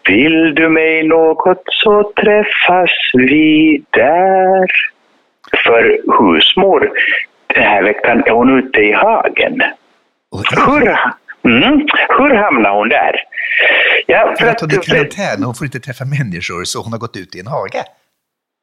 Vill 0.08 0.54
du 0.54 0.68
mig 0.68 1.08
något 1.08 1.62
så 1.66 2.12
träffas 2.16 2.90
vi 3.14 3.82
där 3.90 4.70
För 5.64 6.00
husmor 6.18 6.90
den 7.54 7.62
här 7.62 7.82
veckan 7.82 8.22
är 8.26 8.30
hon 8.30 8.58
ute 8.58 8.80
i 8.80 8.92
hagen. 8.92 9.62
Hur, 10.66 10.88
mm, 11.44 11.86
hur 12.18 12.34
hamnar 12.34 12.70
hon 12.78 12.88
där? 12.88 13.14
Ja, 14.06 14.34
för 14.38 14.46
att 14.46 14.60
hon 14.60 14.70
är 14.70 14.82
karantän 14.82 15.38
och 15.40 15.44
hon 15.44 15.54
får 15.54 15.64
inte 15.64 15.80
träffa 15.80 16.04
människor 16.04 16.64
så 16.64 16.82
hon 16.82 16.92
har 16.92 16.98
gått 16.98 17.16
ut 17.16 17.34
i 17.36 17.40
en 17.40 17.46
hage. 17.46 17.84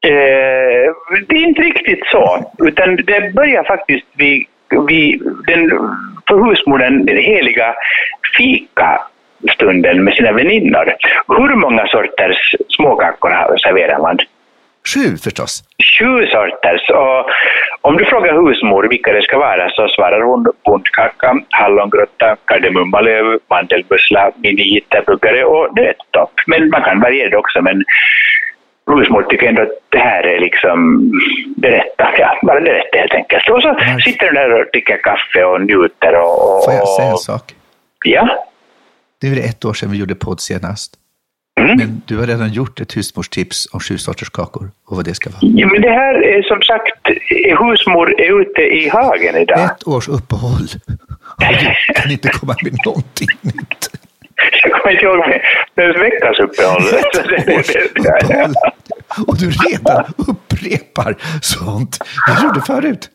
Eh, 0.01 0.93
det 1.27 1.35
är 1.35 1.47
inte 1.47 1.61
riktigt 1.61 2.07
så, 2.11 2.51
utan 2.59 2.95
det 2.95 3.33
börjar 3.33 3.63
faktiskt 3.63 4.05
vid, 4.13 4.45
vid 4.87 5.21
den 5.47 5.69
för 6.27 6.49
husmodern 6.49 7.05
den 7.05 7.17
heliga 7.17 7.75
fikastunden 8.37 10.03
med 10.03 10.13
sina 10.13 10.31
väninnor. 10.31 10.93
Hur 11.27 11.55
många 11.55 11.87
sorters 11.87 12.55
småkakor 12.69 13.57
serverar 13.57 13.99
man? 13.99 14.17
Sju 14.93 15.17
förstås. 15.17 15.63
Sju 15.99 16.27
sorters. 16.27 16.89
Och 16.89 17.29
om 17.81 17.97
du 17.97 18.05
frågar 18.05 18.33
husmor 18.33 18.87
vilka 18.89 19.13
det 19.13 19.21
ska 19.21 19.37
vara 19.37 19.69
så 19.69 19.87
svarar 19.87 20.21
hon 20.21 20.45
bondkaka, 20.65 21.39
hallongrotta, 21.49 22.35
kardemummalöv, 22.45 23.39
mandelbussla, 23.49 24.31
minijitterbuggare 24.35 25.43
och 25.45 25.75
nöttopp. 25.75 26.33
Men 26.47 26.69
man 26.69 26.83
kan 26.83 26.99
variera 26.99 27.29
det 27.29 27.37
också, 27.37 27.61
men 27.61 27.83
husmor 28.97 29.23
tycker 29.23 29.47
ändå 29.47 29.61
att 29.61 29.69
det 29.89 29.97
här 29.97 30.23
är 30.23 30.39
liksom 30.39 31.11
det 31.57 31.69
rätta. 31.71 32.09
Ja, 32.17 32.39
bara 32.43 32.59
det 32.59 32.73
rätta 32.73 32.97
helt 32.97 33.13
enkelt. 33.13 33.49
Och 33.49 33.61
så 33.61 33.67
Varför? 33.67 33.99
sitter 33.99 34.25
du 34.25 34.31
där 34.33 34.59
och 34.61 34.65
dricker 34.71 34.97
kaffe 35.03 35.43
och 35.43 35.61
njuter 35.61 36.13
och... 36.15 36.57
och 36.57 36.63
Får 36.65 36.73
jag 36.73 36.87
säga 36.87 37.11
en 37.11 37.17
sak? 37.17 37.55
Ja. 38.05 38.45
Det 39.21 39.27
är 39.27 39.31
väl 39.31 39.39
ett 39.39 39.65
år 39.65 39.73
sedan 39.73 39.91
vi 39.91 39.97
gjorde 39.97 40.15
podd 40.15 40.39
senast. 40.41 40.93
Mm. 41.59 41.77
Men 41.77 42.01
du 42.05 42.17
har 42.17 42.27
redan 42.27 42.49
gjort 42.53 42.79
ett 42.81 42.97
husmorstips 42.97 43.67
om 43.73 43.79
sju 43.79 43.97
sorters 43.97 44.29
kakor 44.29 44.71
och 44.87 44.95
vad 44.95 45.05
det 45.05 45.13
ska 45.13 45.29
vara. 45.29 45.39
ja. 45.41 45.67
Men 45.67 45.81
det 45.81 45.89
här 45.91 46.23
är 46.23 46.41
som 46.41 46.61
sagt, 46.61 47.07
husmor 47.59 48.19
är 48.21 48.41
ute 48.41 48.61
i 48.61 48.89
hagen 48.89 49.35
idag. 49.35 49.59
Ett 49.65 49.87
års 49.87 50.07
uppehåll. 50.09 50.67
Du 51.37 51.93
kan 51.93 52.11
inte 52.11 52.29
komma 52.29 52.55
med 52.63 52.73
någonting 52.85 53.27
nytt. 53.41 53.88
Jag 54.63 54.71
kommer 54.71 54.93
inte 54.93 55.05
ihåg 55.05 55.17
veckans 55.99 56.39
uppehåll. 56.39 56.81
Ett 56.99 57.49
års 57.59 57.75
uppehåll. 57.75 58.53
Och 59.27 59.37
du 59.37 59.49
redan 59.49 60.13
upprepar 60.17 61.15
sånt 61.41 61.97
du 62.27 62.43
gjorde 62.47 62.61
förut. 62.61 63.09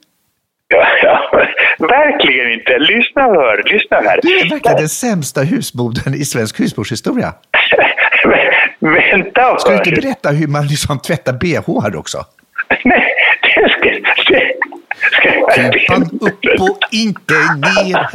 Ja, 0.68 0.86
ja, 1.02 1.46
verkligen 1.78 2.52
inte. 2.52 2.78
Lyssna 2.78 3.26
och 3.26 3.34
hör. 3.34 3.62
Lyssna 3.66 3.96
här. 3.96 4.18
Du 4.22 4.38
är 4.38 4.50
verkligen 4.50 4.76
den 4.76 4.88
sämsta 4.88 5.40
husmodern 5.40 6.14
i 6.14 6.24
svensk 6.24 6.60
husmorshistoria. 6.60 7.32
Vänta 8.78 9.52
och 9.52 9.60
Ska 9.60 9.70
du 9.70 9.76
hör. 9.76 9.88
inte 9.88 10.00
berätta 10.00 10.28
hur 10.30 10.46
man 10.46 10.66
liksom 10.66 10.98
tvättar 10.98 11.32
bh 11.32 11.98
också? 11.98 12.18
Nej, 12.84 13.00
det 13.00 13.00
det 13.00 13.03
verkligen 15.56 16.02
upp 16.20 16.60
och 16.60 16.78
inte 16.90 17.34
ner. 17.34 18.08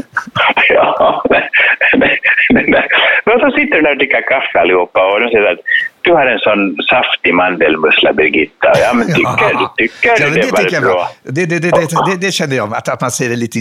Ja, 0.69 1.23
men, 1.29 1.41
men, 1.99 2.65
men, 2.71 2.83
men 3.25 3.39
så 3.39 3.51
sitter 3.51 3.75
de 3.75 3.81
där 3.81 3.91
och 3.91 3.97
dricker 3.97 4.21
kaffe 4.21 4.59
allihopa 4.59 5.13
och 5.13 5.19
de 5.19 5.29
säger 5.29 5.51
att 5.51 5.59
du 6.01 6.13
har 6.13 6.25
en 6.25 6.39
sån 6.39 6.77
saftig 6.89 7.33
mandelmussla, 7.33 8.13
Birgitta. 8.13 8.71
Ja, 8.75 8.93
men 8.93 9.07
tycker 9.07 9.57
du 9.59 9.87
tycker 9.87 10.09
Ja, 10.09 10.29
du 10.29 10.35
det, 10.35 10.41
det, 10.41 10.51
var 10.51 10.69
jag 10.71 10.83
bra? 10.83 11.09
Det, 11.23 11.45
det, 11.45 11.59
det, 11.59 12.17
det, 12.21 12.31
känner 12.31 12.55
jag, 12.55 12.73
att, 12.73 12.89
att 12.89 13.01
man 13.01 13.11
säger 13.11 13.31
det 13.31 13.37
lite. 13.37 13.59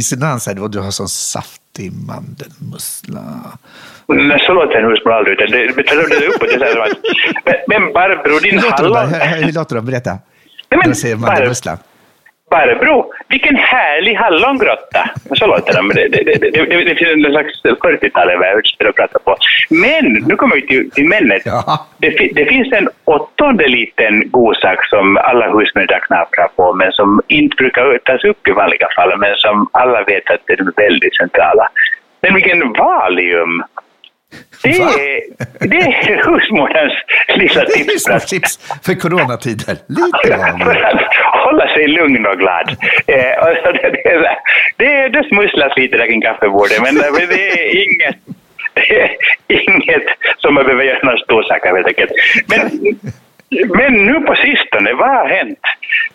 Och 0.60 0.70
Du 0.70 0.78
har 0.78 0.90
sån 0.90 1.08
saftig 1.08 1.92
mandelmussla. 1.92 3.20
Men 4.06 4.38
så 4.38 4.52
låter 4.52 4.74
en 4.74 4.90
husmor 4.90 5.12
aldrig, 5.12 5.40
utan 5.40 5.50
det 5.50 5.82
tar 5.82 5.96
det 5.96 6.26
uppåt. 6.26 6.48
Det 6.48 6.72
som 6.72 6.82
att, 6.82 6.88
men, 7.66 7.92
Barbro, 7.92 8.38
din 8.38 8.58
hallon... 8.58 9.08
Hur, 9.08 9.52
låter 9.52 9.76
de? 9.76 9.86
Berätta. 9.86 10.10
Nej, 10.70 10.80
men 10.84 10.94
säger 10.94 11.16
mandelmussla. 11.16 11.78
Barbro, 12.50 13.12
vilken 13.28 13.56
härlig 13.56 14.14
hallongrotta! 14.14 15.10
Så 15.32 15.46
låter 15.46 15.74
de. 15.74 15.88
Det, 15.88 16.08
det, 16.08 16.22
det, 16.24 16.50
det, 16.50 16.84
det, 16.84 16.94
finns 16.94 17.26
en 17.26 17.32
slags 17.32 17.62
40-tal 17.64 18.38
vad 18.38 18.48
jag 18.48 18.66
sitter 18.66 18.88
och 18.88 18.96
pratar 18.96 19.18
på. 19.18 19.36
Men, 19.70 20.04
nu 20.26 20.36
kommer 20.36 20.54
vi 20.56 20.66
till, 20.66 20.90
till 20.90 21.08
männet. 21.08 21.42
Ja. 21.44 21.86
Det, 21.98 22.10
det 22.34 22.44
finns 22.44 22.72
en 22.72 22.88
åttonde 23.04 23.68
liten 23.68 24.30
godsak 24.30 24.86
som 24.86 25.16
alla 25.16 25.58
husmödrar 25.58 25.98
knaprar 25.98 26.48
på, 26.56 26.74
men 26.74 26.92
som 26.92 27.20
inte 27.28 27.56
brukar 27.56 27.98
tas 27.98 28.24
upp 28.24 28.48
i 28.48 28.50
vanliga 28.50 28.88
fall, 28.96 29.18
men 29.18 29.34
som 29.36 29.68
alla 29.72 30.02
vet 30.04 30.30
att 30.30 30.40
de 30.46 30.52
är 30.52 30.82
väldigt 30.82 31.16
centrala. 31.16 31.68
Nämligen 32.20 32.72
Valium. 32.72 33.62
Det 34.62 34.68
är, 34.68 35.20
det 35.68 35.76
är 35.76 36.30
husmoderns 36.30 36.92
lilla 37.28 37.64
Det 37.64 38.12
är 38.14 38.18
tips 38.18 38.58
för 38.82 38.94
coronatider. 38.94 39.76
Lite 39.88 40.36
vanligt. 40.36 40.84
att 40.84 41.40
hålla 41.44 41.68
sig 41.74 41.88
lugn 41.88 42.26
och 42.26 42.38
glad. 42.38 42.70
Eh, 43.06 43.16
det, 43.72 43.90
det, 43.92 44.08
är 44.08 44.38
det, 44.76 45.08
det 45.08 45.28
smusslas 45.28 45.76
lite 45.76 45.96
där 45.96 46.06
kring 46.06 46.20
kaffebordet, 46.20 46.82
men 46.82 46.96
eh, 46.96 47.28
det 47.28 47.50
är 47.50 47.84
inget, 47.84 48.16
är 48.74 49.16
inget 49.48 50.04
som 50.38 50.54
man 50.54 50.64
behöver 50.64 50.84
göra 50.84 50.98
någon 51.02 51.18
stor 51.18 51.42
sak 51.42 51.66
av 51.66 51.76
helt 51.76 51.86
enkelt. 51.86 52.12
Men, 52.46 52.70
men 53.68 54.06
nu 54.06 54.20
på 54.20 54.34
sistone, 54.34 54.92
vad 54.92 55.08
har 55.08 55.28
hänt? 55.28 55.58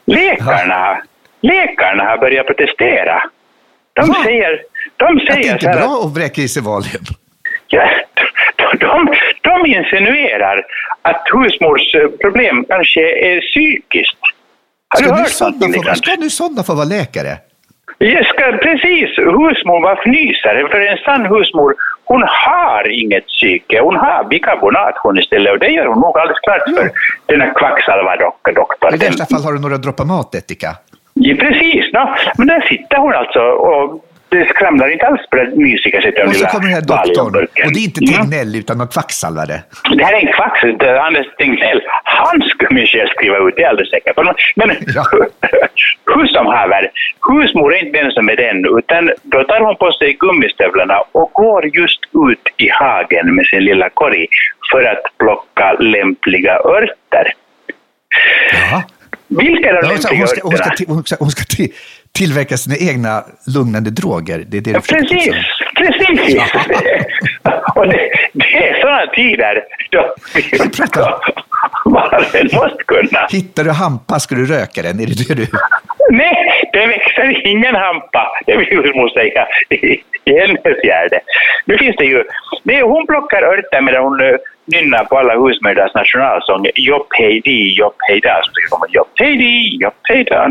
Läkarna, 0.06 1.02
läkarna 1.42 2.04
har 2.04 2.18
börjat 2.18 2.48
protestera. 2.48 3.24
De 3.94 4.08
Va? 4.08 4.16
säger, 4.24 4.62
de 4.98 5.06
Att 5.06 5.26
det 5.26 5.34
säger 5.34 5.54
inte 5.54 5.70
är 5.70 5.78
bra 5.78 6.04
att 6.06 6.18
vräka 6.18 6.42
i 6.42 6.48
sig 6.48 6.64
Valium. 6.64 7.04
Ja, 7.68 7.90
de, 8.84 9.08
de, 9.42 9.66
insinuerar 9.66 10.66
att 11.02 11.24
husmors 11.34 11.96
eh, 11.96 12.08
problem 12.22 12.66
kanske 12.70 13.02
är 13.30 13.42
psykiskt. 13.42 14.18
Har 14.90 14.98
Ska 14.98 15.10
du 15.10 15.20
hört 15.20 15.30
sådana 15.30 15.68
liknande? 15.68 15.96
ska 15.96 16.12
nu 16.20 16.30
sådana 16.30 16.64
få 16.64 16.74
vara 16.76 16.86
läkare? 16.86 17.38
Jag 17.98 18.26
ska, 18.26 18.44
precis, 18.68 19.10
husmor 19.18 19.82
var 19.82 19.96
fnysare, 19.96 20.68
för 20.72 20.80
en 20.80 20.98
sann 20.98 21.26
husmor, 21.26 21.76
hon 22.06 22.24
har 22.28 22.88
inget 23.02 23.28
psyke, 23.28 23.80
hon 23.82 23.96
har 23.96 24.24
bikarbonat 24.24 24.96
hon 25.04 25.20
istället 25.20 25.52
och 25.54 25.60
det 25.60 25.68
gör 25.68 25.86
hon 25.86 26.00
nog 26.00 26.18
alldeles 26.18 26.40
klart 26.40 26.64
för 26.76 26.92
den 27.26 27.42
här 27.42 27.54
kvacksalvardoktorn. 27.60 28.94
I 28.94 28.98
värsta 28.98 29.26
fall 29.26 29.44
har 29.44 29.54
du 29.54 29.60
några 29.60 29.78
droppar 29.78 30.06
matättika. 30.06 30.70
Ja, 31.14 31.36
precis, 31.40 31.94
no. 31.94 32.16
men 32.38 32.48
där 32.48 32.62
sitter 32.62 32.98
hon 32.98 33.14
alltså 33.14 33.40
och 33.40 34.06
det 34.34 34.46
skramlar 34.56 34.88
inte 34.94 35.06
alls 35.08 35.22
på 35.30 35.36
det 35.36 35.56
mysiga 35.56 36.02
sättet. 36.02 36.28
Och 36.28 36.36
så 36.36 36.46
kommer 36.46 36.66
den 36.66 36.74
här 36.74 36.82
doktorn. 36.82 37.36
Och 37.66 37.72
det 37.74 37.80
är 37.80 37.86
inte 37.90 38.02
Mm. 38.04 38.14
Tegnell 38.14 38.56
utan 38.56 38.78
någon 38.78 38.88
kvacksalvare. 38.88 39.58
Det 39.98 40.04
här 40.04 40.14
är 40.14 40.22
en 40.28 40.34
kvacksalvare, 40.34 41.02
Anders 41.02 41.28
Tegnell. 41.38 41.82
Han 42.04 42.42
skulle 42.42 42.70
Michel 42.80 43.10
skriva 43.10 43.38
ut, 43.38 43.54
det 43.56 43.64
är 43.64 43.70
alldeles 43.70 43.90
säker 43.90 44.14
på. 44.14 44.34
Men 44.56 44.70
Ja. 44.96 45.04
hur 46.16 46.28
som 46.28 46.46
haver, 46.46 46.92
husmor 47.30 47.74
är 47.76 47.86
inte 47.86 48.02
den 48.02 48.12
som 48.12 48.30
är 48.30 48.36
den, 48.36 48.58
utan 48.80 49.12
då 49.24 49.44
tar 49.44 49.60
hon 49.60 49.76
på 49.76 49.92
sig 49.92 50.14
gummistövlarna 50.20 50.98
och 51.12 51.30
går 51.34 51.66
just 51.78 52.00
ut 52.30 52.46
i 52.58 52.70
hagen 52.70 53.36
med 53.36 53.46
sin 53.46 53.64
lilla 53.64 53.90
korg 53.90 54.28
för 54.72 54.84
att 54.92 55.04
plocka 55.20 55.74
lämpliga 55.74 56.54
örter. 56.78 57.34
Jaha. 58.54 58.84
Vilka 59.28 59.70
är 59.70 59.74
de 59.74 59.80
Ja, 59.84 59.90
hon, 59.90 59.98
ska, 60.02 60.10
lämpliga 60.10 60.20
hon, 60.20 60.28
ska, 60.28 60.42
hon, 60.44 60.58
ska, 60.58 60.70
örterna? 60.70 60.94
hon, 60.94 61.04
ska, 61.04 61.16
hon 61.20 61.30
ska 61.32 61.64
tillverka 62.18 62.58
sina 62.58 62.76
egna 62.92 63.24
lugnande 63.56 63.90
droger. 63.90 64.44
Det 64.48 64.58
är 64.58 64.62
det 64.62 64.72
Ja, 64.72 64.80
precis, 64.90 65.36
precis. 65.76 66.42
och 67.76 67.88
det, 67.88 68.10
det 68.34 68.68
är 68.68 68.82
sådana 68.82 69.08
tider 69.16 69.64
då 69.92 70.16
vi 70.36 70.70
Prata. 70.70 71.20
var 71.86 72.16
och 72.16 72.36
en 72.36 72.50
måste 72.54 72.84
kunna. 72.88 73.28
Hittar 73.30 73.64
du 73.64 73.72
hampa 73.72 74.20
ska 74.20 74.36
du 74.36 74.46
röka 74.46 74.82
den. 74.82 75.00
Är 75.00 75.06
det 75.08 75.28
det 75.28 75.36
du... 75.36 75.48
Nej, 76.12 76.70
det 76.74 76.88
växer 76.88 77.48
ingen 77.48 77.76
hampa, 77.76 78.28
det 78.46 78.58
vill 78.58 78.68
husmor 78.68 79.10
säga 79.10 79.48
i 79.70 80.04
i 80.26 80.32
hennes 80.40 80.82
fjärde. 80.84 81.20
Nu 81.66 81.78
finns 81.78 81.96
det 81.96 82.06
ju, 82.06 82.24
det 82.64 82.82
hon 82.82 83.08
plockar 83.08 83.44
örter 83.44 83.82
medan 83.82 84.04
hon 84.04 84.18
nynnar 84.66 85.04
på 85.06 85.18
alla 85.18 85.34
husmödrars 85.42 85.94
nationalsång 85.96 86.68
Jopp 86.76 87.08
hej 87.10 87.42
di, 87.46 87.74
jopp 87.74 87.96
hej 88.08 88.20
da, 88.20 88.42
som 88.44 88.54
ska 88.54 88.76
komma 88.76 88.86
Jopp 88.90 89.12
hej 89.16 89.38
di, 89.38 89.78
jopp 89.82 90.00
hej 90.04 90.24
da. 90.24 90.46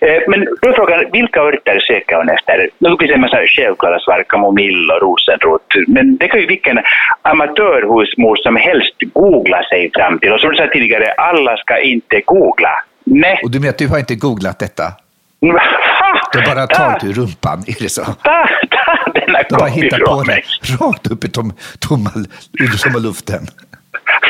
Eh, 0.00 0.22
Men 0.28 0.40
då 0.62 0.68
är 0.68 0.72
frågan, 0.72 1.04
vilka 1.12 1.40
örter 1.40 1.78
söker 1.80 2.16
hon 2.16 2.28
efter? 2.28 2.68
Nu 2.78 2.88
finns 2.88 3.10
det 3.10 3.14
en 3.14 3.20
massa 3.20 3.46
självklara 3.46 3.98
svar, 3.98 4.24
kamomill 4.28 4.90
och 4.90 5.00
rosenrot, 5.02 5.72
men 5.86 6.16
det 6.16 6.28
kan 6.28 6.40
ju 6.40 6.46
vilken 6.46 6.78
amatörhusmor 7.22 8.36
som 8.36 8.56
helst 8.56 8.94
googla 9.14 9.62
sig 9.62 9.90
fram 9.94 10.18
till. 10.18 10.32
Och 10.32 10.40
som 10.40 10.50
du 10.50 10.56
sa 10.56 10.66
tidigare, 10.66 11.12
alla 11.12 11.56
ska 11.56 11.78
inte 11.78 12.20
googla. 12.20 12.70
Nej. 13.04 13.40
Och 13.44 13.50
du 13.50 13.60
menar 13.60 13.70
att 13.70 13.78
du 13.78 13.88
har 13.88 13.98
inte 13.98 14.14
googlat 14.14 14.58
detta? 14.58 14.84
Du 16.32 16.38
har 16.38 16.54
bara 16.54 16.66
tagit 16.66 17.04
ur 17.04 17.12
rumpan, 17.12 17.64
är 17.66 17.82
det 17.82 17.88
så? 17.88 18.04
Ta, 18.24 18.48
ta 18.70 19.12
denna 19.14 19.38
har 19.38 19.58
bara 19.58 19.68
ifrån 19.68 20.00
på 20.06 20.22
det 20.22 20.42
rakt 20.80 21.10
upp 21.10 21.24
i 21.24 21.28
tom, 21.28 21.52
tomma, 21.88 22.10
tomma 22.82 22.98
luften. 22.98 23.46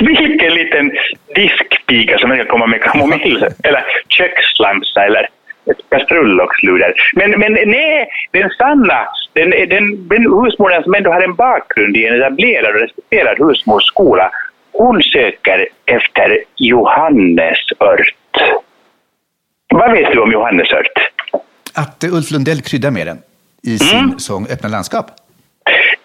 Vilken 0.01 0.55
liten 0.55 0.92
diskpiga 1.34 2.18
som 2.18 2.36
kan 2.36 2.46
komma 2.46 2.66
med 2.66 2.82
kamomill 2.82 3.46
eller 3.62 3.84
köksslamsa 4.09 5.05
eller 5.05 5.28
ett 5.70 5.90
kastrullocksluder. 5.90 6.94
Men, 7.12 7.30
men 7.30 7.53
nej, 7.53 8.09
den 8.32 8.51
sanna, 8.51 9.09
den, 9.32 9.51
den, 9.51 10.09
den 10.09 10.22
husmodern 10.22 10.82
som 10.82 10.94
ändå 10.94 11.11
har 11.12 11.20
en 11.20 11.34
bakgrund 11.34 11.96
i 11.96 12.07
en 12.07 12.20
etablerad 12.20 12.74
och 12.74 12.80
respekterad 12.80 13.38
husmorsskola, 13.38 14.30
hon 14.72 15.03
söker 15.03 15.68
efter 15.86 16.38
Johannesört. 16.57 18.14
Vad 19.68 19.92
vet 19.92 20.12
du 20.12 20.18
om 20.18 20.32
Johannesört? 20.32 20.92
Att 21.75 22.05
Ulf 22.05 22.31
Lundell 22.31 22.61
kryddar 22.61 22.91
med 22.91 23.07
den 23.07 23.19
i 23.62 23.79
sin 23.79 23.99
Mm. 23.99 24.19
sång 24.19 24.47
Öppna 24.51 24.69
landskap. 24.69 25.07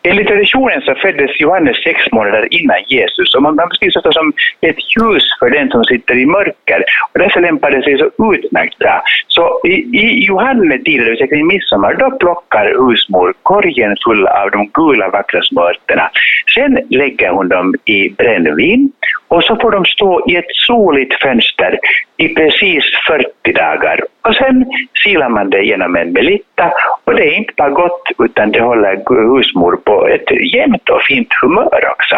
Enligt 0.05 0.27
traditionen 0.27 0.81
så 0.81 0.95
föddes 0.95 1.39
Johannes 1.39 1.83
sex 1.83 1.99
månader 2.11 2.47
innan 2.53 2.77
Jesus 2.87 3.35
och 3.35 3.43
man 3.43 3.55
beskrivs 3.55 3.95
ofta 3.95 4.11
som 4.11 4.33
ett 4.61 4.75
ljus 4.95 5.23
för 5.39 5.49
den 5.49 5.69
som 5.69 5.83
sitter 5.83 6.15
i 6.15 6.25
mörker. 6.25 6.83
Och 7.13 7.19
därför 7.19 7.41
lämpar 7.41 7.71
det 7.71 7.83
sig 7.83 7.97
så 7.97 8.33
utmärkt 8.33 8.77
bra. 8.79 9.03
Så 9.27 9.61
i, 9.65 9.73
i 9.73 10.25
Johannetider, 10.25 11.03
det 11.05 11.09
vill 11.09 11.17
säga 11.17 11.27
kring 11.27 11.47
midsommar, 11.47 11.93
då 11.93 12.11
plockar 12.11 12.89
husmor 12.89 13.33
korgen 13.43 13.95
full 14.05 14.27
av 14.27 14.51
de 14.51 14.69
gula 14.73 15.09
vackra 15.09 15.41
små 15.41 15.61
örterna. 15.69 16.11
Sen 16.55 16.79
lägger 16.89 17.29
hon 17.29 17.49
dem 17.49 17.75
i 17.85 18.09
brännvin 18.09 18.91
och 19.27 19.43
så 19.43 19.55
får 19.55 19.71
de 19.71 19.85
stå 19.85 20.29
i 20.29 20.35
ett 20.35 20.51
soligt 20.67 21.21
fönster 21.21 21.79
i 22.17 22.27
precis 22.29 22.83
40 23.07 23.53
dagar. 23.53 23.99
Och 24.21 24.35
sen 24.35 24.65
silar 25.03 25.29
man 25.29 25.49
det 25.49 25.63
genom 25.63 25.95
en 25.95 26.13
melitta 26.13 26.71
och 27.03 27.15
det 27.15 27.23
är 27.23 27.37
inte 27.37 27.53
bara 27.57 27.69
gott 27.69 28.03
utan 28.19 28.51
det 28.51 28.61
håller 28.61 28.95
husmor 29.37 29.75
på 29.75 30.07
ett 30.07 30.53
jämnt 30.53 30.89
och 30.89 31.01
fint 31.01 31.27
humör 31.41 31.81
också. 31.91 32.15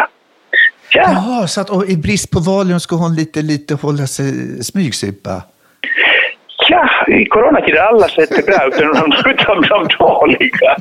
Ja, 0.94 1.04
Jaha, 1.04 1.48
så 1.48 1.62
att 1.62 1.90
i 1.90 1.98
brist 1.98 2.32
på 2.32 2.40
valium 2.40 2.80
ska 2.80 2.96
hon 2.96 3.16
lite, 3.16 3.42
lite 3.42 3.74
hålla 3.76 4.08
sig 4.08 4.64
smygsupa. 4.64 5.44
ja 6.70 6.90
i 7.08 7.26
coronatider 7.26 7.82
alla 7.82 8.08
det 8.30 8.46
bra 8.46 8.68
utom 9.32 9.62
de 9.62 9.88
dåliga. 9.98 10.76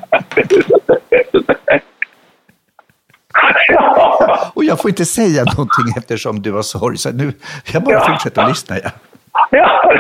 Och 4.55 4.65
jag 4.65 4.81
får 4.81 4.89
inte 4.89 5.05
säga 5.05 5.45
någonting 5.45 5.95
eftersom 5.97 6.43
du 6.43 6.53
har 6.53 6.63
sorg. 6.63 6.99
Så 6.99 7.11
nu, 7.11 7.33
jag 7.73 7.83
bara 7.83 7.95
Ja. 7.95 8.09
fortsätter 8.09 8.43
att 8.43 8.49
lyssna. 8.49 8.77
Ja. 8.85 8.91
Ja, 9.51 9.93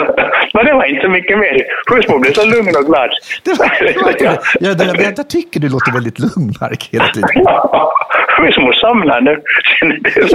men 0.54 0.64
det 0.66 0.74
var 0.74 0.84
inte 0.84 1.02
så 1.02 1.08
mycket 1.08 1.38
mer. 1.38 1.64
Husmor 1.90 2.18
blev 2.18 2.32
så 2.32 2.44
lugn 2.44 2.76
och 2.76 2.84
glad. 2.86 3.10
Det 3.44 3.58
var, 3.58 3.68
det 3.80 4.02
var, 4.02 4.14
ja. 4.18 4.36
jag, 4.60 4.80
jag, 4.80 5.18
jag, 5.18 5.30
tycker 5.30 5.60
du 5.60 5.68
låter 5.68 5.92
väldigt 5.92 6.18
lugn, 6.18 6.54
Mark, 6.60 6.88
hela 6.92 7.08
tiden. 7.08 7.30
Ja, 7.34 7.92
husmor 8.38 8.72
somnar 8.72 9.20
nu. 9.20 9.42
Jag 9.80 10.30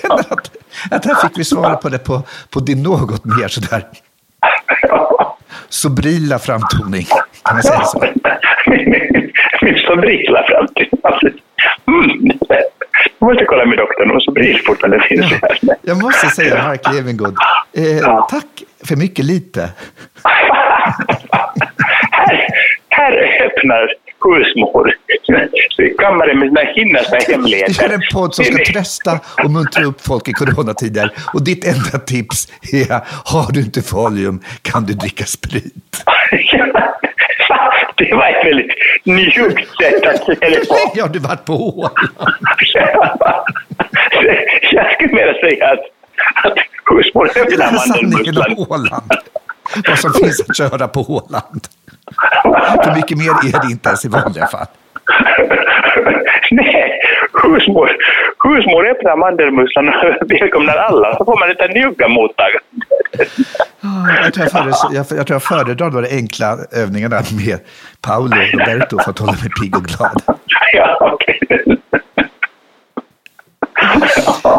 känner 0.00 0.32
att, 0.32 0.50
att 0.90 1.04
här 1.04 1.28
fick 1.28 1.38
vi 1.38 1.44
svara 1.44 1.76
på 1.76 1.88
det 1.88 1.98
på, 1.98 2.22
på 2.50 2.60
din 2.60 2.82
något 2.82 3.24
mer 3.24 3.48
sådär 3.48 3.82
sobrila 5.68 6.38
framtoning. 6.38 7.06
Kan 7.44 7.54
man 7.54 7.62
säga 7.62 7.84
så? 7.84 8.04
Min, 8.66 8.94
min 9.62 9.78
sobrila 9.78 10.42
framtid. 10.48 10.88
Mm. 11.90 12.30
Jag 13.18 13.28
måste 13.28 13.44
kolla 13.44 13.66
med 13.66 13.78
doktorn 13.78 14.10
om 14.10 14.20
sobril 14.20 14.60
fortfarande 14.66 15.00
finns 15.08 15.26
här. 15.26 15.58
Jag 15.82 16.02
måste 16.02 16.26
säga, 16.26 16.62
Mark 16.62 16.80
Levengood, 16.94 17.36
eh, 17.76 17.84
Ja. 17.98 18.28
tack 18.30 18.62
för 18.84 18.96
mycket 18.96 19.24
lite. 19.24 19.60
här, 22.10 22.48
här 22.88 23.46
öppnar 23.46 23.94
husmor 24.24 24.94
kammaren 25.98 26.38
med 26.38 26.48
sina 26.48 26.60
hinnersta 26.60 27.16
Vi 27.26 27.32
hemligheter. 27.32 27.82
gör 27.82 27.94
en 27.94 28.00
podd 28.12 28.34
som 28.34 28.44
ska 28.44 28.64
trösta 28.64 29.20
och 29.44 29.50
muntra 29.50 29.84
upp 29.84 30.00
folk 30.06 30.28
i 30.28 30.32
coronatider. 30.32 31.12
Och 31.34 31.44
ditt 31.44 31.64
enda 31.64 31.98
tips 32.06 32.48
är, 32.72 33.00
har 33.24 33.52
du 33.52 33.60
inte 33.60 33.80
Valium 33.94 34.40
kan 34.62 34.84
du 34.86 34.92
dricka 34.94 35.24
sprit. 35.24 36.04
Det 38.00 38.14
var 38.14 38.28
ett 38.28 38.46
väldigt 38.46 38.72
mjukt 39.04 39.68
sätt 39.80 40.06
att 40.06 40.26
det 40.26 40.68
på. 40.68 40.76
Ja, 40.94 41.06
du 41.06 41.18
varit 41.18 41.44
på 41.44 41.52
Åland. 41.52 41.94
Jag 44.72 44.92
skulle 44.92 45.12
mer 45.12 45.40
säga 45.40 45.66
att, 45.66 45.80
att 46.44 46.58
husmor 46.90 47.26
öppnar 47.26 47.76
sanningen 47.76 48.10
mandelmusslan. 48.10 48.52
om 48.58 48.66
Åland. 48.70 49.12
Vad 49.88 49.98
som 49.98 50.12
finns 50.12 50.40
att 50.48 50.56
köra 50.56 50.88
på 50.88 51.00
Åland. 51.00 51.60
För 52.84 52.96
mycket 52.96 53.18
mer 53.18 53.30
är 53.30 53.66
det 53.66 53.72
inte 53.72 53.88
ens 53.88 54.04
i 54.04 54.08
vanliga 54.08 54.46
fall. 54.46 54.66
Nej, 57.50 57.60
husmor, 57.60 57.90
husmor 58.44 58.86
öppnar 58.90 59.16
mandelmusslan 59.16 59.88
och 59.88 59.94
välkomnar 60.30 60.76
alla. 60.76 61.16
Så 61.16 61.24
får 61.24 61.38
man 61.40 61.50
ett 61.50 61.74
njugga 61.74 62.08
mottagande. 62.08 62.60
Jag 64.24 64.34
tror 64.34 64.44
jag, 64.44 64.52
föredrar, 64.52 64.74
jag, 64.92 65.06
jag, 65.18 65.26
tror 65.26 65.34
jag 65.34 65.42
föredrar 65.42 65.90
de 65.90 66.16
enkla 66.16 66.58
övningarna 66.72 67.16
med 67.46 67.58
Paolo 68.06 68.36
och 68.36 68.52
Roberto 68.52 68.98
för 69.04 69.10
att 69.10 69.18
hålla 69.18 69.32
mig 69.32 69.50
pigg 69.62 69.76
och 69.76 69.84
glad. 69.84 70.22
Ja, 70.72 70.98
okej. 71.14 71.38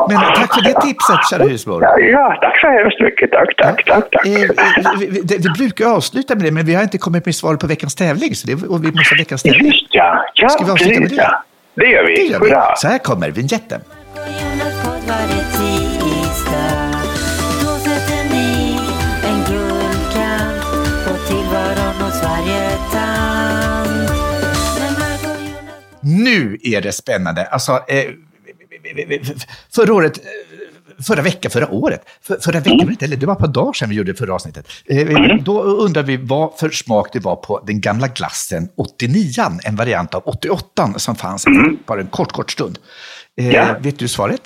Men 0.10 0.18
tack 0.36 0.54
för 0.54 0.62
det 0.62 0.82
tipset, 0.82 1.20
kära 1.30 1.44
husmor. 1.44 1.84
Ja, 1.84 2.00
ja, 2.00 2.38
tack 2.42 2.60
så 2.60 2.68
hemskt 2.68 3.00
mycket. 3.02 3.32
Tack, 3.32 3.56
tack, 3.58 3.86
tack. 3.86 4.10
tack. 4.12 4.26
Eh, 4.28 4.34
vi, 5.00 5.06
vi, 5.08 5.22
det- 5.22 5.38
vi 5.38 5.50
brukar 5.50 5.86
avsluta 5.86 6.36
med 6.36 6.44
det, 6.44 6.52
men 6.52 6.66
vi 6.66 6.76
har 6.76 6.84
inte 6.84 6.98
kommit 6.98 7.26
med 7.26 7.36
svar 7.36 7.56
på 7.56 7.68
veckans 7.68 7.96
tävling. 7.96 8.36
Så 8.36 8.48
det, 8.48 8.54
och 8.54 8.84
vi 8.86 8.92
måste 8.92 9.16
ha 9.16 9.18
veckans 9.20 9.44
tävling. 9.44 9.66
Just 9.68 9.88
ja. 9.96 10.26
ja 10.34 10.50
Ska 10.50 10.66
vi 10.66 10.72
avsluta 10.72 11.00
med 11.00 11.10
det? 11.10 11.16
ja. 11.16 11.44
Det 11.76 11.86
gör 11.86 12.05
vi. 12.05 12.15
Det 12.15 12.24
gör 12.24 12.39
vi. 12.39 12.49
Så 12.78 12.88
här 12.88 12.97
kommer 12.97 13.32
vignetten. 13.32 13.82
Jonas 14.15 14.86
podd 14.86 15.01
varje 15.07 15.43
tisdag. 15.51 16.91
Då 17.63 17.78
sätter 17.78 18.30
ni 18.30 18.80
en 19.24 19.38
guldkant 19.49 20.63
på 21.07 21.28
tillvaron 21.28 21.95
hos 22.01 22.24
varje 22.24 22.69
tant. 22.91 24.11
Men 24.80 24.93
Marco 24.99 25.30
och 25.36 25.41
Jonas... 25.41 25.76
Nu 26.01 26.57
är 26.63 26.82
det 26.82 26.91
spännande. 26.91 27.45
Alltså, 27.45 27.72
eh, 27.88 28.05
förra 29.76 29.93
året 29.93 30.17
eh, 30.17 30.24
förra 31.08 31.22
veckan, 31.22 31.52
förra 31.52 31.72
året. 31.72 32.02
För, 32.22 32.38
förra 32.41 32.60
veckan, 32.60 32.80
Mm. 32.82 32.95
eller 33.02 33.18
det 33.18 33.26
var 33.26 33.34
ett 33.34 33.39
par 33.39 33.47
dagar 33.47 33.74
sedan 33.74 33.89
vi 33.89 33.95
gjorde 33.95 34.12
det 34.12 34.18
förra 34.18 34.34
avsnittet. 34.36 34.68
Eh, 34.86 35.36
Då 35.43 35.62
undrade 35.62 36.08
vi 36.08 36.18
vad 36.18 36.54
för 36.60 36.70
smak 36.70 37.10
det 37.14 37.20
var 37.20 37.36
på 37.36 37.64
den 37.68 37.82
gamla 37.82 38.08
glassen 38.08 38.70
89 38.78 39.32
en 39.64 39.76
variant 39.76 40.16
av 40.16 40.22
88 40.26 40.93
som 40.99 41.16
fanns 41.16 41.45
bara 41.86 42.02
en 42.02 42.08
kort, 42.08 42.32
kort 42.32 42.52
stund. 42.52 42.80
Eh, 43.38 43.45
Mm. 43.45 43.56
Ja. 43.56 43.76
Vet 43.80 43.99
du 43.99 44.08
svaret? 44.08 44.41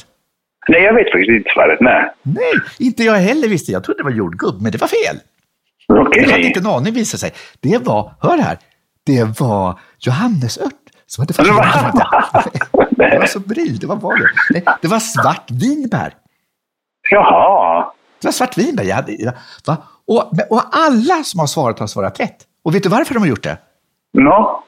Nej, 0.67 0.81
jag 0.81 0.93
vet 0.93 1.11
faktiskt 1.11 1.29
inte 1.29 1.49
svaret. 1.53 1.77
Nej. 1.81 2.11
Nej, 2.21 2.53
inte 2.79 3.03
jag 3.03 3.13
heller 3.15 3.47
visste. 3.47 3.71
Jag 3.71 3.83
trodde 3.83 3.99
det 3.99 4.03
var 4.03 4.11
jordgubb, 4.11 4.61
men 4.61 4.71
det 4.71 4.77
var 4.81 4.87
fel. 4.87 5.17
Okej. 5.87 6.23
Jag 6.23 6.31
hade 6.31 6.43
inte 6.43 6.59
en 6.59 6.65
aning 6.67 6.93
visade 6.93 7.19
sig. 7.21 7.31
Det 7.59 7.77
var, 7.77 8.11
hör 8.21 8.37
här, 8.37 8.57
det 9.05 9.39
var 9.39 9.79
johannesört. 9.99 10.71
Som 11.07 11.21
hade 11.21 11.33
Det 11.43 11.51
var- 11.51 12.85
Det 13.11 13.19
var 13.19 13.25
så 13.25 13.39
brill, 13.39 13.79
det 13.79 13.87
var 13.87 13.95
vad 13.95 14.19
det? 14.81 14.87
Var 14.87 14.99
svartvinbär. 14.99 16.13
Jaha. 17.09 17.91
Det 18.21 18.27
var 18.27 18.31
svartvinbär. 18.31 18.83
Jag 18.83 18.95
hade, 18.95 19.33
va? 19.65 19.77
Och, 20.07 20.31
och 20.49 20.61
alla 20.71 21.23
som 21.23 21.39
har 21.39 21.47
svarat 21.47 21.79
har 21.79 21.87
svarat 21.87 22.19
rätt. 22.19 22.37
Och 22.63 22.75
vet 22.75 22.83
du 22.83 22.89
varför 22.89 23.13
de 23.13 23.19
har 23.19 23.27
gjort 23.27 23.43
det? 23.43 23.57
Nå? 24.13 24.63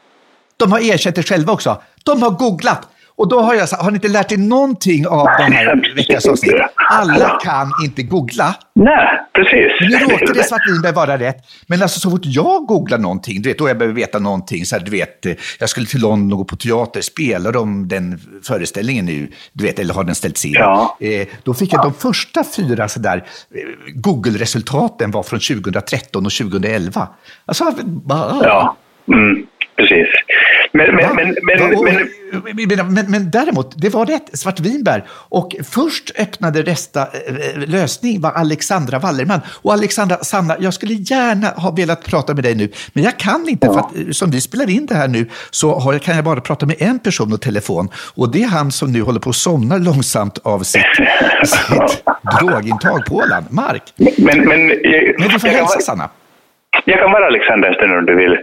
De 0.57 0.71
har 0.71 0.79
erkänt 0.79 1.15
det 1.15 1.23
själva 1.23 1.53
också. 1.53 1.81
De 2.03 2.21
har 2.21 2.29
googlat. 2.29 2.87
Och 3.17 3.27
då 3.27 3.41
har 3.41 3.53
jag 3.53 3.69
sagt, 3.69 3.81
har 3.81 3.91
ni 3.91 3.95
inte 3.95 4.07
lärt 4.07 4.31
er 4.31 4.37
någonting 4.37 5.07
av 5.07 5.27
den 5.37 5.51
här 5.51 5.93
veckans 5.95 6.25
avsnitt? 6.25 6.53
Alla 6.91 7.39
kan 7.43 7.71
inte 7.83 8.03
googla. 8.03 8.55
Nej, 8.75 9.07
precis. 9.33 9.71
Nu 9.81 10.13
råkade 10.13 10.43
svartvinbär 10.43 10.93
vara 10.93 11.17
rätt, 11.17 11.37
men 11.67 11.81
alltså 11.81 11.99
så 11.99 12.11
fort 12.11 12.21
jag 12.23 12.65
googlar 12.65 12.97
någonting, 12.97 13.41
du 13.41 13.49
vet, 13.49 13.57
då 13.57 13.67
jag 13.67 13.77
behöver 13.77 13.95
veta 13.95 14.19
någonting, 14.19 14.65
så 14.65 14.75
här, 14.75 14.83
du 14.85 14.91
vet, 14.91 15.25
eh, 15.25 15.33
jag 15.59 15.69
skulle 15.69 15.85
till 15.87 16.01
London 16.01 16.31
och 16.31 16.37
gå 16.37 16.45
på 16.45 16.55
teater, 16.55 17.01
spelar 17.01 17.51
de 17.51 17.87
den 17.87 18.19
föreställningen 18.43 19.05
nu, 19.05 19.31
du 19.53 19.63
vet, 19.63 19.79
eller 19.79 19.93
har 19.93 20.03
den 20.03 20.15
ställts 20.15 20.45
in? 20.45 20.53
Ja. 20.53 20.97
Eh, 21.01 21.27
då 21.43 21.53
fick 21.53 21.73
jag 21.73 21.83
de 21.83 21.93
första 21.93 22.43
fyra 22.55 22.87
så 22.87 22.99
där, 22.99 23.17
eh, 23.17 23.61
Google-resultaten 23.95 25.11
var 25.11 25.23
från 25.23 25.39
2013 25.39 26.25
och 26.25 26.31
2011. 26.31 27.07
Alltså, 27.45 27.65
bara, 27.85 28.35
Ja, 28.43 28.75
mm, 29.07 29.45
precis. 29.77 30.07
Men, 30.71 30.95
men, 30.95 31.15
men, 31.15 31.35
men, 31.43 32.93
men, 32.93 33.11
men, 33.11 33.31
däremot, 33.31 33.81
det 33.81 33.89
var 33.89 34.05
rätt, 34.05 34.29
svartvinbär. 34.33 35.03
Och 35.09 35.55
först 35.71 36.11
öppnade 36.19 36.63
nästa 36.63 37.01
eh, 37.01 37.67
lösning 37.67 38.21
var 38.21 38.31
Alexandra 38.31 38.99
Wallerman. 38.99 39.39
Och 39.61 39.73
Alexandra, 39.73 40.17
Sanna, 40.17 40.55
jag 40.59 40.73
skulle 40.73 40.93
gärna 40.93 41.47
ha 41.47 41.71
velat 41.71 42.05
prata 42.05 42.33
med 42.33 42.43
dig 42.43 42.55
nu, 42.55 42.71
men 42.93 43.03
jag 43.03 43.17
kan 43.17 43.49
inte 43.49 43.67
för 43.67 43.79
att 43.79 43.97
eh, 43.97 44.09
som 44.11 44.31
vi 44.31 44.41
spelar 44.41 44.69
in 44.69 44.85
det 44.85 44.95
här 44.95 45.07
nu 45.07 45.25
så 45.51 45.79
har, 45.79 45.99
kan 45.99 46.15
jag 46.15 46.25
bara 46.25 46.41
prata 46.41 46.65
med 46.65 46.75
en 46.79 46.99
person 46.99 47.33
och 47.33 47.41
telefon. 47.41 47.89
Och 48.15 48.31
det 48.31 48.43
är 48.43 48.47
han 48.47 48.71
som 48.71 48.91
nu 48.91 49.01
håller 49.01 49.19
på 49.19 49.29
att 49.29 49.35
somna 49.35 49.77
långsamt 49.77 50.37
av 50.43 50.59
sitt, 50.59 50.81
sitt 51.45 52.03
drogintag 52.39 53.05
på 53.05 53.15
Åland, 53.15 53.45
Mark. 53.49 53.83
men, 53.95 54.13
men, 54.17 54.47
men, 54.47 54.67
du 55.29 55.39
får 55.39 55.47
hälsa 55.47 55.79
Sanna. 55.79 56.09
jag 56.85 56.99
kan 56.99 57.11
vara 57.11 57.25
Alexander 57.25 57.67
en 57.67 57.73
stund 57.73 57.93
om 57.93 58.05
du 58.05 58.15
vill. 58.15 58.37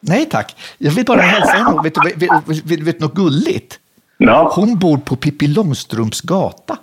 Nej 0.00 0.26
tack, 0.26 0.56
jag 0.78 0.90
vill 0.90 1.04
bara 1.04 1.20
hälsa 1.20 1.52
henne. 1.52 1.82
Vet 1.82 1.94
du 1.94 2.26
vet, 2.26 2.62
vet, 2.64 2.80
vet, 2.80 3.00
något 3.00 3.14
gulligt? 3.14 3.78
Nå? 4.18 4.50
Hon 4.54 4.78
bor 4.78 4.98
på 4.98 5.16
Pippi 5.16 5.46
Långstrumps 5.46 6.20
gata. 6.20 6.78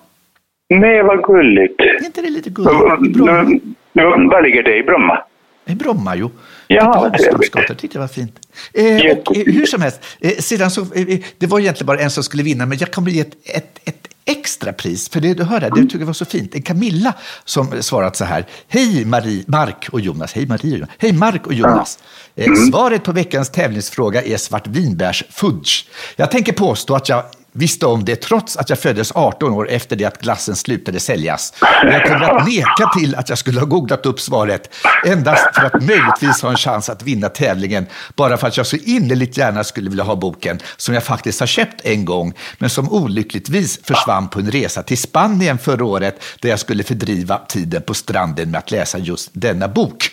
Nej, 0.69 1.03
vad 1.03 1.23
gulligt. 1.23 1.79
Är 1.79 2.05
inte 2.05 2.21
det 2.21 2.29
lite 2.29 2.49
gulligt? 2.49 2.73
Var 3.93 4.41
ligger 4.41 4.63
det? 4.63 4.77
I 4.77 4.83
Bromma? 4.83 5.19
I 5.65 5.75
Bromma, 5.75 6.15
jo. 6.15 6.31
Ja, 6.67 7.11
jag 7.69 7.77
tyckte 7.77 7.97
det 7.97 7.99
var 7.99 8.07
fint. 8.07 8.39
Eh, 8.73 9.17
och, 9.17 9.37
eh, 9.37 9.43
hur 9.45 9.65
som 9.65 9.81
helst, 9.81 10.17
eh, 10.19 10.31
sedan 10.31 10.71
så, 10.71 10.81
eh, 10.81 11.19
det 11.37 11.47
var 11.47 11.59
egentligen 11.59 11.87
bara 11.87 11.99
en 11.99 12.09
som 12.09 12.23
skulle 12.23 12.43
vinna, 12.43 12.65
men 12.65 12.77
jag 12.77 12.91
kommer 12.91 13.11
ge 13.11 13.21
ett, 13.21 13.35
ett, 13.43 13.79
ett 13.85 14.06
extra 14.27 14.73
pris. 14.73 15.09
För 15.09 15.19
det 15.21 15.33
du 15.33 15.43
hörde, 15.43 15.69
det 15.69 15.81
tycker 15.81 15.99
jag 15.99 16.05
var 16.05 16.13
så 16.13 16.25
fint. 16.25 16.55
En 16.55 16.61
Camilla 16.61 17.13
som 17.45 17.83
svarat 17.83 18.15
så 18.15 18.25
här. 18.25 18.47
Hej 18.67 19.05
Marie, 19.05 19.43
Mark 19.47 19.89
och 19.91 20.01
Jonas. 20.01 20.33
Hej 20.33 20.45
Marie 20.45 20.71
och 20.73 20.77
Jonas. 20.77 20.89
Hej 20.97 21.13
Mark 21.13 21.47
och 21.47 21.53
Jonas. 21.53 21.99
Eh, 22.35 22.53
Svaret 22.71 23.03
på 23.03 23.11
veckans 23.11 23.49
tävlingsfråga 23.49 24.23
är 24.23 24.37
svartvinbärsfudge. 24.37 25.85
Jag 26.15 26.31
tänker 26.31 26.53
påstå 26.53 26.95
att 26.95 27.09
jag 27.09 27.23
visste 27.57 27.85
om 27.85 28.05
det 28.05 28.15
trots 28.15 28.57
att 28.57 28.69
jag 28.69 28.79
föddes 28.79 29.11
18 29.11 29.53
år 29.53 29.69
efter 29.69 29.95
det 29.95 30.05
att 30.05 30.21
glassen 30.21 30.55
slutade 30.55 30.99
säljas. 30.99 31.53
Jag 31.83 32.03
kommer 32.03 32.21
att 32.21 32.47
neka 32.47 32.91
till 32.99 33.15
att 33.15 33.29
jag 33.29 33.37
skulle 33.37 33.59
ha 33.59 33.67
googlat 33.67 34.05
upp 34.05 34.19
svaret 34.19 34.73
endast 35.05 35.55
för 35.55 35.63
att 35.63 35.83
möjligtvis 35.83 36.41
ha 36.41 36.49
en 36.49 36.57
chans 36.57 36.89
att 36.89 37.03
vinna 37.03 37.29
tävlingen 37.29 37.85
bara 38.15 38.37
för 38.37 38.47
att 38.47 38.57
jag 38.57 38.67
så 38.67 38.75
innerligt 38.75 39.37
gärna 39.37 39.63
skulle 39.63 39.89
vilja 39.89 40.03
ha 40.03 40.15
boken 40.15 40.59
som 40.77 40.93
jag 40.93 41.03
faktiskt 41.03 41.39
har 41.39 41.47
köpt 41.47 41.81
en 41.85 42.05
gång 42.05 42.33
men 42.57 42.69
som 42.69 42.89
olyckligtvis 42.89 43.79
försvann 43.83 44.29
på 44.29 44.39
en 44.39 44.51
resa 44.51 44.83
till 44.83 44.97
Spanien 44.97 45.57
förra 45.57 45.85
året 45.85 46.23
där 46.39 46.49
jag 46.49 46.59
skulle 46.59 46.83
fördriva 46.83 47.37
tiden 47.37 47.81
på 47.81 47.93
stranden 47.93 48.51
med 48.51 48.57
att 48.57 48.71
läsa 48.71 48.97
just 48.97 49.29
denna 49.33 49.67
bok. 49.67 50.11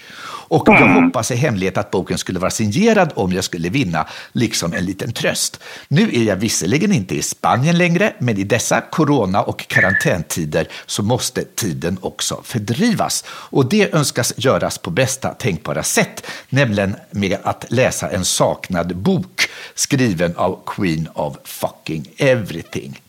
Och 0.54 0.68
jag 0.68 0.88
hoppas 0.88 1.30
i 1.30 1.36
hemlighet 1.36 1.76
att 1.76 1.90
boken 1.90 2.18
skulle 2.18 2.38
vara 2.38 2.50
signerad 2.50 3.12
om 3.14 3.32
jag 3.32 3.44
skulle 3.44 3.68
vinna, 3.68 4.06
liksom 4.32 4.72
en 4.72 4.84
liten 4.84 5.12
tröst. 5.12 5.60
Nu 5.88 6.10
är 6.12 6.22
jag 6.22 6.36
visserligen 6.36 6.92
inte 6.92 7.14
i 7.14 7.22
Spanien 7.22 7.78
längre, 7.78 8.12
men 8.18 8.38
i 8.38 8.44
dessa 8.44 8.80
corona 8.80 9.42
och 9.42 9.68
karantäntider 9.68 10.68
så 10.86 11.02
måste 11.02 11.44
tiden 11.44 11.98
också 12.00 12.40
fördrivas. 12.44 13.24
Och 13.28 13.68
det 13.68 13.94
önskas 13.94 14.34
göras 14.36 14.78
på 14.78 14.90
bästa 14.90 15.28
tänkbara 15.28 15.82
sätt, 15.82 16.26
nämligen 16.48 16.96
med 17.10 17.38
att 17.42 17.64
läsa 17.68 18.10
en 18.10 18.24
saknad 18.24 18.96
bok 18.96 19.48
skriven 19.74 20.36
av 20.36 20.60
Queen 20.66 21.08
of 21.14 21.36
fucking 21.44 22.06
everything. 22.16 23.03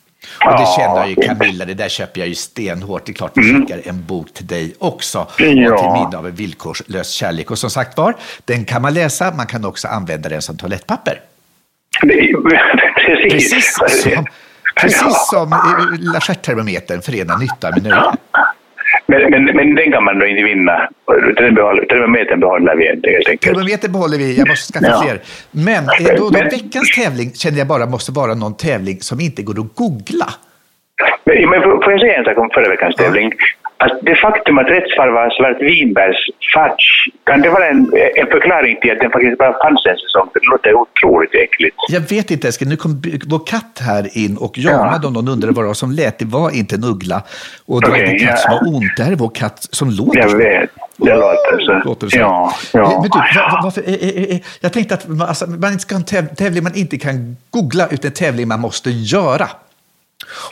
Och 0.45 0.51
det 0.59 0.67
känner 0.77 0.95
jag 0.97 1.09
ju. 1.09 1.15
Camilla, 1.15 1.65
det 1.65 1.73
där 1.73 1.89
köper 1.89 2.19
jag 2.19 2.27
ju 2.27 2.35
stenhårt. 2.35 3.05
Det 3.05 3.11
är 3.11 3.13
klart 3.13 3.31
vi 3.35 3.41
skickar 3.53 3.81
en 3.85 4.05
bok 4.05 4.33
till 4.33 4.47
dig 4.47 4.75
också. 4.79 5.19
Och 5.19 5.41
Mm. 5.41 5.63
Ja. 5.63 5.77
till 5.77 6.03
minne 6.03 6.17
av 6.17 6.27
en 6.27 6.35
villkorslös 6.35 7.09
kärlek. 7.09 7.51
Och 7.51 7.57
som 7.57 7.69
sagt 7.69 7.97
var, 7.97 8.15
den 8.45 8.65
kan 8.65 8.81
man 8.81 8.93
läsa, 8.93 9.31
man 9.37 9.47
kan 9.47 9.65
också 9.65 9.87
använda 9.87 10.29
den 10.29 10.41
som 10.41 10.57
toalettpapper. 10.57 11.19
Precis. 13.31 13.77
Precis 13.79 14.03
som, 14.13 14.25
precis 14.81 15.27
som 15.29 15.53
eh, 15.53 15.99
lilla 15.99 16.19
stjärttermometern 16.21 17.01
förenar 17.01 17.37
nytta 17.37 17.71
med 17.71 17.83
nöje. 17.83 18.01
Men, 19.07 19.21
men, 19.31 19.45
men 19.45 19.75
den 19.75 19.91
kan 19.91 20.03
man 20.03 20.19
då 20.19 20.25
inte 20.25 20.43
vinna. 20.43 20.89
Den 21.37 21.55
behåller- 21.55 21.85
Termometern 21.85 22.39
behåller 22.39 22.75
vi 22.75 22.91
inte 22.93 23.09
helt 23.09 23.29
enkelt. 23.29 23.55
Termometer 23.55 23.89
behåller 23.89 24.17
vi, 24.17 24.37
jag 24.37 24.47
måste 24.47 24.73
skaffa 24.73 24.87
Ja. 24.91 25.01
fler. 25.03 25.19
Men 25.51 25.83
eh, 25.83 26.15
då, 26.17 26.29
då 26.29 26.39
veckans 26.39 26.91
tävling 26.95 27.31
känner 27.33 27.57
jag 27.57 27.67
bara 27.67 27.85
måste 27.85 28.11
vara 28.11 28.33
någon 28.33 28.57
tävling 28.57 28.97
som 29.01 29.19
inte 29.19 29.41
går 29.43 29.59
att 29.59 29.75
googla. 29.75 30.25
Men, 31.25 31.49
men 31.49 31.61
får 31.61 31.83
får 31.83 31.91
jag 31.91 32.01
säga 32.01 32.17
en 32.17 32.25
sak 32.25 32.37
om 32.37 32.49
förra 32.53 32.69
veckans 32.69 32.95
tävling? 32.95 33.31
Att 33.77 33.99
det 34.01 34.15
faktum 34.15 34.57
att 34.57 34.67
rätt 34.67 34.89
svar 34.95 35.07
var 35.07 35.29
svartvinbärsfudge, 35.29 36.87
kan 37.23 37.41
det 37.41 37.49
vara 37.49 37.67
en, 37.67 37.79
en 38.15 38.27
förklaring 38.27 38.77
till 38.81 38.91
att 38.91 38.99
den 38.99 39.11
faktiskt 39.11 39.37
bara 39.37 39.53
fanns 39.63 39.85
en 39.85 39.97
säsong? 39.97 40.29
Det 40.33 40.39
låter 40.51 40.73
otroligt 40.73 41.35
äckligt. 41.35 41.75
Jag 41.89 42.01
vet 42.01 42.31
inte, 42.31 42.47
Eskil. 42.47 42.67
Nu 42.67 42.77
kom 42.77 43.01
vår 43.27 43.45
katt 43.45 43.81
här 43.81 44.17
in 44.17 44.37
och 44.37 44.57
jamade 44.57 45.07
om 45.07 45.13
någon 45.13 45.27
undrade 45.27 45.53
vad 45.53 45.63
det 45.63 45.67
var 45.67 45.73
som 45.73 45.91
lät. 45.91 46.19
Det 46.19 46.25
var 46.25 46.49
inte 46.55 46.75
en 46.75 46.83
uggla. 46.83 47.23
Och 47.65 47.81
det 47.81 47.87
var 47.87 47.95
Okej, 47.95 48.11
inte 48.11 48.23
en 48.23 48.29
katt 48.29 48.39
ja. 48.45 48.51
som 48.51 48.67
har 48.67 48.75
ont. 48.75 48.91
Det 48.97 49.03
här 49.03 49.11
är 49.11 49.15
vår 49.15 49.31
katt 49.35 49.67
som 49.71 49.89
låter 49.89 50.19
Jag 50.19 50.37
vet. 50.37 50.69
Det 50.97 51.15
låter 51.15 51.59
så. 51.59 51.81
Låter 51.89 52.07
så. 52.09 52.17
Ja, 52.17 52.53
ja. 52.73 52.89
Men 53.01 53.01
du, 53.01 53.09
var, 53.09 53.63
varför, 53.63 53.83
jag 54.61 54.73
tänkte 54.73 54.93
att 54.93 55.07
man, 55.07 55.27
alltså, 55.27 55.49
man 55.49 55.71
inte 55.71 55.81
ska 55.81 55.95
ha 55.95 55.99
en 55.99 56.05
täv- 56.05 56.35
tävling 56.35 56.63
man 56.63 56.75
inte 56.75 56.97
kan 56.97 57.37
googla, 57.49 57.87
utan 57.91 58.07
en 58.07 58.13
tävling 58.13 58.47
man 58.47 58.59
måste 58.59 58.89
göra. 58.89 59.47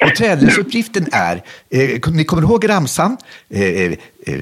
Och 0.01 0.15
tävlingsuppgiften 0.15 1.05
är, 1.11 1.35
eh, 1.69 1.99
ni 2.13 2.25
kommer 2.25 2.41
ihåg 2.41 2.69
ramsan? 2.69 3.17
Eh, 3.49 3.61
eh, 3.61 3.91
eh, 4.27 4.39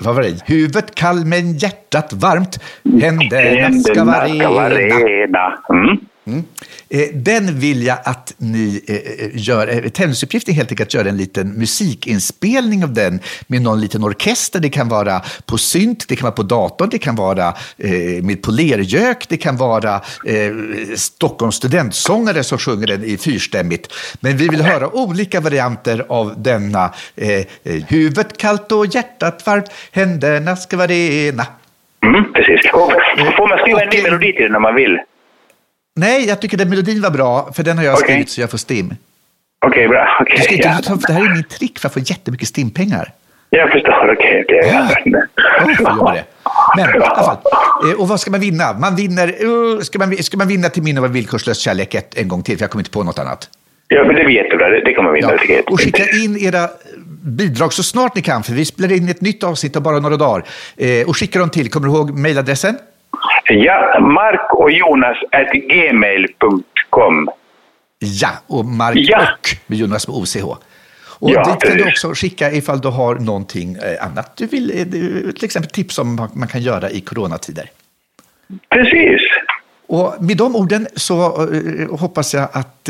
vad 0.00 0.14
var 0.14 0.22
det? 0.22 0.42
Huvudet 0.46 0.94
kall 0.94 1.24
men 1.24 1.58
hjärtat 1.58 2.12
varmt. 2.12 2.58
Händerna 3.00 3.80
ska 3.82 4.04
vara 4.04 4.26
Händerna 4.26 5.58
Mm. 6.26 6.44
Eh, 6.88 7.08
Den 7.14 7.58
vill 7.60 7.82
jag 7.82 7.98
att 8.04 8.34
ni 8.38 8.82
eh, 8.88 8.94
eh, 8.96 9.30
gör. 9.34 9.68
eh, 9.84 9.90
Tävlingsuppgiften 9.90 10.52
är 10.52 10.56
helt 10.56 10.70
enkelt 10.70 10.88
att 10.88 10.94
göra 10.94 11.08
en 11.08 11.16
liten 11.16 11.48
musikinspelning 11.48 12.84
av 12.84 12.92
den 12.92 13.20
med 13.46 13.62
någon 13.62 13.80
liten 13.80 14.04
orkester. 14.04 14.60
Det 14.60 14.68
kan 14.68 14.88
vara 14.88 15.22
på 15.46 15.58
synt, 15.58 16.08
det 16.08 16.16
kan 16.16 16.24
vara 16.24 16.34
på 16.34 16.42
datorn, 16.42 16.88
det 16.90 16.98
kan 16.98 17.14
vara 17.16 17.54
med 18.22 18.42
polergök, 18.42 19.28
det 19.28 19.36
kan 19.36 19.56
vara 19.56 20.00
Stockholms 20.96 21.54
studentsångare 21.54 22.44
som 22.44 22.58
sjunger 22.58 22.86
den 22.86 23.04
i 23.04 23.16
fyrstämmigt. 23.16 23.92
Men 24.20 24.36
vi 24.36 24.48
vill 24.48 24.62
höra 24.62 24.88
olika 24.88 25.40
varianter 25.40 26.04
av 26.08 26.42
denna. 26.42 26.92
Huvudet 27.88 28.36
kallt 28.38 28.72
och 28.72 28.86
hjärtat 28.86 29.46
varmt, 29.46 29.70
händerna 29.92 30.56
ska 30.56 30.76
vara 30.76 30.86
rena. 30.86 31.46
Mm, 32.04 32.32
precis. 32.32 32.72
Och 32.72 32.92
får 33.36 33.48
man 33.48 33.58
skriva 33.58 33.82
en 33.82 33.88
ny 33.88 34.02
melodi 34.02 34.32
till 34.32 34.42
den 34.42 34.56
om 34.56 34.62
man 34.62 34.74
vill? 34.74 34.98
Nej, 35.96 36.28
jag 36.28 36.40
tycker 36.40 36.56
den 36.56 36.68
melodin 36.70 37.02
var 37.02 37.10
bra, 37.10 37.52
för 37.52 37.62
den 37.62 37.78
har 37.78 37.84
jag 37.84 37.94
Okej. 37.94 38.04
skrivit 38.06 38.28
så 38.30 38.40
jag 38.40 38.50
får 38.50 38.58
stim. 38.58 38.94
Okej, 39.66 39.88
bra. 39.88 40.08
Okej, 40.20 40.36
Du 40.36 40.42
ska 40.42 40.54
inte 40.54 40.68
ja. 40.88 40.96
det 41.06 41.12
här 41.12 41.24
är 41.30 41.34
min 41.34 41.44
trick 41.44 41.78
för 41.78 41.88
att 41.88 41.94
få 41.94 42.00
jättemycket 42.00 42.48
stimpengar. 42.48 43.12
Jag 43.50 43.70
förstår. 43.72 44.12
Okej, 44.12 44.44
okej. 44.44 44.60
Ja. 44.72 44.88
Ja. 45.04 45.20
Jag 45.78 45.96
jobba 45.96 46.14
det. 46.14 46.24
Men 46.76 46.88
i 46.88 46.92
alla 46.92 47.22
fall, 47.22 47.36
eh, 47.90 48.00
och 48.00 48.08
vad 48.08 48.20
ska 48.20 48.30
man 48.30 48.40
vinna? 48.40 48.72
Man 48.72 48.96
vinner, 48.96 49.44
uh, 49.44 49.80
ska, 49.80 49.98
man, 49.98 50.16
ska 50.16 50.36
man 50.36 50.48
vinna 50.48 50.68
till 50.68 50.82
minne 50.82 51.00
av 51.00 51.12
villkorslös 51.12 51.58
kärlek 51.58 51.94
ett, 51.94 52.18
en 52.18 52.28
gång 52.28 52.42
till? 52.42 52.56
För 52.58 52.62
jag 52.64 52.70
kommer 52.70 52.80
inte 52.80 52.90
på 52.90 53.02
något 53.02 53.18
annat. 53.18 53.48
Ja, 53.88 54.04
men 54.04 54.14
det 54.16 54.24
blir 54.24 54.34
jättebra. 54.34 54.68
Det, 54.68 54.80
det 54.84 54.94
kommer 54.94 55.10
vi 55.12 55.20
Ja. 55.20 55.38
till. 55.38 55.60
Och 55.66 55.80
skicka 55.80 56.02
in 56.24 56.36
era 56.36 56.68
bidrag 57.22 57.72
så 57.72 57.82
snart 57.82 58.14
ni 58.14 58.22
kan, 58.22 58.42
för 58.42 58.52
vi 58.52 58.64
spelar 58.64 58.92
in 58.92 59.08
ett 59.08 59.20
nytt 59.20 59.44
avsnitt 59.44 59.76
om 59.76 59.82
bara 59.82 59.98
några 60.00 60.16
dagar. 60.16 60.44
Eh, 60.76 61.08
och 61.08 61.16
skicka 61.16 61.38
dem 61.38 61.50
till, 61.50 61.70
kommer 61.70 61.88
du 61.88 61.94
ihåg 61.94 62.10
mejladressen? 62.18 62.78
Ja, 63.48 64.00
Mark 64.00 64.54
och 64.54 64.70
Jonas 64.70 65.16
at 65.32 65.52
gmail.com. 65.52 67.28
Ja, 67.98 68.30
och 68.46 68.64
Mark 68.64 68.96
Ja. 68.96 69.18
och 69.20 69.48
med 69.66 69.78
Jonas 69.78 70.08
med 70.08 70.16
OCH. 70.16 70.44
Och 71.18 71.30
Ja, 71.30 71.44
dit 71.44 71.68
kan 71.70 71.76
du 71.78 71.88
också 71.88 72.12
skicka 72.14 72.52
ifall 72.52 72.80
du 72.80 72.88
har 72.88 73.14
någonting 73.14 73.74
eh, 73.76 74.06
annat 74.06 74.36
du 74.36 74.46
vill, 74.46 74.70
eh, 74.70 74.84
till 75.32 75.44
exempel 75.44 75.70
tips 75.70 75.98
om 75.98 76.16
vad 76.16 76.36
man 76.36 76.48
kan 76.48 76.62
göra 76.62 76.90
i 76.90 77.00
coronatider. 77.00 77.70
Precis. 78.70 79.20
Och 79.88 80.14
med 80.20 80.36
de 80.36 80.56
orden 80.56 80.86
så 80.96 81.48
eh, 81.54 81.98
hoppas 81.98 82.34
jag 82.34 82.48
att 82.52 82.88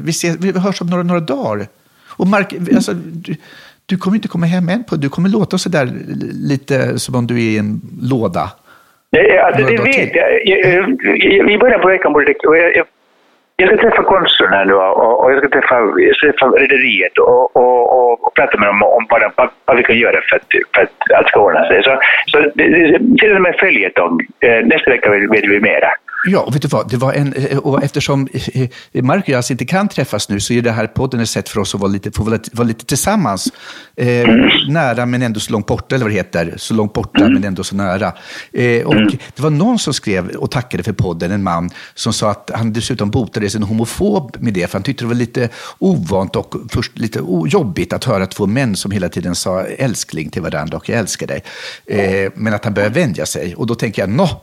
vi, 0.00 0.10
ses, 0.10 0.36
vi 0.36 0.58
hörs 0.58 0.80
om 0.80 0.86
några, 0.86 1.02
några 1.02 1.20
dagar. 1.20 1.66
Och 2.08 2.26
Mark, 2.26 2.54
alltså, 2.74 2.92
du, 2.94 3.36
du 3.86 3.96
kommer 3.96 4.16
inte 4.16 4.28
komma 4.28 4.46
hem 4.46 4.68
än. 4.68 4.84
På, 4.84 4.96
du 4.96 5.08
kommer 5.08 5.28
låta 5.28 5.58
sådär 5.58 5.92
lite 6.32 6.98
som 6.98 7.14
om 7.14 7.26
du 7.26 7.34
är 7.34 7.40
i 7.50 7.58
en 7.58 7.80
låda. 8.00 8.50
Ja, 9.16 9.42
alltså, 9.42 9.66
det 9.66 9.82
vet 9.82 10.14
jag. 10.14 11.50
I 11.50 11.58
början 11.58 11.80
på 11.80 11.88
veckan 11.88 12.12
borde 12.12 12.26
det... 12.26 12.34
Jag, 12.42 12.76
jag, 12.76 12.86
jag 13.56 13.68
ska 13.68 13.76
träffa 13.76 14.02
konsuln 14.02 14.52
här 14.52 14.64
nu 14.64 14.74
och, 14.74 15.24
och 15.24 15.32
jag 15.32 15.38
ska 15.38 15.48
träffa, 15.48 15.74
jag 15.96 16.16
ska 16.16 16.26
träffa 16.26 16.46
rederiet 16.46 17.18
och, 17.18 17.56
och, 17.56 17.92
och, 17.92 18.26
och 18.26 18.34
prata 18.34 18.58
med 18.58 18.68
dem 18.68 18.82
om 18.82 19.06
vad, 19.10 19.32
vad, 19.36 19.48
vad 19.64 19.76
vi 19.76 19.82
kan 19.82 19.98
göra 19.98 20.20
för 20.30 20.36
att, 20.36 20.46
för 20.74 20.82
att 20.82 21.10
allt 21.16 21.28
ska 21.28 21.40
ordna 21.40 21.68
sig. 21.68 21.82
Så, 21.82 21.98
så 22.26 22.38
det, 22.40 22.50
det, 22.54 22.98
det 23.00 23.26
är 23.26 23.38
med 23.38 23.56
följetong. 23.58 24.20
Eh, 24.40 24.64
Nästa 24.64 24.90
vecka 24.90 25.10
vet 25.10 25.44
vi 25.44 25.60
mera. 25.60 25.90
Ja, 26.24 26.40
och 26.40 26.54
vet 26.54 26.62
du 26.62 26.68
vad? 26.68 26.90
Det 26.90 26.96
var 26.96 27.12
en, 27.12 27.32
eh, 27.32 27.58
och 27.58 27.84
eftersom 27.84 28.28
eh, 28.92 29.02
Mark 29.02 29.22
och 29.22 29.28
jag 29.28 29.36
alltså 29.36 29.52
inte 29.52 29.64
kan 29.64 29.88
träffas 29.88 30.28
nu 30.28 30.40
så 30.40 30.52
är 30.52 30.62
det 30.62 30.70
här 30.70 30.86
podden 30.86 31.20
ett 31.20 31.28
sätt 31.28 31.48
för 31.48 31.60
oss 31.60 31.74
att 31.74 31.80
vara 31.80 31.90
lite, 31.92 32.12
få 32.12 32.38
vara 32.52 32.66
lite, 32.66 32.84
tillsammans. 32.84 33.52
Eh, 33.96 34.28
nära 34.68 35.06
men 35.06 35.22
ändå 35.22 35.40
så 35.40 35.52
långt 35.52 35.66
borta, 35.66 35.94
eller 35.94 36.04
vad 36.04 36.12
det 36.12 36.16
heter. 36.16 36.54
Så 36.56 36.74
långt 36.74 36.92
borta 36.92 37.28
men 37.28 37.44
ändå 37.44 37.64
så 37.64 37.76
nära. 37.76 38.12
Eh, 38.52 38.86
och 38.86 38.94
Det 39.34 39.40
var 39.42 39.50
någon 39.50 39.78
som 39.78 39.94
skrev 39.94 40.28
och 40.28 40.50
tackade 40.50 40.82
för 40.82 40.92
podden, 40.92 41.30
en 41.30 41.42
man, 41.42 41.70
som 41.94 42.12
sa 42.12 42.30
att 42.30 42.50
han 42.54 42.72
dessutom 42.72 43.10
botade 43.10 43.50
sin 43.50 43.62
homofob 43.62 44.36
med 44.40 44.54
det, 44.54 44.66
för 44.66 44.78
han 44.78 44.82
tyckte 44.82 45.04
det 45.04 45.08
var 45.08 45.14
lite 45.14 45.48
ovant 45.78 46.36
och 46.36 46.54
först 46.70 46.98
lite 46.98 47.20
jobbigt 47.46 47.92
att 47.92 48.04
höra 48.04 48.26
två 48.26 48.46
män 48.46 48.76
som 48.76 48.90
hela 48.90 49.08
tiden 49.08 49.34
sa 49.34 49.62
älskling 49.62 50.30
till 50.30 50.42
varandra 50.42 50.76
och 50.76 50.88
jag 50.88 50.98
älskar 50.98 51.26
dig. 51.26 51.42
Eh, 51.86 52.32
men 52.34 52.54
att 52.54 52.64
han 52.64 52.74
började 52.74 52.94
vänja 52.94 53.26
sig. 53.26 53.54
Och 53.54 53.66
då 53.66 53.74
tänker 53.74 54.02
jag, 54.02 54.10
nå, 54.10 54.42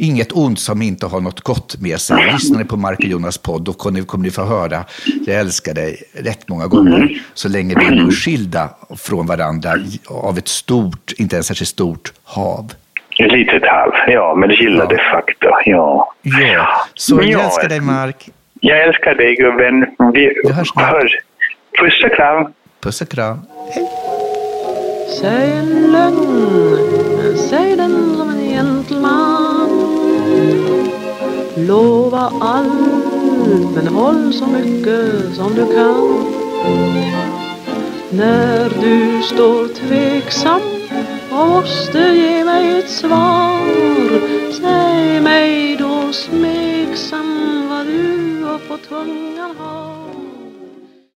Inget 0.00 0.32
ont 0.32 0.58
som 0.60 0.82
inte 0.82 1.06
har 1.06 1.20
något 1.20 1.40
gott 1.40 1.76
med 1.80 2.00
sig. 2.00 2.30
Lyssnar 2.32 2.58
ni 2.58 2.64
på 2.64 2.76
Mark 2.76 2.98
och 2.98 3.04
Jonas 3.04 3.38
podd, 3.38 3.62
då 3.62 3.72
kommer 3.72 4.00
ni, 4.00 4.06
kommer 4.06 4.24
ni 4.24 4.30
få 4.30 4.42
höra 4.44 4.84
Jag 5.26 5.36
älskar 5.36 5.74
dig 5.74 6.02
rätt 6.12 6.48
många 6.48 6.66
gånger. 6.66 7.22
Så 7.34 7.48
länge 7.48 7.74
vi 7.78 7.84
är 7.86 8.10
skilda 8.10 8.68
från 8.96 9.26
varandra 9.26 9.72
av 10.08 10.38
ett 10.38 10.48
stort, 10.48 11.12
inte 11.18 11.36
ens 11.36 11.46
särskilt 11.46 11.68
stort 11.68 12.12
hav. 12.24 12.72
Ett 13.18 13.32
litet 13.32 13.62
halv, 13.66 13.92
ja, 14.08 14.34
men 14.34 14.48
det 14.48 14.54
gillar 14.54 14.86
Ja. 14.90 14.96
de 14.96 14.96
facto. 15.12 15.48
Ja. 15.64 16.12
Ja, 16.22 16.68
så 16.94 17.14
jag 17.16 17.24
Ja. 17.24 17.40
älskar 17.44 17.68
dig 17.68 17.80
Mark. 17.80 18.28
Jag 18.60 18.82
älskar 18.88 19.14
dig 19.14 19.34
gubben. 19.36 19.86
Vi 20.14 20.32
Vi 20.44 20.52
hörs 20.52 20.68
snart. 20.68 20.90
hörs. 20.92 21.12
Puss 21.80 22.04
och 22.04 22.16
kram. 22.16 22.52
Puss 22.82 23.00
och 23.00 23.08
kram. 23.08 23.38
Säg 25.20 25.52
en 25.52 25.92
lögn, 25.92 27.38
säg 27.50 27.76
den 27.76 28.14
som 28.16 28.30
en 28.30 28.48
gentleman. 28.48 29.47
Lova 31.66 32.32
allt, 32.40 33.74
men 33.74 33.86
håll 33.86 34.32
så 34.32 34.46
mycket 34.46 35.34
som 35.36 35.54
du 35.54 35.66
kan. 35.74 36.24
När 38.10 38.70
du 38.80 39.22
står 39.22 39.68
tveksam 39.68 40.60
och 41.30 41.48
måste 41.48 41.98
ge 41.98 42.44
mig 42.44 42.78
ett 42.78 42.90
svar 42.90 43.58
Säg 44.52 45.20
mig 45.20 45.76
då 45.76 46.12
smeksam 46.12 47.68
vad 47.68 47.86
du 47.86 48.44
har 48.44 48.58
på 48.58 48.76
tungan 48.76 49.56
har 49.58 50.17